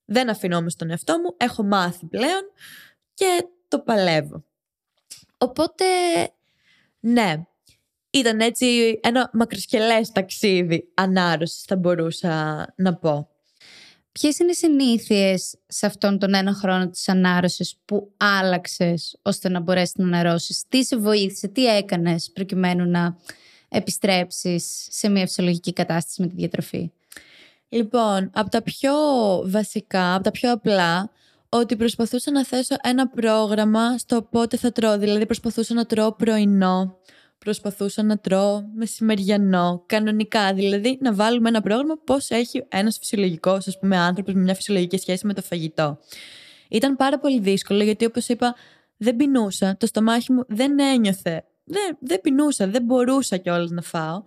Δεν 0.05 0.29
αφήνω 0.29 0.57
όμως 0.57 0.75
τον 0.75 0.89
εαυτό 0.89 1.19
μου, 1.19 1.35
έχω 1.37 1.63
μάθει 1.63 2.05
πλέον 2.05 2.41
και 3.13 3.47
το 3.67 3.79
παλεύω. 3.79 4.45
Οπότε, 5.43 5.85
ναι, 6.99 7.43
ήταν 8.09 8.39
έτσι 8.39 8.99
ένα 9.03 9.29
μακροσκελές 9.33 10.11
ταξίδι 10.11 10.91
ανάρρωσης 10.93 11.61
θα 11.61 11.75
μπορούσα 11.75 12.65
να 12.75 12.95
πω. 12.95 13.29
Ποιες 14.11 14.39
είναι 14.39 14.51
οι 14.51 14.55
συνήθειες 14.55 15.55
σε 15.67 15.85
αυτόν 15.85 16.19
τον 16.19 16.33
ένα 16.33 16.53
χρόνο 16.53 16.89
της 16.89 17.09
ανάρρωσης 17.09 17.75
που 17.85 18.11
άλλαξες 18.17 19.19
ώστε 19.21 19.49
να 19.49 19.59
μπορέσεις 19.59 19.95
να 19.95 20.05
αναρρώσεις; 20.05 20.63
Τι 20.69 20.83
σε 20.83 20.97
βοήθησε, 20.97 21.47
τι 21.47 21.65
έκανες 21.65 22.31
προκειμένου 22.33 22.89
να 22.89 23.17
επιστρέψεις 23.69 24.87
σε 24.89 25.09
μια 25.09 25.25
φυσιολογική 25.25 25.73
κατάσταση 25.73 26.21
με 26.21 26.27
τη 26.27 26.35
διατροφή; 26.35 26.91
Λοιπόν, 27.69 28.29
από 28.33 28.49
τα 28.49 28.61
πιο 28.61 28.93
βασικά, 29.45 30.13
από 30.13 30.23
τα 30.23 30.31
πιο 30.31 30.51
απλά, 30.51 31.11
ότι 31.53 31.75
προσπαθούσα 31.75 32.31
να 32.31 32.45
θέσω 32.45 32.75
ένα 32.81 33.07
πρόγραμμα 33.07 33.97
στο 33.97 34.21
πότε 34.21 34.57
θα 34.57 34.71
τρώω. 34.71 34.97
Δηλαδή 34.97 35.25
προσπαθούσα 35.25 35.73
να 35.73 35.85
τρώω 35.85 36.13
πρωινό, 36.13 36.97
προσπαθούσα 37.37 38.03
να 38.03 38.17
τρώω 38.17 38.63
μεσημεριανό, 38.75 39.83
κανονικά. 39.85 40.53
Δηλαδή 40.53 40.97
να 41.01 41.13
βάλουμε 41.13 41.49
ένα 41.49 41.61
πρόγραμμα 41.61 41.97
πώς 42.03 42.29
έχει 42.29 42.65
ένας 42.67 42.97
φυσιολογικός, 42.97 43.67
ας 43.67 43.79
πούμε, 43.79 43.97
άνθρωπος 43.97 44.33
με 44.33 44.41
μια 44.41 44.55
φυσιολογική 44.55 44.97
σχέση 44.97 45.25
με 45.25 45.33
το 45.33 45.41
φαγητό. 45.41 45.99
Ήταν 46.69 46.95
πάρα 46.95 47.19
πολύ 47.19 47.39
δύσκολο 47.39 47.83
γιατί 47.83 48.05
όπως 48.05 48.27
είπα 48.27 48.55
δεν 48.97 49.15
πεινούσα, 49.15 49.77
το 49.77 49.85
στομάχι 49.85 50.31
μου 50.31 50.43
δεν 50.47 50.79
ένιωθε 50.79 51.43
δεν, 51.71 51.97
δεν 51.99 52.21
πεινούσα, 52.21 52.67
δεν 52.67 52.83
μπορούσα 52.83 53.37
κιόλας 53.37 53.69
να 53.69 53.81
φάω. 53.81 54.23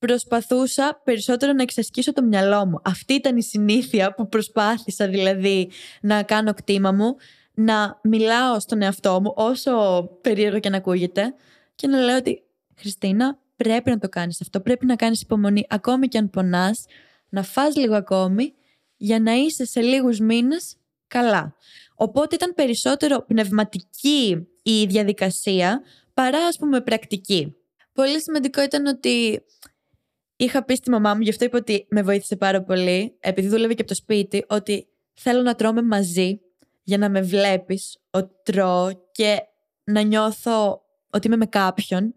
Προσπαθούσα 0.00 1.00
περισσότερο 1.04 1.52
να 1.52 1.62
εξασκήσω 1.62 2.12
το 2.12 2.22
μυαλό 2.22 2.66
μου. 2.66 2.80
Αυτή 2.84 3.12
ήταν 3.12 3.36
η 3.36 3.42
συνήθεια 3.42 4.14
που 4.14 4.28
προσπάθησα 4.28 5.08
δηλαδή 5.08 5.70
να 6.00 6.22
κάνω 6.22 6.54
κτήμα 6.54 6.92
μου, 6.92 7.16
να 7.54 8.00
μιλάω 8.02 8.60
στον 8.60 8.82
εαυτό 8.82 9.20
μου 9.20 9.32
όσο 9.36 10.02
περίεργο 10.20 10.60
και 10.60 10.68
να 10.68 10.76
ακούγεται 10.76 11.34
και 11.74 11.86
να 11.86 11.98
λέω 11.98 12.16
ότι 12.16 12.42
Χριστίνα 12.76 13.38
πρέπει 13.56 13.90
να 13.90 13.98
το 13.98 14.08
κάνεις 14.08 14.40
αυτό, 14.40 14.60
πρέπει 14.60 14.86
να 14.86 14.96
κάνεις 14.96 15.20
υπομονή 15.20 15.66
ακόμη 15.68 16.08
και 16.08 16.18
αν 16.18 16.30
πονάς, 16.30 16.84
να 17.28 17.42
φας 17.42 17.76
λίγο 17.76 17.94
ακόμη 17.94 18.54
για 18.96 19.20
να 19.20 19.32
είσαι 19.32 19.64
σε 19.64 19.80
λίγους 19.80 20.18
μήνες 20.18 20.76
καλά. 21.06 21.54
Οπότε 21.94 22.34
ήταν 22.34 22.54
περισσότερο 22.54 23.24
πνευματική 23.26 24.48
η 24.62 24.84
διαδικασία 24.84 25.82
παρά 26.14 26.38
ας 26.38 26.56
πούμε 26.56 26.80
πρακτική. 26.80 27.54
Πολύ 27.92 28.22
σημαντικό 28.22 28.62
ήταν 28.62 28.86
ότι 28.86 29.42
είχα 30.44 30.64
πει 30.64 30.74
στη 30.74 30.90
μαμά 30.90 31.14
μου, 31.14 31.20
γι' 31.20 31.30
αυτό 31.30 31.44
είπα 31.44 31.58
ότι 31.58 31.86
με 31.88 32.02
βοήθησε 32.02 32.36
πάρα 32.36 32.62
πολύ, 32.62 33.16
επειδή 33.20 33.48
δούλευε 33.48 33.74
και 33.74 33.80
από 33.80 33.90
το 33.90 33.96
σπίτι, 33.96 34.44
ότι 34.48 34.86
θέλω 35.14 35.42
να 35.42 35.54
τρώμε 35.54 35.82
μαζί 35.82 36.40
για 36.82 36.98
να 36.98 37.08
με 37.10 37.20
βλέπεις 37.20 37.98
ότι 38.10 38.34
τρώω 38.42 38.90
και 39.12 39.38
να 39.84 40.00
νιώθω 40.00 40.82
ότι 41.10 41.26
είμαι 41.26 41.36
με 41.36 41.46
κάποιον. 41.46 42.14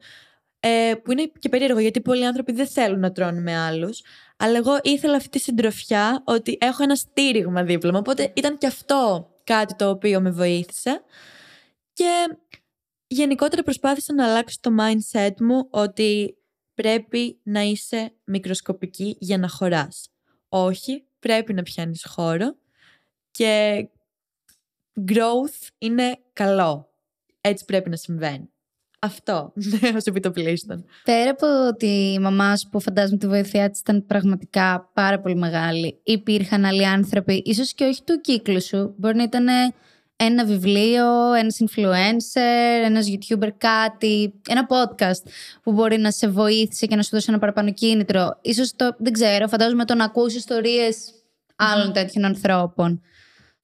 Ε, 0.59 0.93
που 1.03 1.11
είναι 1.11 1.31
και 1.39 1.49
περίεργο 1.49 1.79
γιατί 1.79 2.01
πολλοί 2.01 2.25
άνθρωποι 2.25 2.51
δεν 2.51 2.67
θέλουν 2.67 2.99
να 2.99 3.11
τρώνε 3.11 3.39
με 3.39 3.57
άλλους 3.57 4.03
αλλά 4.37 4.57
εγώ 4.57 4.79
ήθελα 4.81 5.15
αυτή 5.15 5.29
τη 5.29 5.39
συντροφιά 5.39 6.21
ότι 6.25 6.57
έχω 6.61 6.83
ένα 6.83 6.95
στήριγμα 6.95 7.63
δίπλα 7.63 7.91
μου 7.91 7.97
οπότε 7.99 8.31
ήταν 8.35 8.57
και 8.57 8.67
αυτό 8.67 9.29
κάτι 9.43 9.75
το 9.75 9.89
οποίο 9.89 10.21
με 10.21 10.31
βοήθησε 10.31 11.03
και 11.93 12.37
γενικότερα 13.07 13.63
προσπάθησα 13.63 14.13
να 14.13 14.25
αλλάξω 14.25 14.57
το 14.61 14.71
mindset 14.79 15.35
μου 15.39 15.67
ότι 15.69 16.37
πρέπει 16.73 17.39
να 17.43 17.61
είσαι 17.61 18.13
μικροσκοπική 18.23 19.15
για 19.19 19.37
να 19.37 19.47
χωράς. 19.47 20.09
Όχι, 20.49 21.03
πρέπει 21.19 21.53
να 21.53 21.63
πιάνεις 21.63 22.05
χώρο 22.05 22.55
και 23.31 23.87
growth 25.07 25.67
είναι 25.77 26.17
καλό. 26.33 26.89
Έτσι 27.41 27.65
πρέπει 27.65 27.89
να 27.89 27.95
συμβαίνει. 27.95 28.47
Αυτό, 28.99 29.53
ω 29.97 29.97
επιτοπλίστων. 30.03 30.85
Πέρα 31.03 31.29
από 31.29 31.47
ότι 31.67 32.13
η 32.15 32.19
μαμά 32.19 32.55
σου 32.57 32.69
που 32.69 32.79
φαντάζομαι 32.79 33.17
τη 33.17 33.27
βοήθειά 33.27 33.69
της 33.69 33.79
ήταν 33.79 34.05
πραγματικά 34.05 34.89
πάρα 34.93 35.19
πολύ 35.19 35.35
μεγάλη, 35.35 35.99
υπήρχαν 36.03 36.65
άλλοι 36.65 36.87
άνθρωποι, 36.87 37.41
ίσως 37.45 37.73
και 37.73 37.83
όχι 37.83 38.03
του 38.03 38.21
κύκλου 38.21 38.61
σου, 38.61 38.93
μπορεί 38.97 39.15
να 39.15 39.23
ήταν 39.23 39.47
ένα 40.15 40.45
βιβλίο, 40.45 41.33
ένας 41.33 41.57
influencer, 41.59 42.83
ένας 42.83 43.07
youtuber 43.09 43.49
κάτι, 43.57 44.33
ένα 44.47 44.67
podcast 44.69 45.29
που 45.63 45.71
μπορεί 45.71 45.97
να 45.97 46.11
σε 46.11 46.27
βοήθησε 46.27 46.85
και 46.85 46.95
να 46.95 47.03
σου 47.03 47.09
δώσει 47.11 47.25
ένα 47.29 47.39
παραπάνω 47.39 47.73
κίνητρο. 47.73 48.37
Ίσως 48.41 48.75
το, 48.75 48.95
δεν 48.97 49.13
ξέρω, 49.13 49.47
φαντάζομαι 49.47 49.85
το 49.85 49.95
να 49.95 50.03
ακούσεις 50.03 50.37
ιστορίες 50.37 50.95
άλλων 51.55 51.93
τέτοιων 51.93 52.25
ανθρώπων. 52.25 53.01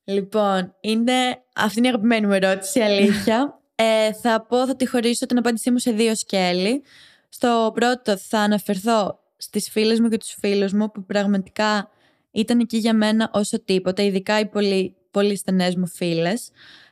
Λοιπόν, 0.04 0.76
είναι, 0.80 1.14
αυτή 1.56 1.78
είναι 1.78 1.88
η 1.88 1.90
αγαπημένη 1.90 2.26
μου 2.26 2.34
ερώτηση, 2.34 2.80
αλήθεια. 2.80 3.60
ε, 3.76 4.14
θα 4.14 4.46
πω, 4.46 4.68
θα 4.68 4.76
τη 4.76 4.88
χωρίσω 4.88 5.26
την 5.26 5.38
απάντησή 5.38 5.72
μου 5.72 5.78
σε 5.78 5.92
δύο 5.92 6.16
σκέλη. 6.16 6.84
Στο 7.30 7.72
πρώτο 7.74 8.18
θα 8.18 8.40
αναφερθώ 8.40 9.20
στις 9.38 9.70
φίλες 9.70 10.00
μου 10.00 10.10
και 10.10 10.18
τους 10.18 10.36
φίλους 10.40 10.74
μου 10.74 10.92
που 10.92 11.06
πραγματικά 11.06 11.90
ήταν 12.32 12.60
εκεί 12.60 12.78
για 12.78 12.94
μένα 12.94 13.30
όσο 13.34 13.64
τίποτα, 13.64 14.04
ειδικά 14.04 14.40
οι 14.40 14.46
πολύ 14.46 14.96
πολύ 15.12 15.36
στενές 15.38 15.76
μου 15.76 15.88
φίλες. 15.88 16.50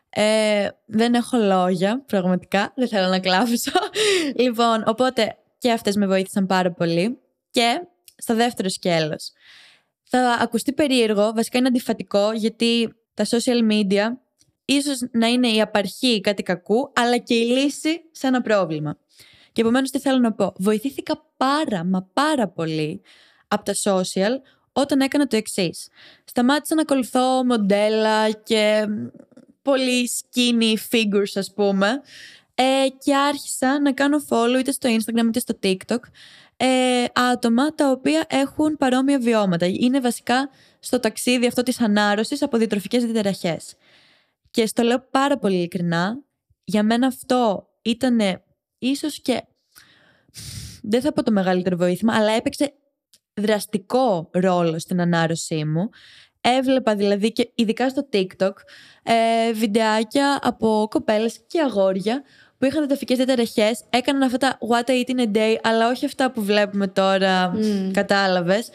Ε, 0.09 0.67
δεν 0.85 1.13
έχω 1.13 1.37
λόγια, 1.37 2.03
πραγματικά. 2.05 2.73
Δεν 2.75 2.87
θέλω 2.87 3.07
να 3.07 3.19
κλάψω. 3.19 3.71
λοιπόν, 4.43 4.83
οπότε 4.85 5.37
και 5.57 5.71
αυτές 5.71 5.95
με 5.95 6.07
βοήθησαν 6.07 6.45
πάρα 6.45 6.71
πολύ. 6.71 7.19
Και 7.49 7.81
στο 8.17 8.35
δεύτερο 8.35 8.69
σκέλος. 8.69 9.31
Θα 10.03 10.37
ακουστεί 10.41 10.73
περίεργο, 10.73 11.31
βασικά 11.33 11.57
είναι 11.57 11.67
αντιφατικό, 11.67 12.31
γιατί 12.31 12.95
τα 13.13 13.25
social 13.25 13.71
media 13.71 14.05
ίσως 14.65 14.99
να 15.11 15.27
είναι 15.27 15.47
η 15.47 15.61
απαρχή 15.61 16.21
κάτι 16.21 16.43
κακού, 16.43 16.91
αλλά 16.95 17.17
και 17.17 17.33
η 17.33 17.45
λύση 17.45 18.01
σε 18.11 18.27
ένα 18.27 18.41
πρόβλημα. 18.41 18.97
Και 19.51 19.61
επομένως 19.61 19.91
τι 19.91 19.99
θέλω 19.99 20.19
να 20.19 20.33
πω. 20.33 20.53
Βοηθήθηκα 20.57 21.25
πάρα 21.37 21.83
μα 21.83 22.09
πάρα 22.13 22.47
πολύ 22.47 23.01
από 23.47 23.63
τα 23.63 23.73
social 23.83 24.31
όταν 24.81 24.99
έκανα 24.99 25.27
το 25.27 25.35
εξής. 25.35 25.87
Σταμάτησα 26.25 26.75
να 26.75 26.81
ακολουθώ 26.81 27.45
μοντέλα 27.45 28.31
και 28.31 28.85
πολύ 29.61 30.09
skinny 30.19 30.73
figures 30.91 31.31
ας 31.35 31.53
πούμε 31.53 32.01
ε, 32.55 32.87
και 33.03 33.15
άρχισα 33.15 33.81
να 33.81 33.93
κάνω 33.93 34.17
follow 34.29 34.59
είτε 34.59 34.71
στο 34.71 34.89
Instagram 34.89 35.25
είτε 35.27 35.39
στο 35.39 35.59
TikTok 35.63 35.99
ε, 36.57 37.03
άτομα 37.13 37.75
τα 37.75 37.91
οποία 37.91 38.25
έχουν 38.29 38.77
παρόμοια 38.77 39.19
βιώματα. 39.19 39.65
Είναι 39.65 39.99
βασικά 39.99 40.49
στο 40.79 40.99
ταξίδι 40.99 41.47
αυτό 41.47 41.63
της 41.63 41.81
ανάρρωσης 41.81 42.41
από 42.41 42.57
διατροφικές 42.57 43.05
διδεραχές. 43.05 43.75
Και 44.51 44.65
στο 44.65 44.83
λέω 44.83 45.07
πάρα 45.11 45.37
πολύ 45.37 45.55
ειλικρινά, 45.55 46.19
για 46.63 46.83
μένα 46.83 47.07
αυτό 47.07 47.67
ήταν 47.81 48.19
ίσως 48.77 49.21
και 49.21 49.43
δεν 50.81 51.01
θα 51.01 51.13
πω 51.13 51.23
το 51.23 51.31
μεγαλύτερο 51.31 51.77
βοήθημα, 51.77 52.15
αλλά 52.15 52.31
έπαιξε 52.31 52.73
δραστικό 53.37 54.29
ρόλο 54.31 54.79
στην 54.79 55.01
ανάρρωσή 55.01 55.65
μου. 55.65 55.89
Έβλεπα 56.41 56.95
δηλαδή 56.95 57.31
και 57.31 57.51
ειδικά 57.55 57.89
στο 57.89 58.07
TikTok 58.13 58.53
ε, 59.03 59.51
βιντεάκια 59.53 60.39
από 60.41 60.87
κοπέλες 60.89 61.39
και 61.47 61.61
αγόρια 61.61 62.23
που 62.57 62.65
είχαν 62.65 62.77
διατροφικές 62.79 63.17
διαταραχές, 63.17 63.83
έκαναν 63.89 64.21
αυτά 64.21 64.37
τα 64.37 64.57
what 64.69 64.89
I 64.89 65.03
eat 65.03 65.15
in 65.15 65.19
a 65.19 65.37
day, 65.37 65.55
αλλά 65.63 65.89
όχι 65.89 66.05
αυτά 66.05 66.31
που 66.31 66.43
βλέπουμε 66.43 66.87
τώρα, 66.87 67.53
mm. 67.55 67.91
κατάλαβες, 67.93 68.69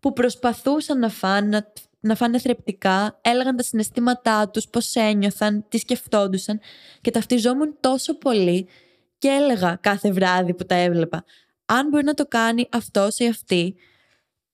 που 0.00 0.12
προσπαθούσαν 0.12 0.98
να 0.98 1.08
φάνε, 1.08 1.48
να, 1.48 1.72
να 2.00 2.14
φάνε 2.14 2.38
θρεπτικά, 2.38 3.18
έλεγαν 3.20 3.56
τα 3.56 3.62
συναισθήματά 3.62 4.48
τους, 4.48 4.68
πώς 4.68 4.94
ένιωθαν, 4.94 5.64
τι 5.68 5.78
σκεφτόντουσαν 5.78 6.60
και 7.00 7.10
ταυτιζόμουν 7.10 7.76
τόσο 7.80 8.18
πολύ 8.18 8.68
και 9.18 9.28
έλεγα 9.28 9.78
κάθε 9.80 10.12
βράδυ 10.12 10.54
που 10.54 10.64
τα 10.64 10.74
έβλεπα 10.74 11.24
αν 11.70 11.88
μπορεί 11.88 12.04
να 12.04 12.14
το 12.14 12.26
κάνει 12.26 12.68
αυτός 12.72 13.18
ή 13.18 13.26
αυτή, 13.26 13.74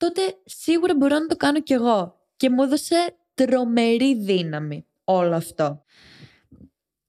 τότε 0.05 0.37
σίγουρα 0.45 0.95
μπορώ 0.95 1.19
να 1.19 1.27
το 1.27 1.37
κάνω 1.37 1.61
κι 1.61 1.73
εγώ. 1.73 2.19
Και 2.37 2.51
μου 2.51 2.63
έδωσε 2.63 2.97
τρομερή 3.35 4.15
δύναμη 4.15 4.87
όλο 5.05 5.35
αυτό. 5.35 5.83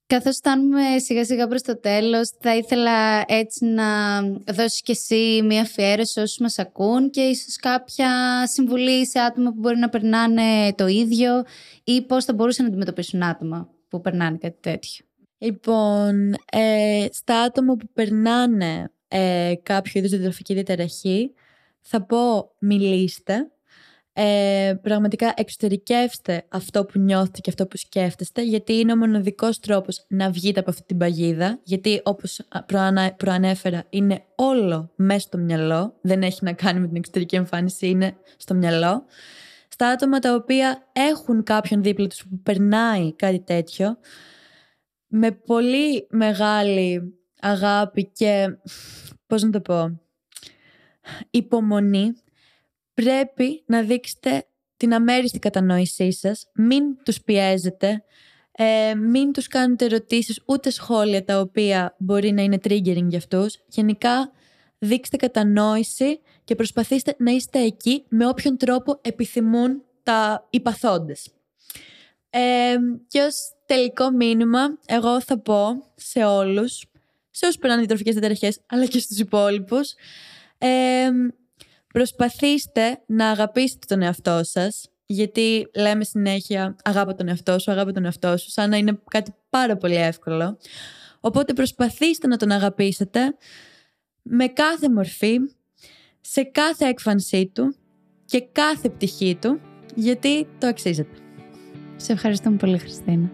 Καθώς 0.06 0.36
φτάνουμε 0.36 0.98
σιγά 0.98 1.24
σιγά 1.24 1.46
προς 1.48 1.62
το 1.62 1.80
τέλος, 1.80 2.32
θα 2.40 2.56
ήθελα 2.56 3.24
έτσι 3.26 3.64
να 3.64 4.20
δώσεις 4.52 4.80
κι 4.80 4.90
εσύ 4.90 5.40
μία 5.44 5.60
αφιέρωση 5.60 6.20
όσους 6.20 6.38
μας 6.38 6.58
ακούν 6.58 7.10
και 7.10 7.20
ίσως 7.20 7.56
κάποια 7.56 8.10
συμβουλή 8.46 9.06
σε 9.06 9.18
άτομα 9.18 9.50
που 9.50 9.58
μπορεί 9.58 9.78
να 9.78 9.88
περνάνε 9.88 10.74
το 10.74 10.86
ίδιο 10.86 11.44
ή 11.84 12.02
πώς 12.02 12.24
θα 12.24 12.32
μπορούσαν 12.34 12.64
να 12.64 12.70
αντιμετωπίσουν 12.70 13.22
άτομα 13.22 13.68
που 13.88 14.00
περνάνε 14.00 14.36
κάτι 14.36 14.58
τέτοιο. 14.60 15.04
Λοιπόν, 15.38 16.34
ε, 16.52 17.06
στα 17.12 17.40
άτομα 17.40 17.76
που 17.76 17.86
περνάνε 17.92 18.90
ε, 19.08 19.54
κάποιο 19.62 19.92
είδους 19.94 20.10
διατροφική 20.10 20.54
διαταραχή, 20.54 21.32
θα 21.86 22.02
πω 22.02 22.50
μιλήστε. 22.58 23.50
Ε, 24.18 24.74
πραγματικά 24.82 25.32
εξωτερικεύστε 25.36 26.44
αυτό 26.48 26.84
που 26.84 26.98
νιώθετε 26.98 27.40
και 27.40 27.50
αυτό 27.50 27.66
που 27.66 27.76
σκέφτεστε, 27.76 28.42
γιατί 28.42 28.72
είναι 28.72 28.92
ο 28.92 28.96
μοναδικός 28.96 29.60
τρόπος 29.60 30.04
να 30.08 30.30
βγείτε 30.30 30.60
από 30.60 30.70
αυτή 30.70 30.82
την 30.86 30.98
παγίδα, 30.98 31.60
γιατί 31.62 32.00
όπως 32.04 32.40
προανέφερα 33.16 33.84
είναι 33.90 34.24
όλο 34.34 34.92
μέσα 34.96 35.20
στο 35.20 35.38
μυαλό, 35.38 35.98
δεν 36.00 36.22
έχει 36.22 36.38
να 36.42 36.52
κάνει 36.52 36.80
με 36.80 36.86
την 36.86 36.96
εξωτερική 36.96 37.36
εμφάνιση, 37.36 37.88
είναι 37.88 38.16
στο 38.36 38.54
μυαλό. 38.54 39.04
Στα 39.68 39.88
άτομα 39.88 40.18
τα 40.18 40.34
οποία 40.34 40.88
έχουν 40.92 41.42
κάποιον 41.42 41.82
δίπλα 41.82 42.06
τους 42.06 42.26
που 42.26 42.40
περνάει 42.42 43.14
κάτι 43.14 43.40
τέτοιο, 43.40 43.98
με 45.06 45.30
πολύ 45.30 46.06
μεγάλη 46.10 47.14
αγάπη 47.40 48.10
και, 48.12 48.58
πώς 49.26 49.42
να 49.42 49.50
το 49.50 49.60
πω, 49.60 50.00
υπομονή, 51.30 52.12
πρέπει 52.94 53.64
να 53.66 53.82
δείξετε 53.82 54.46
την 54.76 54.94
αμέριστη 54.94 55.38
κατανόησή 55.38 56.12
σας, 56.12 56.50
μην 56.54 56.82
τους 57.04 57.20
πιέζετε, 57.20 58.04
ε, 58.52 58.94
μην 58.94 59.32
τους 59.32 59.46
κάνετε 59.46 59.84
ερωτήσεις 59.84 60.42
ούτε 60.46 60.70
σχόλια 60.70 61.24
τα 61.24 61.40
οποία 61.40 61.94
μπορεί 61.98 62.32
να 62.32 62.42
είναι 62.42 62.58
triggering 62.62 63.06
για 63.08 63.18
αυτούς. 63.18 63.58
Γενικά 63.66 64.32
δείξτε 64.78 65.16
κατανόηση 65.16 66.20
και 66.44 66.54
προσπαθήστε 66.54 67.14
να 67.18 67.30
είστε 67.30 67.60
εκεί 67.60 68.04
με 68.08 68.26
όποιον 68.26 68.56
τρόπο 68.56 68.98
επιθυμούν 69.02 69.82
τα 70.02 70.46
υπαθόντες. 70.50 71.30
Ε, 72.30 72.74
και 73.08 73.20
ως 73.20 73.34
τελικό 73.66 74.10
μήνυμα 74.10 74.78
εγώ 74.86 75.20
θα 75.20 75.38
πω 75.38 75.68
σε 75.94 76.24
όλους 76.24 76.86
σε 77.36 77.46
όσους 77.46 77.58
περνάνε 77.58 77.80
διατροφικέ 77.80 78.12
διαταραχέ, 78.12 78.52
αλλά 78.66 78.86
και 78.86 78.98
στους 78.98 79.18
υπόλοιπους. 79.18 79.94
Ε, 80.58 81.08
προσπαθήστε 81.92 83.02
να 83.06 83.30
αγαπήσετε 83.30 83.86
τον 83.88 84.02
εαυτό 84.02 84.40
σας. 84.42 84.90
Γιατί 85.06 85.70
λέμε 85.74 86.04
συνέχεια 86.04 86.76
αγάπη 86.84 87.14
τον 87.14 87.28
εαυτό 87.28 87.58
σου, 87.58 87.70
αγάπη 87.70 87.92
τον 87.92 88.04
εαυτό 88.04 88.36
σου, 88.36 88.50
σαν 88.50 88.70
να 88.70 88.76
είναι 88.76 88.98
κάτι 89.10 89.34
πάρα 89.50 89.76
πολύ 89.76 89.94
εύκολο. 89.94 90.58
Οπότε 91.20 91.52
προσπαθήστε 91.52 92.26
να 92.26 92.36
τον 92.36 92.50
αγαπήσετε 92.50 93.36
με 94.22 94.46
κάθε 94.46 94.90
μορφή, 94.90 95.38
σε 96.20 96.42
κάθε 96.42 96.86
έκφανσή 96.86 97.50
του 97.54 97.74
και 98.24 98.40
κάθε 98.52 98.88
πτυχή 98.88 99.38
του, 99.40 99.60
γιατί 99.94 100.48
το 100.58 100.66
αξίζετε. 100.66 101.16
Σε 101.96 102.12
ευχαριστούμε 102.12 102.56
πολύ 102.56 102.78
Χριστίνα. 102.78 103.30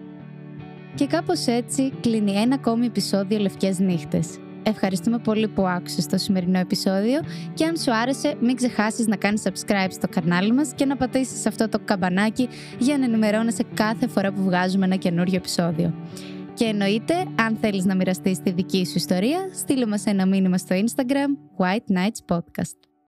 Και 0.95 1.07
κάπως 1.07 1.47
έτσι 1.47 1.93
κλείνει 2.01 2.33
ένα 2.33 2.55
ακόμη 2.55 2.87
επεισόδιο 2.87 3.39
Λευκές 3.39 3.79
Νύχτες. 3.79 4.39
Ευχαριστούμε 4.63 5.19
πολύ 5.19 5.49
που 5.49 5.67
άκουσες 5.67 6.07
το 6.07 6.19
σημερινό 6.19 6.59
επεισόδιο 6.59 7.21
και 7.55 7.65
αν 7.65 7.77
σου 7.77 7.95
άρεσε 7.95 8.35
μην 8.41 8.57
ξεχάσεις 8.57 9.07
να 9.07 9.17
κάνεις 9.17 9.43
subscribe 9.45 9.91
στο 9.91 10.09
κανάλι 10.09 10.53
μας 10.53 10.73
και 10.75 10.85
να 10.85 10.97
πατήσεις 10.97 11.47
αυτό 11.47 11.69
το 11.69 11.79
καμπανάκι 11.85 12.49
για 12.79 12.99
να 12.99 13.05
ενημερώνεσαι 13.05 13.65
κάθε 13.75 14.07
φορά 14.07 14.33
που 14.33 14.43
βγάζουμε 14.43 14.85
ένα 14.85 14.97
καινούριο 14.97 15.37
επεισόδιο. 15.37 15.95
Και 16.55 16.65
εννοείται, 16.65 17.15
αν 17.35 17.57
θέλεις 17.61 17.85
να 17.85 17.95
μοιραστείς 17.95 18.39
τη 18.39 18.51
δική 18.51 18.87
σου 18.87 18.97
ιστορία, 18.97 19.39
στείλε 19.55 19.87
μας 19.87 20.05
ένα 20.07 20.27
μήνυμα 20.27 20.59
στο 20.59 20.77
Instagram 20.77 21.63
White 21.65 21.97
Nights 21.97 22.37
Podcast. 22.37 22.92